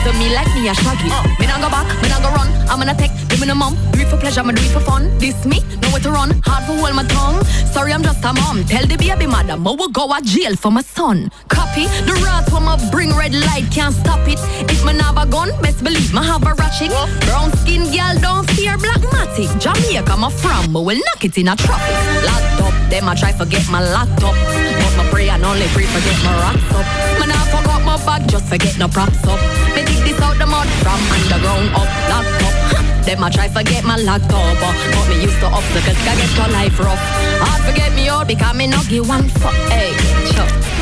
To 0.04 0.12
me 0.20 0.34
like 0.34 0.54
me 0.56 0.68
a 0.68 0.74
shaggy. 0.74 1.10
Uh, 1.10 1.24
me 1.39 1.48
not 1.48 1.62
go 1.62 1.70
back, 1.70 1.88
me 2.02 2.10
not 2.10 2.22
go 2.22 2.30
run. 2.30 2.48
I'm 2.70 2.80
gonna 2.80 2.94
take 2.96 3.12
the 3.54 3.56
mom. 3.56 3.76
Do 3.92 4.00
it 4.00 4.08
for 4.08 4.18
pleasure, 4.18 4.44
me 4.44 4.54
do 4.54 4.62
it 4.62 4.72
for 4.72 4.80
fun. 4.80 5.10
This 5.18 5.46
me, 5.46 5.60
nowhere 5.82 6.02
to 6.02 6.12
run. 6.12 6.30
Hard 6.46 6.63
for 6.66 6.74
hold 6.74 6.96
my 6.96 7.04
tongue. 7.04 7.44
Sorry, 7.72 7.92
I'm 7.92 8.04
just 8.04 8.24
a 8.24 8.34
mom. 8.34 8.63
Tell 8.66 8.86
the 8.86 8.98
baby 8.98 9.28
mother, 9.28 9.54
I 9.54 9.56
will 9.56 9.89
go 9.89 10.12
a 10.13 10.22
jail 10.22 10.56
for 10.56 10.72
my 10.72 10.82
son. 10.82 11.32
Copy 11.50 11.86
the 12.08 12.13
rats 12.24 12.52
when 12.52 12.63
I 12.63 12.78
bring 12.92 13.16
red 13.16 13.34
light, 13.34 13.68
can't 13.72 13.94
stop 13.94 14.28
it. 14.28 14.39
If 14.72 14.86
me 14.86 14.94
have 15.00 15.18
a 15.18 15.26
gun, 15.26 15.50
best 15.62 15.84
believe 15.84 16.13
me 16.13 16.24
have 16.24 16.44
a 16.44 16.54
ratchet. 16.54 16.92
Brown 17.28 17.52
skin 17.63 17.84
girl, 17.92 18.16
don't 18.22 18.46
fear 18.52 18.78
black 18.78 19.02
matic. 19.12 19.52
Jamaica, 19.60 20.16
my 20.18 20.32
from, 20.32 20.74
me 20.74 20.80
will 20.84 21.00
knock 21.06 21.24
it 21.24 21.38
in 21.38 21.48
a 21.48 21.56
traffic. 21.56 21.96
Laptop, 22.28 22.74
them 22.89 23.10
I 23.10 23.16
try 23.16 23.32
forget 23.34 23.63
my 23.70 23.82
laptop. 23.82 24.36
But 24.36 24.94
my 24.98 25.06
prayer 25.12 25.32
and 25.32 25.44
only 25.44 25.68
pray 25.76 25.86
forget 25.86 26.18
my 26.24 26.34
rock 26.44 26.60
up. 26.78 26.86
Man, 27.20 27.32
I 27.32 27.44
forgot 27.52 27.73
my 27.98 28.06
bag, 28.06 28.28
just 28.28 28.46
forget 28.46 28.78
no 28.78 28.88
props 28.88 29.24
up. 29.28 29.40
Me 29.76 29.86
dig 29.86 30.04
this 30.04 30.20
out 30.22 30.38
the 30.38 30.46
mud 30.46 30.68
from 30.82 31.00
underground 31.12 31.70
up, 31.76 31.90
locked 32.10 32.44
up. 32.44 32.93
Them 33.06 33.24
I 33.24 33.30
try 33.30 33.50
forget 33.50 33.84
my 33.84 33.98
laptop, 33.98 34.58
but 34.60 35.08
me 35.10 35.24
used 35.24 35.39
to 35.39 35.48
obstacles, 35.48 35.98
I 36.08 36.16
get 36.16 36.32
your 36.38 36.48
life 36.48 36.80
rough. 36.80 37.00
Hard 37.44 37.62
forget 37.68 37.92
me 37.94 38.08
out 38.08 38.28
because 38.28 38.56
me 38.56 38.68
not 38.68 38.88
give 38.88 39.08
one 39.08 39.28
fuck. 39.28 39.54
Hey. 39.70 39.92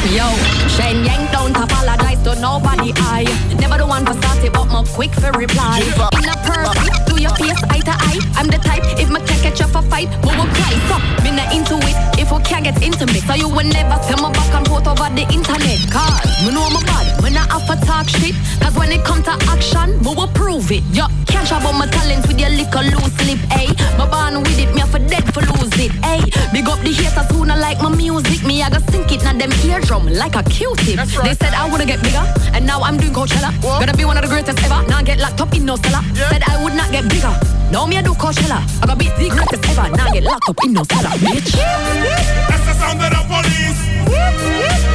Yo, 0.10 0.25
Shen 0.67 1.05
Yang 1.05 1.31
don't 1.31 1.55
apologize 1.55 2.21
to 2.23 2.34
nobody. 2.41 2.91
I 2.97 3.23
never 3.60 3.77
the 3.77 3.86
one 3.86 4.05
for 4.05 4.13
start 4.13 4.43
it, 4.43 4.51
but 4.51 4.65
more 4.65 4.84
quick 4.84 5.12
for 5.13 5.31
reply. 5.31 5.79
In 6.17 6.25
a 6.27 6.36
person, 6.41 6.89
do 7.05 7.21
your 7.21 7.34
face 7.38 7.62
eye 7.69 7.79
to 7.86 7.93
eye. 7.93 8.19
I'm 8.36 8.47
the 8.47 8.57
type 8.57 8.81
if 8.99 9.10
me 9.10 9.21
can't 9.25 9.41
catch 9.41 9.62
up 9.62 9.75
a 9.75 9.81
fight, 9.89 10.10
we 10.25 10.34
will 10.34 10.49
cry. 10.57 10.73
So 10.89 10.97
me 11.23 11.31
not 11.38 11.53
into 11.53 11.77
it 11.86 11.95
if 12.19 12.31
we 12.31 12.39
can't 12.43 12.65
get 12.65 12.81
intimate. 12.81 13.23
So 13.29 13.36
you 13.36 13.47
will 13.47 13.65
never 13.65 14.01
see 14.03 14.17
my 14.21 14.34
back 14.34 14.53
and 14.53 14.67
forth 14.67 14.88
over 14.88 15.10
the 15.13 15.25
internet. 15.29 15.79
Cause 15.93 16.45
me 16.45 16.51
know 16.51 16.69
my 16.73 16.81
body, 16.81 17.13
me 17.21 17.29
not 17.29 17.49
have 17.53 17.65
to 17.69 17.86
talk 17.86 18.10
shit. 18.10 18.34
Cause 18.60 18.75
when 18.75 18.91
it 18.91 19.05
come 19.05 19.21
to 19.23 19.38
action, 19.53 20.01
we 20.01 20.15
will 20.17 20.34
prove 20.34 20.71
it. 20.71 20.84
Yo, 20.91 21.05
can't 21.31 21.47
try 21.47 21.57
about 21.59 21.75
my 21.79 21.87
talents 21.87 22.27
with 22.27 22.39
your 22.39 22.49
little 22.49 22.83
loose 22.83 23.15
lip, 23.23 23.39
ayy. 23.55 23.71
My 23.97 24.05
born 24.05 24.43
with 24.43 24.59
it, 24.59 24.69
me 24.75 24.83
for 24.91 24.99
dead 24.99 25.23
for 25.33 25.41
lose 25.55 25.71
it, 25.79 25.91
ayy. 26.03 26.27
Big 26.51 26.67
up 26.67 26.79
the 26.83 26.91
haters 26.91 27.29
who 27.31 27.45
not 27.45 27.59
like 27.59 27.79
my 27.81 27.89
music, 27.89 28.43
me 28.45 28.61
I 28.61 28.69
got 28.69 28.83
sink 28.91 29.11
it, 29.11 29.23
now 29.23 29.33
them 29.33 29.51
eardrum 29.63 30.05
like 30.11 30.35
a 30.35 30.43
Q-tip. 30.43 30.99
They 31.23 31.35
said 31.39 31.53
I 31.55 31.71
would 31.71 31.87
get 31.87 32.03
bigger, 32.03 32.25
and 32.53 32.65
now 32.65 32.81
I'm 32.81 32.97
doing 32.97 33.13
Coachella. 33.13 33.49
Gonna 33.61 33.95
be 33.95 34.03
one 34.05 34.17
of 34.17 34.23
the 34.23 34.29
greatest 34.29 34.59
ever. 34.63 34.83
Now 34.87 34.99
I 34.99 35.03
get 35.03 35.19
locked 35.19 35.39
up 35.39 35.53
in 35.55 35.65
no 35.65 35.75
cellar. 35.77 36.03
Said 36.29 36.43
I 36.43 36.61
would 36.63 36.75
not 36.75 36.91
get 36.91 37.07
bigger. 37.07 37.33
Now 37.71 37.85
me 37.85 37.97
I 37.97 38.01
do 38.01 38.13
Coachella. 38.13 38.59
I 38.83 38.85
gotta 38.85 38.99
be 38.99 39.07
the 39.07 39.29
greatest 39.31 39.63
ever. 39.71 39.89
Now 39.95 40.07
I 40.07 40.11
get 40.11 40.23
locked 40.23 40.49
up 40.49 40.59
in 40.65 40.73
no 40.73 40.83
cellar, 40.83 41.15
bitch. 41.23 41.55
That's 41.55 42.65
the 42.67 42.73
sound 42.75 42.99
of 42.99 43.09
the 43.15 43.21
police. 43.31 43.81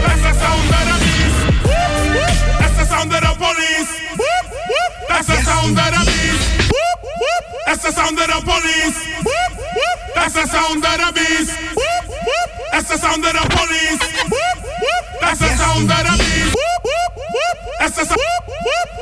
That's 0.05 0.23
the 0.27 0.33
sound 0.37 0.69
of 0.77 0.85
the 0.85 0.97
beast. 1.01 1.39
That's 2.61 2.77
the 2.77 2.85
sound 2.85 3.13
of 3.15 3.21
the 3.25 3.33
police. 3.41 3.56
That's 5.17 5.29
the 5.29 5.43
sound 5.43 5.79
of 5.79 5.85
the 5.97 6.03
beast. 6.05 6.45
That's 7.65 7.83
the 7.83 7.91
sound 7.91 8.19
of 8.21 8.27
the 8.27 8.39
police. 8.45 8.99
That's 10.15 10.35
the 10.35 10.47
sound 10.47 10.85
of 10.85 10.93
the 10.93 11.13
beast. 11.17 11.53
That's 12.71 12.89
the 12.91 12.99
sound 12.99 13.25
of 13.25 13.33
the 13.33 13.41
police. 13.49 14.01
That's 15.23 15.41
the 15.41 15.49
sound 15.57 15.91
of 15.91 16.05
the 16.05 16.13
beast. 16.21 16.57
That's 17.81 17.97
the 17.97 18.05
sound. 18.05 18.21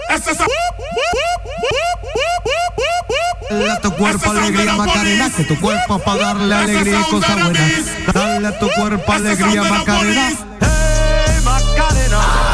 That's 0.08 0.24
the 0.24 0.34
sound. 0.34 0.50
Dale 3.50 3.70
a 3.72 3.80
tu 3.80 3.90
cuerpo 3.96 4.30
alegría 4.30 4.72
Macarena, 4.74 5.30
que 5.36 5.44
tu 5.44 5.60
cuerpo 5.60 5.98
para 5.98 6.18
darle 6.26 6.54
alegría 6.54 7.00
y 7.00 7.10
cosas 7.10 7.42
buenas. 7.42 8.14
Dale 8.14 8.46
a 8.46 8.58
tu 8.60 8.70
cuerpo 8.70 9.12
alegría 9.12 9.64
Macarena. 9.64 10.30
Hey 10.60 11.40
Macarena. 11.42 12.53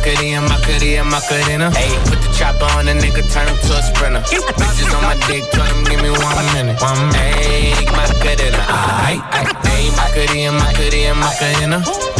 Ayy, 0.00 0.40
Macarena, 0.40 0.40
Macarena, 0.48 1.04
Macarena. 1.04 1.70
Ayy, 1.72 1.96
put 2.08 2.20
the 2.22 2.32
chopper 2.32 2.64
on 2.78 2.86
the 2.86 2.92
nigga, 2.92 3.20
turn 3.32 3.48
him 3.48 3.56
to 3.56 3.76
a 3.76 3.82
sprinter. 3.82 4.20
Bitches 4.56 4.96
on 4.96 5.02
my 5.04 5.14
dick, 5.28 5.44
tell 5.50 5.64
him 5.66 5.84
give 5.84 6.00
me 6.00 6.10
one 6.10 6.46
minute. 6.54 6.80
One 6.80 7.12
minute. 7.12 7.20
Ayy, 7.20 7.84
Macarena. 7.92 8.64
Ayy, 9.04 9.20
ayy, 9.20 9.52
ayy, 9.68 9.90
Macarena, 9.96 10.52
Macarena, 10.56 11.14
Macarena. 11.14 12.19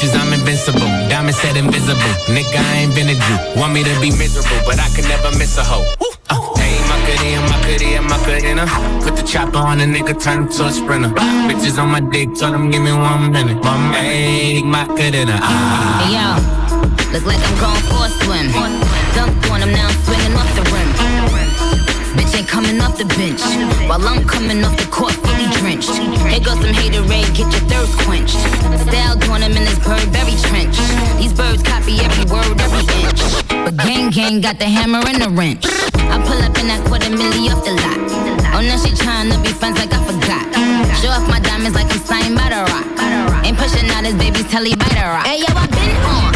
bitches, 0.00 0.14
I'm 0.18 0.32
invincible. 0.32 0.88
Diamond 1.08 1.34
said 1.34 1.56
invisible. 1.56 2.12
Nigga, 2.26 2.56
I 2.56 2.76
ain't 2.84 2.94
been 2.94 3.08
a 3.08 3.14
Jew. 3.14 3.60
Want 3.60 3.74
me 3.74 3.82
to 3.84 4.00
be 4.00 4.10
miserable, 4.10 4.56
but 4.64 4.78
I 4.78 4.88
can 4.94 5.04
never 5.08 5.30
miss 5.36 5.58
a 5.58 5.64
hoe. 5.64 5.84
Uh, 6.30 6.40
hey, 6.56 6.80
Macarena, 6.88 7.40
Macarena, 7.48 8.02
Macarena. 8.08 8.64
Put 9.04 9.16
the 9.16 9.22
chopper 9.22 9.58
on 9.58 9.80
a 9.80 9.84
nigga, 9.84 10.20
turn 10.20 10.44
him 10.44 10.48
to 10.48 10.66
a 10.66 10.72
sprinter. 10.72 11.08
Bitches 11.08 11.78
on 11.78 11.90
my 11.90 12.00
dick, 12.00 12.34
tell 12.34 12.52
them 12.52 12.70
give 12.70 12.82
me 12.82 12.92
one 12.92 13.32
minute. 13.32 13.62
One 13.62 13.90
minute. 13.90 14.00
Hey, 14.00 14.62
Macarena. 14.62 15.38
Ah. 15.42 16.00
Hey 16.00 16.16
yo, 16.16 17.12
look 17.12 17.26
like 17.26 17.40
I'm 17.40 17.58
going 17.60 17.82
for 17.90 18.04
a 18.06 18.10
swim. 18.24 18.46
Dunked 19.14 19.50
on 19.50 19.62
him, 19.62 19.72
now 19.72 19.88
I'm 19.88 19.96
swinging 20.04 20.34
off 20.34 20.50
the 20.56 20.62
rim. 20.72 20.89
Coming 22.50 22.80
off 22.82 22.98
the 22.98 23.06
bench. 23.14 23.40
While 23.88 24.02
I'm 24.02 24.26
coming 24.26 24.64
off 24.64 24.76
the 24.76 24.90
court, 24.90 25.14
fully 25.14 25.46
drenched. 25.62 25.94
Here 26.26 26.42
goes 26.42 26.58
some 26.58 26.74
haterade, 26.74 27.30
get 27.38 27.46
your 27.46 27.64
thirst 27.70 27.94
quenched. 28.02 28.34
Style 28.90 29.16
doing 29.22 29.42
him 29.46 29.54
in 29.54 29.64
this 29.64 29.78
Burberry 29.78 30.34
trench. 30.50 30.74
These 31.16 31.32
birds 31.32 31.62
copy 31.62 32.02
every 32.02 32.26
word, 32.26 32.58
every 32.58 32.82
inch. 33.06 33.22
But 33.64 33.76
gang 33.86 34.10
gang 34.10 34.40
got 34.40 34.58
the 34.58 34.66
hammer 34.66 34.98
and 35.06 35.22
the 35.22 35.30
wrench. 35.30 35.64
I 36.10 36.18
pull 36.26 36.42
up 36.42 36.58
in 36.58 36.66
that 36.66 36.82
quarter 36.90 37.14
milli 37.14 37.46
off 37.54 37.62
the 37.62 37.70
lot. 37.70 37.98
Oh, 38.50 38.60
now 38.66 38.76
she 38.82 38.90
tryna 38.98 39.38
be 39.46 39.54
friends 39.54 39.78
like 39.78 39.94
I 39.94 40.02
forgot. 40.02 40.42
Show 40.98 41.14
off 41.14 41.26
my 41.30 41.38
diamonds 41.38 41.78
like 41.78 41.86
I'm 41.86 42.02
signed 42.02 42.34
by 42.34 42.50
the 42.50 42.66
rock. 42.66 42.86
Ain't 43.46 43.56
pushing 43.56 43.88
out 43.94 44.04
his 44.04 44.18
baby's 44.18 44.50
telly 44.50 44.74
by 44.74 44.90
the 44.90 45.06
rock. 45.06 45.24
Hey 45.24 45.38
yo, 45.38 45.48
I 45.54 45.70
been 45.70 45.94
on, 46.02 46.34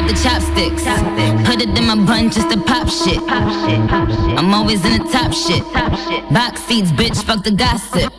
the 0.00 0.16
chopsticks. 0.24 0.84
Put 1.44 1.60
it 1.60 1.68
in 1.76 1.84
my 1.86 1.94
bun 1.94 2.30
just 2.30 2.48
to 2.50 2.56
pop 2.56 2.88
shit. 2.88 3.20
I'm 3.28 4.54
always 4.54 4.84
in 4.86 4.92
the 4.92 5.04
top 5.12 5.32
shit. 5.32 5.62
Box 6.32 6.62
seats, 6.62 6.90
bitch, 6.92 7.22
fuck 7.22 7.44
the 7.44 7.50
gossip. 7.50 8.10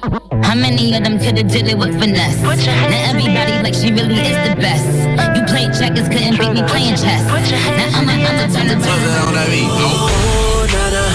How 0.45 0.53
many 0.53 0.95
of 0.95 1.03
them 1.03 1.17
could've 1.17 1.49
did 1.49 1.67
it 1.67 1.78
with 1.78 1.99
finesse? 1.99 2.41
Now 2.43 3.09
everybody 3.09 3.57
like 3.65 3.74
she 3.74 3.91
really 3.91 4.21
is 4.21 4.38
the 4.49 4.55
best. 4.61 4.86
You 5.36 5.43
played 5.49 5.74
checkers, 5.74 6.07
couldn't 6.13 6.38
beat 6.38 6.53
me 6.53 6.61
playing 6.69 6.95
chess. 6.95 7.26
Now 7.26 7.97
I'ma, 7.97 8.13
I'ma 8.21 8.45
turn 8.53 8.69
Oh, 9.65 10.67
nana. 10.74 11.05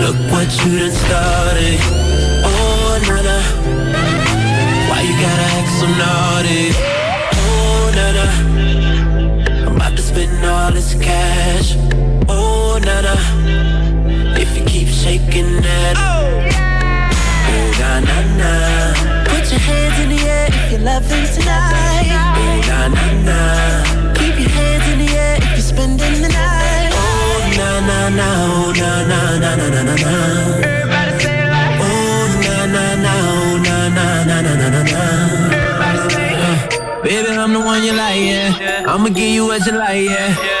Look 0.00 0.18
what 0.30 0.48
you 0.62 0.78
done 0.78 0.94
started. 0.94 1.78
Oh, 2.46 3.02
nana. 3.02 3.38
Why 4.88 5.02
you 5.02 5.14
gotta 5.18 5.46
act 5.58 5.70
so 5.80 5.86
naughty? 5.98 6.87
All 10.68 10.74
this 10.74 10.94
cash. 10.94 11.76
Oh, 12.28 12.78
nana. 12.84 13.16
If 14.38 14.56
you 14.56 14.64
keep 14.64 14.88
shaking 14.88 15.50
that. 15.66 15.94
Oh, 15.96 16.28
yeah. 16.44 17.08
na 17.80 17.90
na 18.08 18.16
na. 18.40 18.50
Put 19.30 19.44
your 19.50 19.60
hands 19.68 19.96
in 20.02 20.08
the 20.14 20.20
air 20.28 20.48
if 20.48 20.72
you're 20.72 20.84
loving 20.90 21.26
tonight. 21.34 22.12
Oh, 22.12 22.60
na 22.68 22.80
na 22.96 23.04
na. 23.28 23.38
Keep 24.18 24.36
your 24.44 24.52
hands 24.58 24.86
in 24.92 24.98
the 25.04 25.08
air 25.16 25.36
if 25.38 25.50
you're 25.56 25.68
spending 25.72 26.16
the 26.24 26.28
night. 26.28 26.92
Oh, 26.92 27.38
na 27.58 27.70
na 27.88 27.98
na. 28.18 28.28
Oh, 28.52 28.72
na 28.80 28.90
na 29.10 29.20
na 29.42 29.50
na 29.60 29.66
na 29.74 29.82
na 29.88 29.94
na. 30.04 30.14
Everybody 30.68 31.12
say 31.24 31.38
it 31.44 31.48
like. 31.54 31.80
Oh, 31.80 32.28
na 32.44 32.56
na 32.74 32.84
na. 33.04 33.12
Oh, 33.32 33.56
na 33.66 33.76
na 33.96 34.06
na 34.28 34.36
na 34.44 34.52
na 34.60 34.68
na 34.74 34.82
na. 34.92 35.02
Everybody 35.48 36.00
say 36.14 36.32
it. 36.36 36.78
Baby, 37.02 37.30
I'm 37.30 37.52
the 37.54 37.60
one 37.60 37.82
you 37.84 37.92
like, 37.92 38.20
yeah. 38.20 38.84
I'ma 38.86 39.08
give 39.08 39.32
you 39.32 39.46
what 39.46 39.64
you 39.64 39.72
like, 39.72 40.02
yeah. 40.10 40.57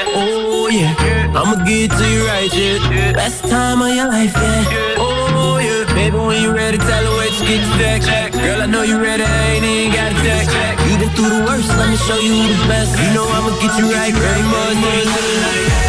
I'ma 1.36 1.64
give 1.64 1.90
it 1.90 1.96
to 1.96 2.04
you 2.08 2.26
right, 2.26 2.52
yeah. 2.52 3.12
Best 3.12 3.44
time 3.44 3.82
of 3.82 3.94
your 3.94 4.08
life, 4.08 4.32
yeah. 4.34 4.96
Oh, 4.96 5.58
yeah. 5.58 5.84
Baby, 5.94 6.16
when 6.16 6.42
you 6.42 6.52
ready, 6.54 6.78
tell 6.78 7.04
her 7.04 7.14
where 7.16 7.30
to 7.30 7.44
get 7.44 7.60
your 7.60 8.00
stack. 8.00 8.32
Girl, 8.32 8.62
I 8.62 8.66
know 8.66 8.82
you 8.82 9.00
ready, 9.00 9.24
I 9.24 9.46
ain't 9.52 9.64
even 9.64 9.92
got 9.92 10.12
a 10.12 10.16
text. 10.22 10.54
You 10.88 10.98
been 10.98 11.10
through 11.10 11.30
the 11.30 11.44
worst, 11.44 11.68
let 11.76 11.90
me 11.90 11.96
show 11.96 12.18
you 12.18 12.32
the 12.32 12.68
best. 12.68 12.96
You 12.98 13.12
know 13.14 13.26
I'ma 13.28 13.50
get 13.60 13.76
you 13.78 13.92
right, 13.92 14.14
girl. 14.14 14.42
Know 14.50 15.87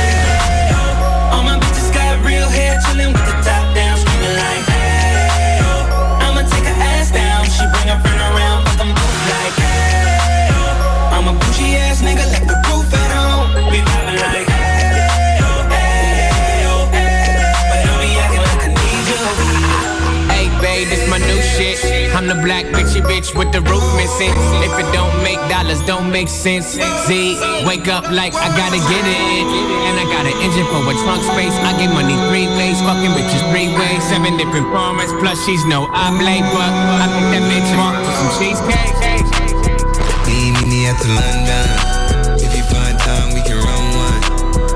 the 22.29 22.37
black 22.45 22.65
bitchy 22.69 23.01
bitch 23.01 23.33
with 23.33 23.49
the 23.49 23.61
roof 23.65 23.81
missing. 23.97 24.29
If 24.61 24.69
it 24.77 24.85
don't 24.93 25.09
make 25.25 25.41
dollars, 25.49 25.81
don't 25.89 26.13
make 26.13 26.29
sense. 26.29 26.77
Z, 26.77 27.09
wake 27.65 27.89
up 27.89 28.05
like 28.13 28.37
I 28.37 28.53
gotta 28.53 28.77
get 28.77 29.01
it. 29.01 29.45
And 29.89 29.97
I 29.97 30.05
got 30.05 30.29
an 30.29 30.37
engine 30.45 30.69
for 30.69 30.85
a 30.85 30.93
trunk 31.01 31.25
space. 31.25 31.57
I 31.65 31.73
get 31.81 31.89
money 31.89 32.13
three 32.29 32.45
ways, 32.53 32.77
fucking 32.85 33.17
bitches 33.17 33.41
three 33.49 33.73
ways. 33.73 34.05
Seven 34.05 34.37
different 34.37 34.69
formats, 34.69 35.09
plus 35.17 35.41
she's 35.41 35.65
no 35.65 35.89
oblate, 35.89 36.45
but 36.53 36.69
I 37.01 37.09
think 37.09 37.25
that 37.33 37.43
bitch 37.49 37.69
want 37.73 37.97
some 38.05 38.31
cheesecake. 38.37 38.93
Meet 40.29 40.69
me 40.69 40.85
at 40.85 41.01
the 41.01 41.09
London. 41.09 41.65
If 42.45 42.53
you 42.53 42.61
find 42.69 42.93
time, 43.01 43.33
we 43.33 43.41
can 43.41 43.57
run 43.57 43.85
one. 43.97 44.21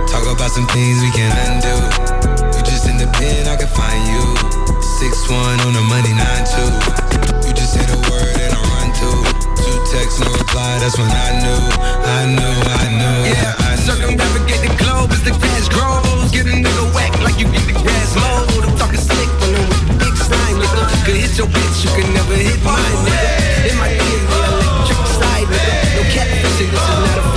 Talk 0.09 0.25
about 0.25 0.49
some 0.49 0.65
things 0.73 1.05
we 1.05 1.13
can 1.13 1.29
undo. 1.53 1.75
You 2.49 2.61
just 2.65 2.89
in 2.89 2.97
the 2.97 3.05
pen, 3.13 3.45
I 3.45 3.55
can 3.61 3.69
find 3.69 4.01
you. 4.09 4.25
Six 4.97 5.29
one 5.29 5.59
on 5.61 5.73
the 5.77 5.85
money, 5.85 6.17
nine 6.17 6.45
two. 6.49 7.02
Two 10.03 10.09
texts, 10.09 10.19
no 10.19 10.31
reply. 10.35 10.79
That's 10.79 10.97
when 10.97 11.07
I 11.07 11.31
knew, 11.39 11.63
I 11.79 12.27
knew, 12.35 12.55
I 12.75 12.85
knew. 12.91 13.17
Yeah, 13.31 13.55
I 13.55 13.75
knew. 13.75 13.87
Circumnavigate 13.87 14.61
the 14.67 14.75
globe 14.75 15.11
as 15.11 15.23
the 15.23 15.31
grass 15.31 15.69
grows. 15.69 16.31
Get 16.31 16.45
a 16.45 16.55
nigga 16.59 16.93
whack 16.93 17.15
like 17.23 17.39
you 17.39 17.47
get 17.47 17.63
the 17.63 17.73
grass 17.73 18.15
mowed. 18.15 18.67
I'm 18.67 18.75
talking 18.75 18.99
slick, 18.99 19.29
rolling 19.39 19.63
with 19.63 19.87
the 19.87 19.95
big 20.03 20.15
slime, 20.17 20.59
nigga. 20.59 21.05
Could 21.05 21.15
hit 21.15 21.37
your 21.37 21.47
bitch, 21.47 21.87
you 21.87 21.91
can 21.95 22.13
never 22.13 22.35
hit 22.35 22.59
mine, 22.63 22.99
nigga. 23.07 23.71
It 23.71 23.75
might 23.79 23.95
be 23.95 24.07
in 24.11 24.23
the 24.27 24.39
electric 24.43 25.07
side, 25.07 25.47
nigga. 25.47 25.95
No 25.95 26.01
catfishing, 26.11 26.67
this 26.67 26.83
is 26.83 26.99
not 27.07 27.17
a 27.23 27.32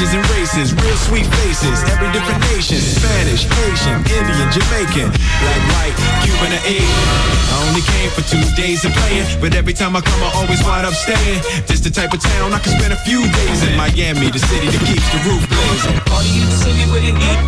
ages 0.00 0.14
and 0.14 0.24
races, 0.30 0.72
real 0.80 0.96
sweet 0.96 1.26
faces, 1.44 1.84
every 1.92 2.08
different 2.12 2.40
nation. 2.52 2.80
Spanish, 2.80 3.44
Asian, 3.44 4.00
Indian, 4.00 4.48
Jamaican, 4.48 5.12
black, 5.12 5.60
white, 5.76 5.92
Cuban, 6.24 6.56
or 6.56 6.62
Asian. 6.64 7.04
I 7.52 7.68
only 7.68 7.84
came 7.84 8.08
for 8.16 8.24
two 8.24 8.40
days 8.56 8.84
of 8.84 8.92
playing, 8.92 9.26
but 9.40 9.54
every 9.54 9.74
time 9.74 9.94
I 9.96 10.00
come, 10.00 10.22
I 10.22 10.32
always 10.40 10.64
wind 10.64 10.86
up 10.86 10.94
staying. 10.94 11.42
Just 11.66 11.84
the 11.84 11.90
type 11.90 12.14
of 12.14 12.20
town 12.20 12.54
I 12.54 12.58
can 12.60 12.78
spend 12.80 12.92
a 12.94 13.00
few 13.04 13.20
days 13.20 13.62
in. 13.62 13.76
Miami, 13.76 14.30
the 14.30 14.38
city 14.38 14.68
that 14.72 14.80
keeps 14.88 15.04
the 15.12 15.20
roof 15.28 15.44
blazing. 15.52 16.00
Party 16.08 16.32
in 16.40 16.48
the 16.48 16.56
city 16.56 16.84
with 16.88 17.04
it 17.04 17.16
heat. 17.20 17.40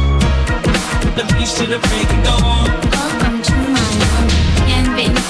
The 1.16 1.24
beach 1.32 1.56
to 1.56 1.64
the 1.64 1.80
break 1.88 2.04
of 2.04 2.20
dawn. 2.20 2.68
Welcome 2.92 3.40
to 3.40 3.54
my 3.72 3.80
world, 3.96 4.28
bienvenido. 4.60 5.22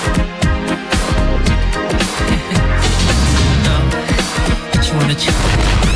wanna 4.92 5.14
chill. 5.14 5.91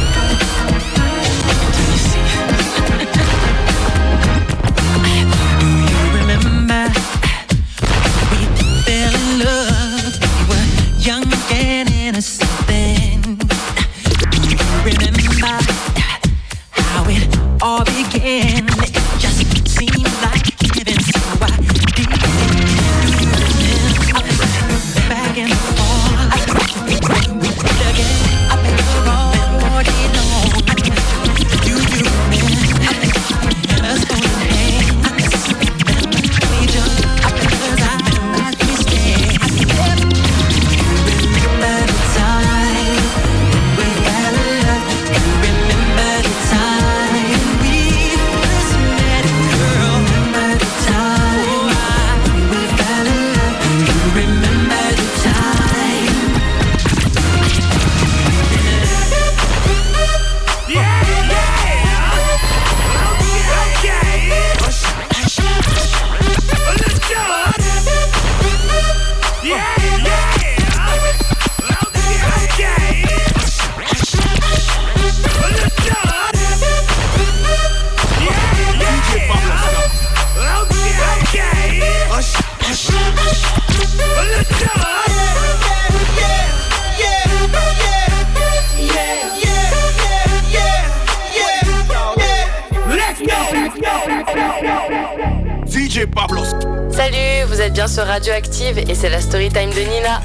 Salut, 96.97 97.45
vous 97.49 97.61
êtes 97.61 97.75
bien 97.75 97.89
sur 97.89 98.07
Radioactive 98.07 98.79
et 98.79 98.95
c'est 98.95 99.11
la 99.11 99.21
story 99.21 99.51
time 99.51 99.69
de 99.69 99.81
Nina. 99.81 100.23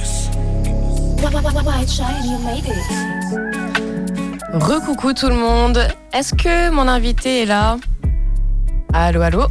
Recoucou 4.53 5.11
tout 5.11 5.27
le 5.27 5.35
monde. 5.35 5.85
Est-ce 6.13 6.33
que 6.33 6.69
mon 6.69 6.87
invité 6.87 7.41
est 7.41 7.45
là? 7.45 7.75
Allô, 8.93 9.21
allô? 9.21 9.47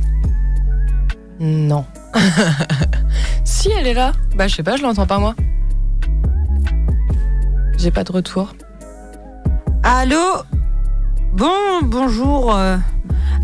Non. 1.39 1.85
si 3.45 3.71
elle 3.71 3.89
est 3.89 3.95
là, 3.95 4.13
bah 4.35 4.49
je 4.49 4.57
sais 4.57 4.63
pas, 4.63 4.77
je 4.77 4.83
l'entends 4.83 5.07
pas 5.07 5.19
moi. 5.19 5.35
J'ai 7.77 7.91
pas 7.91 8.03
de 8.03 8.13
retour. 8.13 8.55
Allô? 9.83 10.39
Bon, 11.35 11.83
bonjour. 11.83 12.59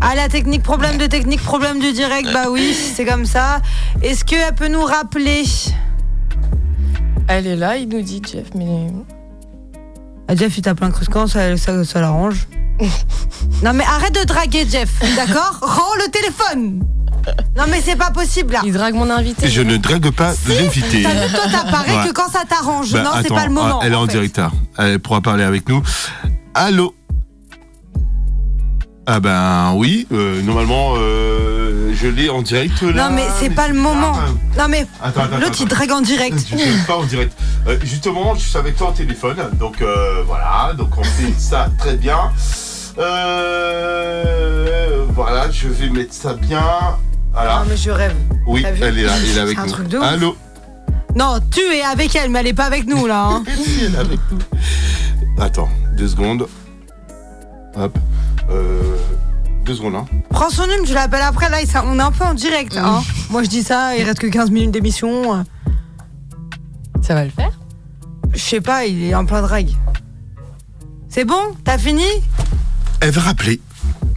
Ah, 0.01 0.15
la 0.15 0.29
technique, 0.29 0.63
problème 0.63 0.97
de 0.97 1.07
technique, 1.07 1.41
problème 1.41 1.79
de 1.79 1.91
direct, 1.91 2.31
bah 2.31 2.45
oui, 2.49 2.73
c'est 2.73 3.05
comme 3.05 3.25
ça. 3.25 3.61
Est-ce 4.01 4.23
qu'elle 4.23 4.53
peut 4.53 4.67
nous 4.67 4.83
rappeler? 4.83 5.43
Elle 7.27 7.47
est 7.47 7.55
là, 7.55 7.77
il 7.77 7.89
nous 7.89 8.01
dit 8.01 8.21
Jeff, 8.31 8.47
mais. 8.55 8.87
Ah, 10.27 10.35
Jeff, 10.35 10.57
il 10.57 10.61
t'a 10.61 10.75
plein 10.75 10.89
de 10.89 10.93
quand 11.11 11.27
ça, 11.27 11.57
ça, 11.57 11.83
ça 11.83 12.01
l'arrange. 12.01 12.47
non, 13.63 13.73
mais 13.73 13.83
arrête 13.83 14.13
de 14.13 14.23
draguer, 14.25 14.65
Jeff, 14.69 14.89
d'accord? 15.15 15.57
Rends 15.61 15.95
le 16.05 16.11
téléphone 16.11 16.83
Non, 17.57 17.63
mais 17.69 17.81
c'est 17.83 17.95
pas 17.95 18.11
possible 18.11 18.53
là. 18.53 18.61
Il 18.63 18.73
drague 18.73 18.93
mon 18.93 19.09
invité. 19.09 19.47
Je 19.49 19.61
ne 19.61 19.77
drague 19.77 20.11
pas 20.11 20.33
l'invité. 20.47 21.01
T'as 21.03 21.25
vu, 21.25 21.33
toi, 21.33 21.43
t'apparais 21.51 21.97
Ouais. 21.97 22.07
que 22.07 22.13
quand 22.13 22.29
ça 22.31 22.43
t'arrange. 22.47 22.91
Bah, 22.91 23.01
non, 23.03 23.11
c'est 23.23 23.29
pas 23.33 23.45
le 23.45 23.51
moment. 23.53 23.81
Elle 23.81 23.93
est 23.93 23.95
en, 23.95 24.05
fait. 24.05 24.11
direct. 24.13 24.37
là. 24.37 24.51
Elle 24.77 24.99
pourra 24.99 25.21
parler 25.21 25.43
avec 25.43 25.67
nous. 25.67 25.81
Allô? 26.53 26.93
Ah 29.09 29.21
ben 29.21 29.71
oui, 29.75 30.05
euh, 30.11 30.41
normalement 30.41 30.95
euh, 30.97 31.93
je 31.95 32.07
l'ai 32.07 32.29
en 32.29 32.41
direct 32.41 32.81
là. 32.81 33.07
Non, 33.09 33.15
mais 33.15 33.23
c'est 33.39 33.49
pas 33.49 33.69
le 33.69 33.73
moment. 33.73 34.11
Non, 34.57 34.65
mais 34.69 34.85
Attends, 35.01 35.21
attends, 35.21 35.37
l'autre, 35.37 35.55
il 35.61 35.67
drague 35.69 35.91
en 35.93 36.01
direct. 36.01 36.35
Je 36.51 36.85
pas 36.85 36.97
en 36.97 37.05
direct. 37.05 37.31
Euh, 37.67 37.77
justement, 37.83 38.35
je 38.35 38.41
suis 38.41 38.57
avec 38.57 38.75
toi 38.75 38.89
en 38.89 38.91
téléphone, 38.91 39.37
donc 39.57 39.81
euh, 39.81 40.23
voilà, 40.27 40.73
donc 40.77 40.89
on 40.97 41.03
fait 41.03 41.33
ça 41.37 41.69
très 41.77 41.95
bien. 41.95 42.17
Voilà, 45.15 45.49
je 45.51 45.67
vais 45.69 45.89
mettre 45.89 46.13
ça 46.13 46.33
bien. 46.33 46.63
Voilà. 47.31 47.59
Non, 47.59 47.65
mais 47.69 47.77
je 47.77 47.91
rêve. 47.91 48.15
Oui, 48.45 48.61
T'as 48.61 48.71
vu 48.71 48.83
elle 48.83 48.99
est 48.99 49.03
là, 49.03 49.13
elle 49.23 49.37
est 49.37 49.39
avec 49.39 49.55
C'est 49.57 49.61
un 49.63 49.65
nous. 49.67 49.71
truc 49.71 49.87
de 49.87 49.97
ouf. 49.99 50.03
Allô 50.03 50.35
Non, 51.15 51.39
tu 51.49 51.61
es 51.61 51.81
avec 51.83 52.13
elle, 52.15 52.29
mais 52.29 52.39
elle 52.41 52.47
est 52.47 52.53
pas 52.53 52.65
avec 52.65 52.85
nous 52.87 53.07
là. 53.07 53.23
hein. 53.25 53.43
Elle 53.81 53.95
est 53.95 53.97
avec 53.97 54.19
nous. 54.31 54.39
Attends, 55.41 55.69
deux 55.95 56.07
secondes. 56.09 56.47
Hop. 57.75 57.97
Euh, 58.49 58.95
deux 59.65 59.75
secondes, 59.75 59.95
hein. 59.95 60.05
Prends 60.29 60.49
son 60.49 60.63
numéro, 60.63 60.85
tu 60.85 60.93
l'appelles 60.93 61.21
après. 61.21 61.49
Là, 61.49 61.57
on 61.85 61.99
est 61.99 62.01
un 62.01 62.11
peu 62.11 62.23
en 62.23 62.33
direct. 62.33 62.77
hein. 62.77 63.03
Moi, 63.29 63.43
je 63.43 63.49
dis 63.49 63.63
ça, 63.63 63.95
il 63.97 64.03
reste 64.03 64.19
que 64.19 64.27
15 64.27 64.51
minutes 64.51 64.71
d'émission. 64.71 65.43
Ça 67.01 67.13
va 67.13 67.23
le 67.23 67.29
faire? 67.31 67.51
Je 68.33 68.39
sais 68.39 68.61
pas, 68.61 68.85
il 68.85 69.03
est 69.03 69.15
en 69.15 69.25
plein 69.25 69.41
drague. 69.41 69.69
C'est 71.09 71.25
bon? 71.25 71.39
T'as 71.63 71.77
fini? 71.77 72.05
Elle 72.99 73.11
va 73.11 73.21
rappeler. 73.21 73.59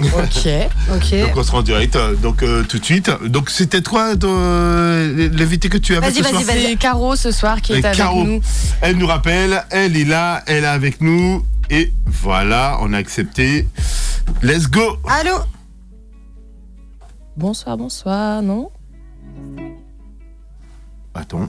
Ok. 0.00 0.48
Ok. 0.94 1.20
Donc 1.20 1.36
on 1.36 1.42
sera 1.44 1.58
en 1.58 1.62
direct, 1.62 1.94
euh, 1.94 2.14
donc 2.16 2.42
euh, 2.42 2.64
tout 2.64 2.78
de 2.78 2.84
suite. 2.84 3.10
Donc 3.26 3.48
c'était 3.50 3.82
quoi 3.82 4.14
euh, 4.24 5.28
l'invité 5.32 5.68
que 5.68 5.76
tu 5.78 5.94
avais 5.94 6.10
Vas-y, 6.10 6.16
ce 6.16 6.22
vas-y, 6.22 6.32
soir? 6.32 6.42
vas-y. 6.56 6.62
C'est 6.70 6.76
Caro 6.76 7.16
ce 7.16 7.30
soir 7.30 7.60
qui 7.60 7.74
Et 7.74 7.76
est 7.78 7.84
avec 7.84 7.96
Caro, 7.98 8.24
nous. 8.24 8.40
Elle 8.80 8.96
nous 8.96 9.06
rappelle, 9.06 9.64
elle 9.70 9.96
est 9.96 10.04
là, 10.04 10.42
elle 10.46 10.64
est 10.64 10.68
avec 10.68 11.00
nous. 11.00 11.44
Et 11.70 11.92
voilà, 12.06 12.78
on 12.80 12.92
a 12.92 12.96
accepté. 12.98 13.68
Let's 14.42 14.66
go 14.68 14.96
Allô 15.08 15.38
Bonsoir, 17.36 17.76
bonsoir, 17.76 18.42
non 18.42 18.70
Attends. 21.14 21.48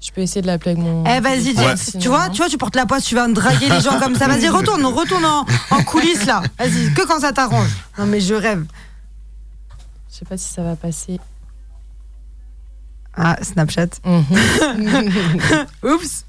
Je 0.00 0.10
peux 0.10 0.20
essayer 0.22 0.42
de 0.42 0.46
l'appeler 0.46 0.72
avec 0.72 0.82
mon. 0.82 1.04
Eh 1.06 1.20
vas-y, 1.20 1.54
Ouais. 1.56 1.74
Tu 2.00 2.08
vois, 2.08 2.28
tu 2.28 2.38
vois, 2.38 2.48
tu 2.48 2.58
portes 2.58 2.74
la 2.74 2.86
poisse, 2.86 3.04
tu 3.04 3.14
vas 3.14 3.28
me 3.28 3.34
draguer 3.34 3.68
les 3.68 3.80
gens 3.80 4.00
comme 4.00 4.14
ça. 4.16 4.26
Vas-y, 4.26 4.48
retourne, 4.48 4.84
retourne 4.84 5.24
en, 5.24 5.44
en 5.70 5.82
coulisses 5.84 6.26
là. 6.26 6.42
Vas-y, 6.58 6.92
que 6.92 7.06
quand 7.06 7.20
ça 7.20 7.32
t'arrange. 7.32 7.68
Non 7.98 8.06
mais 8.06 8.20
je 8.20 8.34
rêve. 8.34 8.64
Je 10.10 10.16
sais 10.16 10.24
pas 10.24 10.36
si 10.36 10.48
ça 10.52 10.62
va 10.62 10.74
passer. 10.76 11.20
Ah, 13.14 13.36
Snapchat. 13.42 13.88
Oups. 15.84 16.24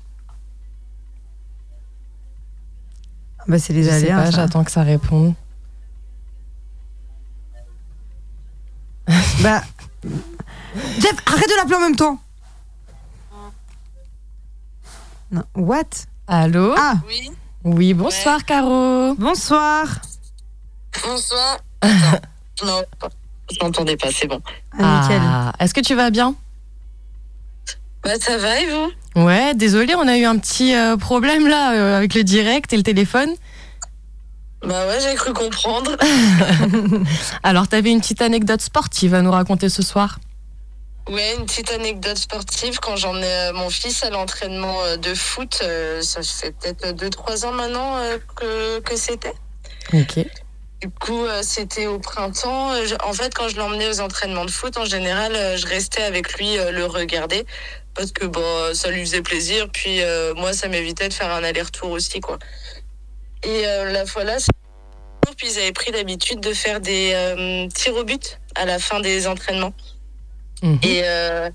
Ah 3.39 3.43
Bah 3.47 3.58
c'est 3.60 3.74
les 3.74 3.84
Je 3.84 3.89
sais 3.89 3.95
aléas. 3.95 4.18
pas, 4.18 4.26
ça. 4.26 4.32
j'attends 4.32 4.64
que 4.64 4.72
ça 4.72 4.84
réponde. 4.84 5.34
Bah. 9.43 9.61
Jeff, 10.99 11.15
arrête 11.25 11.49
de 11.49 11.55
l'appeler 11.57 11.75
en 11.75 11.79
même 11.81 11.95
temps. 11.97 12.17
Non, 15.31 15.43
what? 15.55 15.83
Allô? 16.27 16.73
Ah 16.77 16.95
Oui, 17.07 17.29
Oui, 17.65 17.93
bonsoir 17.93 18.45
Caro. 18.45 19.15
Bonsoir. 19.15 19.87
bonsoir. 21.03 21.57
Attends, 21.81 22.21
non, 22.65 22.81
je 23.51 23.57
m'entendais 23.61 23.97
pas, 23.97 24.07
c'est 24.11 24.27
bon. 24.27 24.39
Ah, 24.79 25.01
nickel. 25.01 25.21
Ah, 25.21 25.53
Est-ce 25.59 25.73
que 25.73 25.81
tu 25.81 25.93
vas 25.95 26.09
bien? 26.09 26.35
Bah 28.03 28.11
ça 28.19 28.37
va 28.37 28.59
et 28.61 28.69
vous? 28.69 29.21
Ouais, 29.21 29.53
désolé, 29.55 29.93
on 29.95 30.07
a 30.07 30.17
eu 30.17 30.25
un 30.25 30.37
petit 30.37 30.73
euh, 30.75 30.95
problème 30.97 31.47
là 31.47 31.73
euh, 31.73 31.97
avec 31.97 32.13
le 32.15 32.23
direct 32.23 32.71
et 32.73 32.77
le 32.77 32.83
téléphone. 32.83 33.29
Bah 34.64 34.88
ouais, 34.88 34.99
j'ai 35.01 35.16
cru 35.16 35.34
comprendre. 35.34 35.91
Alors, 37.43 37.68
t'avais 37.68 37.91
une 37.91 37.99
petite 37.99 38.22
anecdote 38.22 38.61
sportive 38.61 39.14
à 39.14 39.22
nous 39.22 39.32
raconter 39.32 39.70
ce 39.70 39.82
soir 39.82 40.20
Ouais, 41.09 41.36
une 41.38 41.45
petite 41.45 41.70
anecdote 41.72 42.18
sportive. 42.18 42.80
Quand 42.80 42.95
j'en 42.95 43.18
ai 43.18 43.49
euh, 43.49 43.53
mon 43.53 43.70
fils 43.70 44.03
à 44.03 44.09
l'entraînement 44.09 44.84
euh, 44.84 44.95
de 44.95 45.14
foot, 45.14 45.59
euh, 45.61 46.01
ça 46.01 46.22
fait 46.24 46.51
peut-être 46.51 46.93
2-3 46.93 47.45
ans 47.45 47.51
maintenant 47.51 47.97
que, 48.38 48.80
que 48.80 48.95
c'était. 48.95 49.34
Ok. 49.91 50.26
Du 50.82 50.89
coup, 50.89 51.26
c'était 51.41 51.88
au 51.88 51.97
printemps. 51.97 52.72
En 53.05 53.14
fait, 53.14 53.34
quand 53.34 53.47
je 53.47 53.55
l'emmenais 53.55 53.88
aux 53.88 54.01
entraînements 54.01 54.43
de 54.43 54.51
foot, 54.51 54.78
en 54.78 54.84
général, 54.84 55.32
je 55.57 55.66
restais 55.66 56.03
avec 56.03 56.34
lui 56.34 56.57
le 56.57 56.86
regarder 56.86 57.45
parce 57.95 58.11
que 58.11 58.26
bon, 58.26 58.74
ça 58.74 58.89
lui 58.89 58.99
faisait 58.99 59.22
plaisir. 59.22 59.70
Puis 59.72 60.01
moi, 60.36 60.51
ça 60.51 60.68
m'évitait 60.68 61.07
de 61.07 61.14
faire 61.14 61.32
un 61.32 61.41
aller-retour 61.41 61.89
aussi, 61.89 62.20
quoi. 62.20 62.38
Et 63.45 63.67
euh, 63.67 63.91
la 63.91 64.05
fois 64.05 64.23
là, 64.23 64.39
c'est- 64.39 64.49
puis 65.37 65.47
ils 65.51 65.57
avaient 65.59 65.71
pris 65.71 65.91
l'habitude 65.91 66.39
de 66.41 66.53
faire 66.53 66.79
des 66.79 67.11
euh, 67.13 67.67
tirs 67.73 67.95
au 67.95 68.03
but 68.03 68.39
à 68.55 68.65
la 68.65 68.77
fin 68.79 68.99
des 68.99 69.27
entraînements. 69.27 69.73
Et 70.81 71.01
euh, 71.03 71.49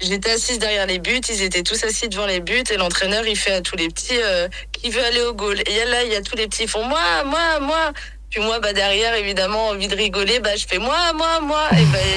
j'étais 0.00 0.30
assise 0.30 0.58
derrière 0.58 0.86
les 0.86 0.98
buts, 0.98 1.20
ils 1.28 1.42
étaient 1.42 1.62
tous 1.62 1.84
assis 1.84 2.08
devant 2.08 2.24
les 2.24 2.40
buts 2.40 2.62
et 2.72 2.76
l'entraîneur 2.78 3.26
il 3.26 3.36
fait 3.36 3.52
à 3.52 3.60
tous 3.60 3.76
les 3.76 3.88
petits 3.88 4.16
euh, 4.16 4.48
qui 4.72 4.88
veut 4.88 5.04
aller 5.04 5.20
au 5.20 5.34
goal. 5.34 5.58
Et 5.66 5.84
là 5.84 6.04
il 6.04 6.10
y 6.12 6.16
a 6.16 6.22
tous 6.22 6.36
les 6.36 6.46
petits 6.46 6.62
qui 6.62 6.68
font 6.68 6.82
moi, 6.84 7.22
moi, 7.26 7.60
moi. 7.60 7.92
Puis 8.30 8.40
moi 8.40 8.58
bah 8.60 8.72
derrière 8.72 9.14
évidemment 9.14 9.68
envie 9.68 9.88
de 9.88 9.94
rigoler, 9.94 10.40
bah 10.40 10.56
je 10.56 10.64
fais 10.66 10.78
moi, 10.78 11.12
moi, 11.14 11.40
moi. 11.42 11.68
Et 11.72 11.84
bah 11.84 11.98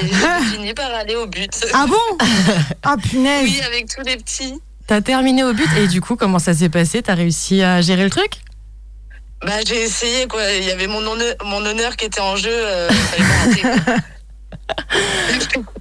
j'ai 0.50 0.56
fini 0.56 0.72
par 0.72 0.94
aller 0.94 1.14
au 1.16 1.26
but. 1.26 1.52
Ah 1.74 1.84
bon? 1.86 2.26
Ah 2.82 2.96
punaise. 2.96 3.42
Oui 3.44 3.60
avec 3.66 3.88
tous 3.94 4.02
les 4.02 4.16
petits. 4.16 4.54
T'as 4.86 5.02
terminé 5.02 5.44
au 5.44 5.52
but 5.52 5.68
et 5.76 5.88
du 5.88 6.00
coup, 6.00 6.16
comment 6.16 6.38
ça 6.38 6.54
s'est 6.54 6.70
passé? 6.70 7.02
T'as 7.02 7.14
réussi 7.14 7.62
à 7.62 7.82
gérer 7.82 8.04
le 8.04 8.10
truc? 8.10 8.32
Bah 9.44 9.60
j'ai 9.66 9.82
essayé 9.82 10.26
quoi. 10.26 10.42
Il 10.52 10.64
y 10.64 10.70
avait 10.70 10.86
mon 10.86 11.06
honneur, 11.06 11.34
mon 11.44 11.64
honneur 11.64 11.96
qui 11.96 12.06
était 12.06 12.20
en 12.20 12.36
jeu. 12.36 12.50
Euh, 12.50 12.88
fallait 12.88 13.24
pas 13.24 13.38
rater, 13.44 13.62
quoi. 13.62 13.94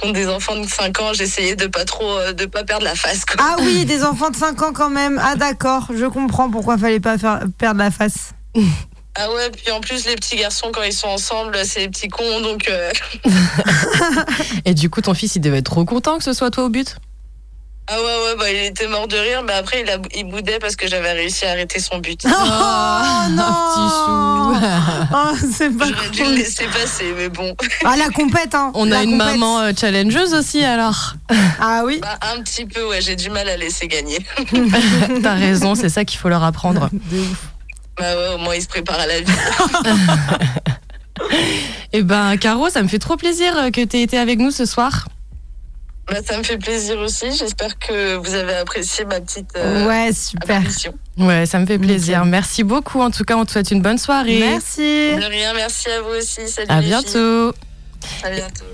Contre 0.00 0.14
des 0.14 0.28
enfants 0.28 0.56
de 0.56 0.66
5 0.66 0.98
ans, 1.00 1.12
j'essayais 1.12 1.56
de 1.56 1.66
pas 1.66 1.84
trop, 1.84 2.16
euh, 2.16 2.32
de 2.32 2.46
pas 2.46 2.64
perdre 2.64 2.84
la 2.84 2.94
face. 2.94 3.26
Quoi. 3.26 3.36
Ah 3.38 3.56
oui, 3.60 3.84
des 3.84 4.02
enfants 4.02 4.30
de 4.30 4.36
5 4.36 4.62
ans 4.62 4.72
quand 4.72 4.88
même. 4.88 5.20
Ah 5.22 5.36
d'accord, 5.36 5.88
je 5.94 6.06
comprends 6.06 6.50
pourquoi 6.50 6.78
fallait 6.78 7.00
pas 7.00 7.18
faire, 7.18 7.40
perdre 7.58 7.80
la 7.80 7.90
face. 7.90 8.32
Ah 9.16 9.28
ouais, 9.32 9.50
puis 9.50 9.72
en 9.72 9.80
plus 9.80 10.06
les 10.06 10.14
petits 10.14 10.36
garçons 10.36 10.70
quand 10.72 10.82
ils 10.82 10.92
sont 10.92 11.08
ensemble, 11.08 11.58
c'est 11.64 11.80
des 11.80 11.88
petits 11.88 12.08
cons, 12.08 12.40
donc 12.40 12.68
euh, 12.68 12.92
Et 14.64 14.72
du 14.72 14.88
coup, 14.88 15.00
ton 15.00 15.14
fils, 15.14 15.34
il 15.34 15.40
devait 15.40 15.58
être 15.58 15.70
trop 15.70 15.84
content 15.84 16.16
que 16.16 16.24
ce 16.24 16.32
soit 16.32 16.50
toi 16.50 16.64
au 16.64 16.68
but? 16.68 16.96
Ah 17.88 17.96
ouais 17.96 18.02
ouais, 18.04 18.36
bah 18.38 18.50
il 18.52 18.66
était 18.66 18.86
mort 18.86 19.08
de 19.08 19.16
rire, 19.16 19.42
mais 19.44 19.52
après 19.54 19.80
il, 19.82 19.90
a, 19.90 19.96
il 20.14 20.24
boudait 20.24 20.58
parce 20.60 20.76
que 20.76 20.86
j'avais 20.86 21.10
réussi 21.12 21.44
à 21.44 21.50
arrêter 21.50 21.80
son 21.80 21.98
but. 21.98 22.24
Oh 22.26 23.28
non 23.30 24.54
Oh, 25.12 25.34
c'est 25.52 25.70
pas 25.76 25.86
J'aurais 25.86 26.10
dû 26.10 26.22
le 26.24 26.30
laisser 26.36 26.66
passer, 26.66 27.12
mais 27.16 27.28
bon. 27.28 27.56
Ah 27.84 27.96
la 27.96 28.08
compète 28.10 28.54
hein. 28.54 28.70
On 28.74 28.92
a 28.92 29.02
une 29.02 29.18
compète. 29.18 29.26
maman 29.32 29.60
euh, 29.60 29.72
challengeuse 29.78 30.34
aussi 30.34 30.62
alors. 30.62 31.14
Ah 31.60 31.82
oui 31.84 31.98
Bah, 32.00 32.18
un 32.34 32.42
petit 32.42 32.64
peu, 32.66 32.86
ouais, 32.88 33.00
j'ai 33.00 33.16
du 33.16 33.28
mal 33.30 33.48
à 33.48 33.56
laisser 33.56 33.88
gagner. 33.88 34.18
T'as 35.22 35.34
raison, 35.34 35.74
c'est 35.74 35.88
ça 35.88 36.04
qu'il 36.04 36.18
faut 36.20 36.28
leur 36.28 36.44
apprendre. 36.44 36.90
bah 37.98 38.16
ouais, 38.16 38.34
au 38.34 38.38
moins 38.38 38.54
il 38.54 38.62
se 38.62 38.68
prépare 38.68 39.00
à 39.00 39.06
la 39.06 39.20
vie. 39.20 39.32
Eh 41.92 42.02
ben, 42.02 42.36
Caro, 42.36 42.68
ça 42.70 42.82
me 42.82 42.88
fait 42.88 42.98
trop 42.98 43.16
plaisir 43.16 43.52
euh, 43.56 43.70
que 43.70 43.84
t'aies 43.84 44.02
été 44.02 44.16
avec 44.18 44.38
nous 44.38 44.50
ce 44.50 44.64
soir. 44.64 45.08
Bah, 46.10 46.16
ça 46.26 46.36
me 46.36 46.42
fait 46.42 46.58
plaisir 46.58 46.98
aussi. 46.98 47.26
J'espère 47.32 47.78
que 47.78 48.16
vous 48.16 48.34
avez 48.34 48.54
apprécié 48.54 49.04
ma 49.04 49.20
petite. 49.20 49.50
Euh, 49.56 49.86
ouais, 49.86 50.12
super. 50.12 50.60
Ouais, 51.16 51.46
ça 51.46 51.58
me 51.60 51.66
fait 51.66 51.78
plaisir. 51.78 52.24
Merci 52.24 52.64
beaucoup. 52.64 53.00
En 53.00 53.10
tout 53.10 53.24
cas, 53.24 53.36
on 53.36 53.44
te 53.44 53.52
souhaite 53.52 53.70
une 53.70 53.80
bonne 53.80 53.98
soirée. 53.98 54.40
Merci. 54.40 54.80
De 54.80 55.28
rien, 55.28 55.54
merci 55.54 55.88
à 55.88 56.02
vous 56.02 56.18
aussi. 56.18 56.48
Salut. 56.48 56.68
À 56.68 56.80
bientôt. 56.80 57.52
À 58.24 58.30
bientôt. 58.30 58.64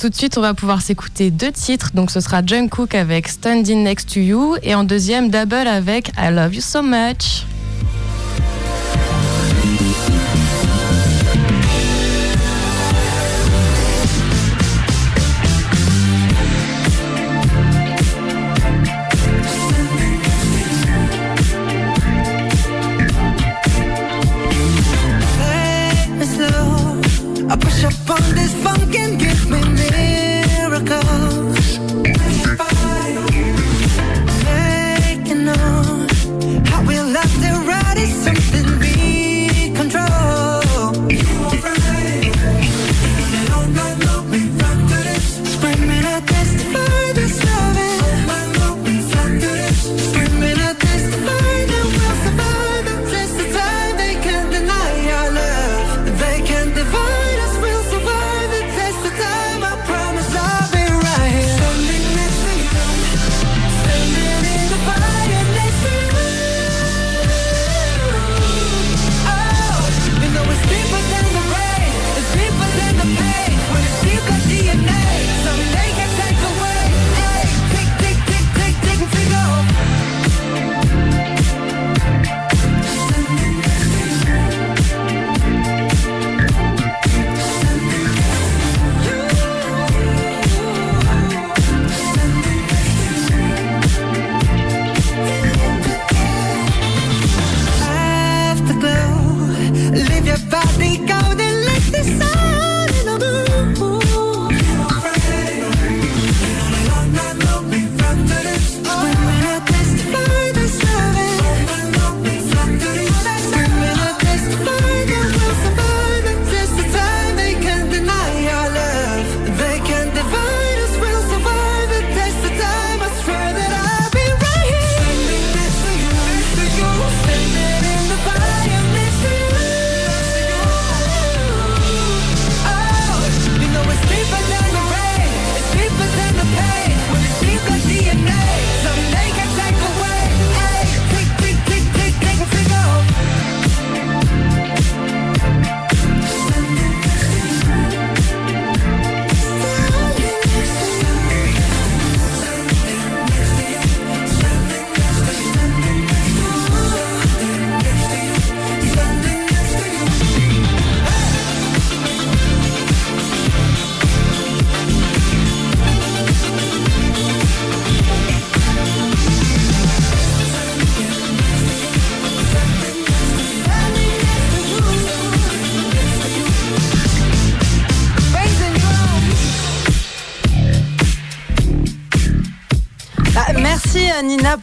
Tout 0.00 0.08
de 0.08 0.14
suite, 0.14 0.36
on 0.38 0.40
va 0.40 0.54
pouvoir 0.54 0.80
s'écouter 0.80 1.30
deux 1.30 1.52
titres. 1.52 1.90
Donc, 1.94 2.10
ce 2.10 2.20
sera 2.20 2.44
Jungkook 2.44 2.94
avec 2.94 3.28
Standing 3.28 3.84
Next 3.84 4.14
to 4.14 4.20
You 4.20 4.56
et 4.62 4.74
en 4.74 4.82
deuxième, 4.82 5.30
Double 5.30 5.68
avec 5.68 6.08
I 6.18 6.32
Love 6.32 6.54
You 6.54 6.62
So 6.62 6.82
Much. 6.82 7.44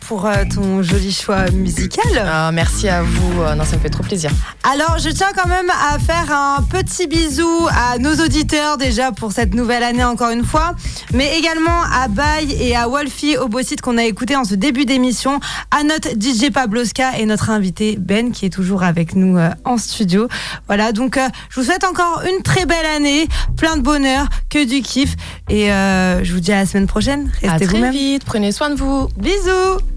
pour 0.07 0.25
euh, 0.25 0.43
ton 0.53 0.81
joli 0.81 1.11
choix 1.11 1.49
musical. 1.51 2.05
Ah, 2.25 2.51
merci 2.53 2.87
à 2.87 3.03
vous. 3.03 3.41
Euh, 3.41 3.55
non, 3.55 3.65
ça 3.65 3.75
me 3.75 3.81
fait 3.81 3.89
trop 3.89 4.03
plaisir. 4.03 4.31
Alors, 4.63 4.97
je 4.99 5.09
tiens 5.09 5.27
quand 5.35 5.49
même 5.49 5.69
à 5.69 5.99
faire 5.99 6.31
un 6.31 6.63
petit 6.63 7.07
bisou 7.07 7.67
à 7.69 7.97
nos 7.97 8.15
auditeurs 8.15 8.77
déjà 8.77 9.11
pour 9.11 9.33
cette 9.33 9.53
nouvelle 9.53 9.83
année 9.83 10.03
encore 10.03 10.29
une 10.29 10.45
fois, 10.45 10.75
mais 11.13 11.37
également 11.37 11.81
à 11.93 12.07
Baye 12.07 12.55
et 12.59 12.75
à 12.75 12.87
Wolfie 12.87 13.37
au 13.37 13.49
beau 13.49 13.61
site 13.61 13.81
qu'on 13.81 13.97
a 13.97 14.05
écouté 14.05 14.35
en 14.35 14.45
ce 14.45 14.55
début 14.55 14.85
d'émission, 14.85 15.39
à 15.71 15.83
notre 15.83 16.09
DJ 16.09 16.51
Pabloska 16.53 17.17
et 17.19 17.25
notre 17.25 17.49
invité 17.49 17.97
Ben 17.99 18.31
qui 18.31 18.45
est 18.45 18.49
toujours 18.49 18.83
avec 18.83 19.15
nous 19.15 19.37
euh, 19.37 19.49
en 19.65 19.77
studio. 19.77 20.29
Voilà, 20.67 20.93
donc 20.93 21.19
je 21.49 21.59
vous 21.59 21.65
souhaite 21.65 21.83
encore 21.83 22.23
une 22.23 22.43
très 22.43 22.65
belle 22.65 22.85
année, 22.85 23.27
plein 23.57 23.75
de 23.75 23.81
bonheur, 23.81 24.27
que 24.49 24.65
du 24.65 24.81
kiff 24.81 25.15
et 25.49 25.67
je 25.67 26.33
vous 26.33 26.39
dis 26.39 26.51
à 26.51 26.59
la 26.59 26.65
semaine 26.65 26.87
prochaine. 26.87 27.29
Restez 27.41 27.65
à 27.65 27.67
très 27.67 27.91
vite, 27.91 28.23
prenez 28.25 28.51
soin 28.51 28.69
de 28.69 28.75
vous. 28.75 29.09
Bisous. 29.17 29.96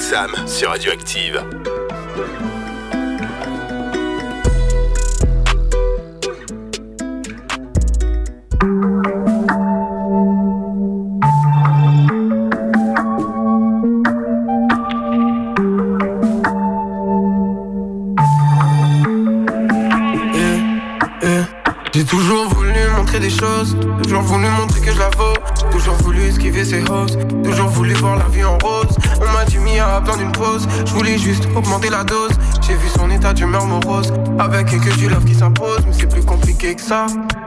Sam 0.00 0.34
sur 0.46 0.70
Radioactive. 0.70 1.73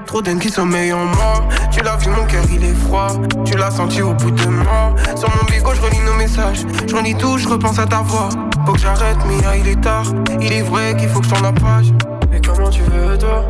Trop 0.07 0.21
d'haine 0.23 0.39
qui 0.39 0.49
sommeille 0.49 0.91
en 0.91 1.05
moi, 1.05 1.47
tu 1.71 1.81
l'as 1.81 1.95
vu, 1.97 2.09
mon 2.09 2.25
cœur 2.25 2.41
il 2.51 2.63
est 2.63 2.73
froid, 2.73 3.09
tu 3.45 3.55
l'as 3.55 3.69
senti 3.69 4.01
au 4.01 4.13
bout 4.13 4.31
de 4.31 4.47
moi. 4.47 4.95
Sur 5.15 5.29
mon 5.29 5.43
bigot, 5.45 5.75
je 5.75 5.81
relis 5.81 5.99
nos 5.99 6.13
messages, 6.13 6.65
je 6.87 6.95
relis 6.95 7.13
tout, 7.13 7.37
je 7.37 7.47
repense 7.47 7.77
à 7.77 7.85
ta 7.85 7.97
voix. 7.97 8.29
Faut 8.65 8.73
que 8.73 8.79
j'arrête, 8.79 9.17
Mia, 9.27 9.55
il 9.55 9.67
est 9.67 9.79
tard, 9.79 10.05
il 10.41 10.51
est 10.51 10.63
vrai 10.63 10.95
qu'il 10.97 11.07
faut 11.09 11.19
que 11.19 11.27
je 11.27 11.43
la 11.43 11.51
page. 11.51 11.93
Mais 12.31 12.41
comment 12.41 12.69
tu 12.69 12.81
veux, 12.81 13.15
toi? 13.17 13.45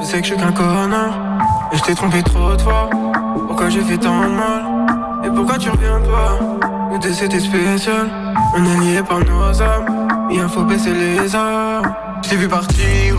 Je 0.00 0.06
sais 0.06 0.20
que 0.22 0.26
je 0.26 0.32
suis 0.32 0.36
qu'un 0.40 0.52
connard. 0.52 1.12
Et 1.72 1.76
je 1.76 1.82
t'ai 1.82 1.94
trompé 1.94 2.22
trop 2.22 2.54
de 2.54 2.62
fois. 2.62 2.88
Pourquoi 3.46 3.68
j'ai 3.68 3.82
fait 3.82 3.98
tant 3.98 4.20
de 4.20 4.28
mal? 4.28 4.62
Et 5.24 5.28
pourquoi 5.28 5.58
tu 5.58 5.68
reviens 5.68 6.00
pas? 6.00 6.38
Nous 6.90 6.98
deux 6.98 7.12
c'était 7.12 7.40
spécial. 7.40 8.08
On 8.56 8.64
est 8.64 8.76
liés 8.80 9.02
par 9.02 9.18
nos 9.18 9.60
âmes. 9.60 10.08
Il 10.30 10.48
faut 10.48 10.62
baisser 10.62 10.94
les 10.94 11.34
armes. 11.34 11.92
Je 12.22 12.30
t'ai 12.30 12.36
vu 12.36 12.48
partir 12.48 13.16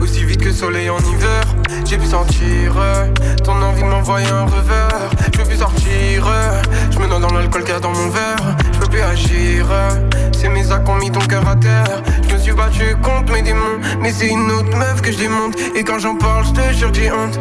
Aussi 0.00 0.24
vite 0.24 0.40
que 0.40 0.46
le 0.46 0.52
soleil 0.52 0.88
en 0.90 0.98
hiver 0.98 1.42
J'ai 1.84 1.98
pu 1.98 2.06
sentir 2.06 2.74
euh, 2.78 3.06
Ton 3.44 3.60
envie 3.62 3.82
de 3.82 3.88
m'envoyer 3.88 4.26
un 4.28 4.44
revers. 4.44 5.10
Je 5.32 5.38
peux 5.38 5.44
plus 5.44 5.58
sortir 5.58 6.26
euh, 6.26 6.62
Je 6.90 6.98
me 6.98 7.06
noie 7.06 7.18
dans 7.18 7.32
l'alcool 7.32 7.64
qu'il 7.64 7.78
dans 7.80 7.92
mon 7.92 8.08
verre. 8.08 8.56
Je 8.72 8.78
peux 8.78 8.86
plus 8.86 9.00
agir 9.02 9.66
euh, 9.70 9.90
C'est 10.32 10.48
mes 10.48 10.70
actes 10.72 10.84
qui 10.84 10.90
ont 10.90 10.96
mis 10.96 11.10
ton 11.10 11.20
cœur 11.20 11.46
à 11.46 11.56
terre. 11.56 12.02
Je 12.28 12.34
me 12.34 12.38
suis 12.38 12.52
battu 12.52 12.96
contre 13.02 13.32
mes 13.32 13.42
démons 13.42 13.80
Mais 14.00 14.12
c'est 14.12 14.28
une 14.28 14.50
autre 14.50 14.76
meuf 14.76 15.02
que 15.02 15.12
je 15.12 15.18
démonte. 15.18 15.56
Et 15.76 15.84
quand 15.84 15.98
j'en 15.98 16.16
parle 16.16 16.44
je 16.46 16.52
te 16.52 16.72
jure 16.72 16.94
j'ai 16.94 17.12
honte. 17.12 17.38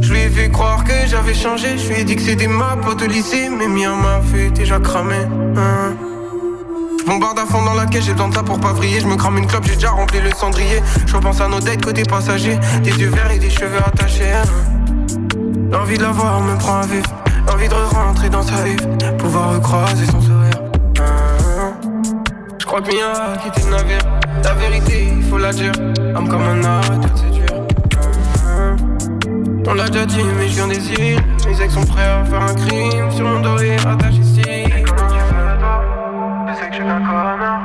Je 0.00 0.12
lui 0.12 0.20
ai 0.20 0.28
fait 0.28 0.50
croire 0.50 0.84
que 0.84 0.92
j'avais 1.06 1.32
changé, 1.32 1.78
je 1.78 1.88
lui 1.88 2.00
ai 2.00 2.04
dit 2.04 2.14
que 2.14 2.22
c'était 2.22 2.46
ma 2.46 2.76
pote 2.76 3.00
au 3.02 3.06
lycée, 3.06 3.48
mais 3.48 3.66
Mia 3.68 3.94
m'a 3.94 4.20
fait 4.20 4.50
déjà 4.50 4.78
cramé. 4.78 5.16
Hein. 5.56 5.94
Je 7.04 7.10
bombarde 7.10 7.38
à 7.38 7.44
fond 7.44 7.62
dans 7.62 7.74
la 7.74 7.84
caisse, 7.84 8.06
j'ai 8.06 8.12
besoin 8.12 8.28
de 8.30 8.34
ça 8.34 8.42
pour 8.42 8.58
pas 8.58 8.72
vriller. 8.72 8.98
Je 8.98 9.06
me 9.06 9.14
crame 9.16 9.36
une 9.36 9.46
clope, 9.46 9.64
j'ai 9.66 9.74
déjà 9.74 9.90
rempli 9.90 10.20
le 10.20 10.30
cendrier. 10.30 10.80
Je 11.06 11.14
repense 11.14 11.38
à 11.38 11.48
nos 11.48 11.60
dates 11.60 11.84
côté 11.84 12.02
passager, 12.02 12.58
des 12.82 12.92
yeux 12.92 13.10
verts 13.10 13.30
et 13.30 13.38
des 13.38 13.50
cheveux 13.50 13.76
attachés. 13.86 14.32
hein. 14.32 14.42
L'envie 15.70 15.98
de 15.98 16.02
la 16.02 16.12
voir 16.12 16.40
me 16.40 16.56
prend 16.56 16.76
à 16.78 16.86
vif, 16.86 17.04
l'envie 17.46 17.68
de 17.68 17.74
rentrer 17.74 18.30
dans 18.30 18.42
sa 18.42 18.62
vie, 18.62 18.76
pouvoir 19.18 19.52
recroiser 19.52 20.06
son 20.06 20.20
sourire. 20.22 20.62
Hein. 20.98 21.72
Je 22.58 22.64
crois 22.64 22.80
que 22.80 22.94
Mia 22.94 23.34
a 23.34 23.36
quitté 23.36 23.60
le 23.66 23.76
navire. 23.76 23.98
La 24.42 24.54
vérité, 24.54 25.08
il 25.14 25.24
faut 25.24 25.36
la 25.36 25.52
dire. 25.52 25.72
Âme 26.16 26.28
comme 26.28 26.42
un 26.42 26.64
arrêt, 26.64 27.00
c'est 27.16 27.30
dur. 27.30 27.44
Hein. 28.46 28.76
On 29.66 29.74
l'a 29.74 29.88
déjà 29.88 30.06
dit, 30.06 30.22
mais 30.38 30.48
je 30.48 30.54
viens 30.54 30.68
des 30.68 30.90
îles. 30.92 31.20
Mes 31.46 31.62
ex 31.62 31.74
sont 31.74 31.84
prêts 31.84 32.06
à 32.06 32.24
faire 32.24 32.40
un 32.40 32.54
crime. 32.54 33.10
Sur 33.10 33.26
mon 33.26 33.40
dos 33.40 33.58
et 33.58 33.76
suis 36.84 36.88
qu'un 36.88 37.00
connard. 37.00 37.62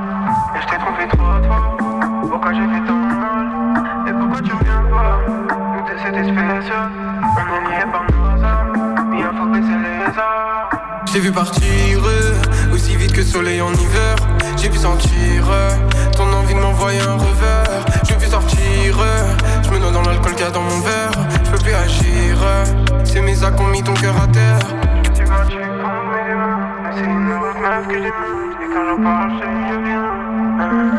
Et 0.55 0.61
je 0.61 0.67
t'ai 0.67 0.78
trompé 0.78 1.07
trop 1.09 1.47
fois. 1.47 1.78
Pourquoi 2.30 2.53
j'ai 2.53 2.61
fait 2.61 2.86
tant 2.88 2.95
mal 2.95 4.07
Et 4.07 4.11
pourquoi 4.13 4.41
tu 4.41 4.53
reviens 4.53 4.84
pas 4.89 5.20
Nous 5.28 5.97
c'était 6.03 6.24
spécial. 6.24 6.89
On 7.38 7.70
est 7.70 7.78
liés 7.78 7.91
par 7.91 8.03
nos 8.11 8.43
âmes. 8.43 8.95
Il 9.13 9.38
faut 9.38 9.45
baisser 9.47 9.78
les 9.84 10.20
armes. 10.20 10.70
Je 11.05 11.13
t'ai 11.13 11.20
vu 11.20 11.32
partir 11.32 11.63
euh, 12.05 12.74
aussi 12.74 12.95
vite 12.95 13.11
que 13.11 13.17
le 13.17 13.26
soleil 13.26 13.61
en 13.61 13.74
hiver. 13.74 14.15
J'ai 14.57 14.70
pu 14.70 14.78
sentir 14.78 15.49
euh, 15.49 15.72
ton 16.15 16.32
envie 16.34 16.53
de 16.53 16.59
m'envoyer 16.59 17.01
un 17.01 17.15
revers. 17.15 17.86
Je 18.03 18.13
veux 18.13 18.20
plus 18.20 18.30
sortir, 18.30 18.99
euh, 19.01 19.36
je 19.63 19.72
me 19.72 19.80
noie 19.80 19.91
dans 19.91 20.03
l'alcool 20.03 20.34
qu'il 20.34 20.45
y 20.45 20.47
a 20.47 20.51
dans 20.51 20.61
mon 20.61 20.80
verre. 20.82 21.11
Je 21.45 21.49
peux 21.49 21.57
plus 21.57 21.74
agir, 21.74 22.38
c'est 23.03 23.22
mes 23.22 23.43
actes 23.43 23.57
qui 23.57 23.63
ont 23.63 23.67
mis 23.67 23.82
ton 23.82 23.93
cœur 23.95 24.15
à 24.22 24.28
terre. 24.28 24.59
Tu 25.15 25.24
vas, 25.24 25.45
tu 25.49 25.57
prends 25.57 26.03
mes 26.13 26.36
mains, 26.36 26.70
c'est 26.95 27.05
une 27.05 27.32
autre 27.32 27.59
meuf 27.59 27.88
que 27.88 28.03
j'ai 28.03 28.49
J'en 28.72 29.03
parle, 29.03 29.32
je 29.41 29.76
viens. 29.84 30.11
Hein, 30.59 30.91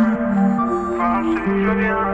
parle, 0.98 1.36
je 1.46 1.72
viens. 1.78 2.10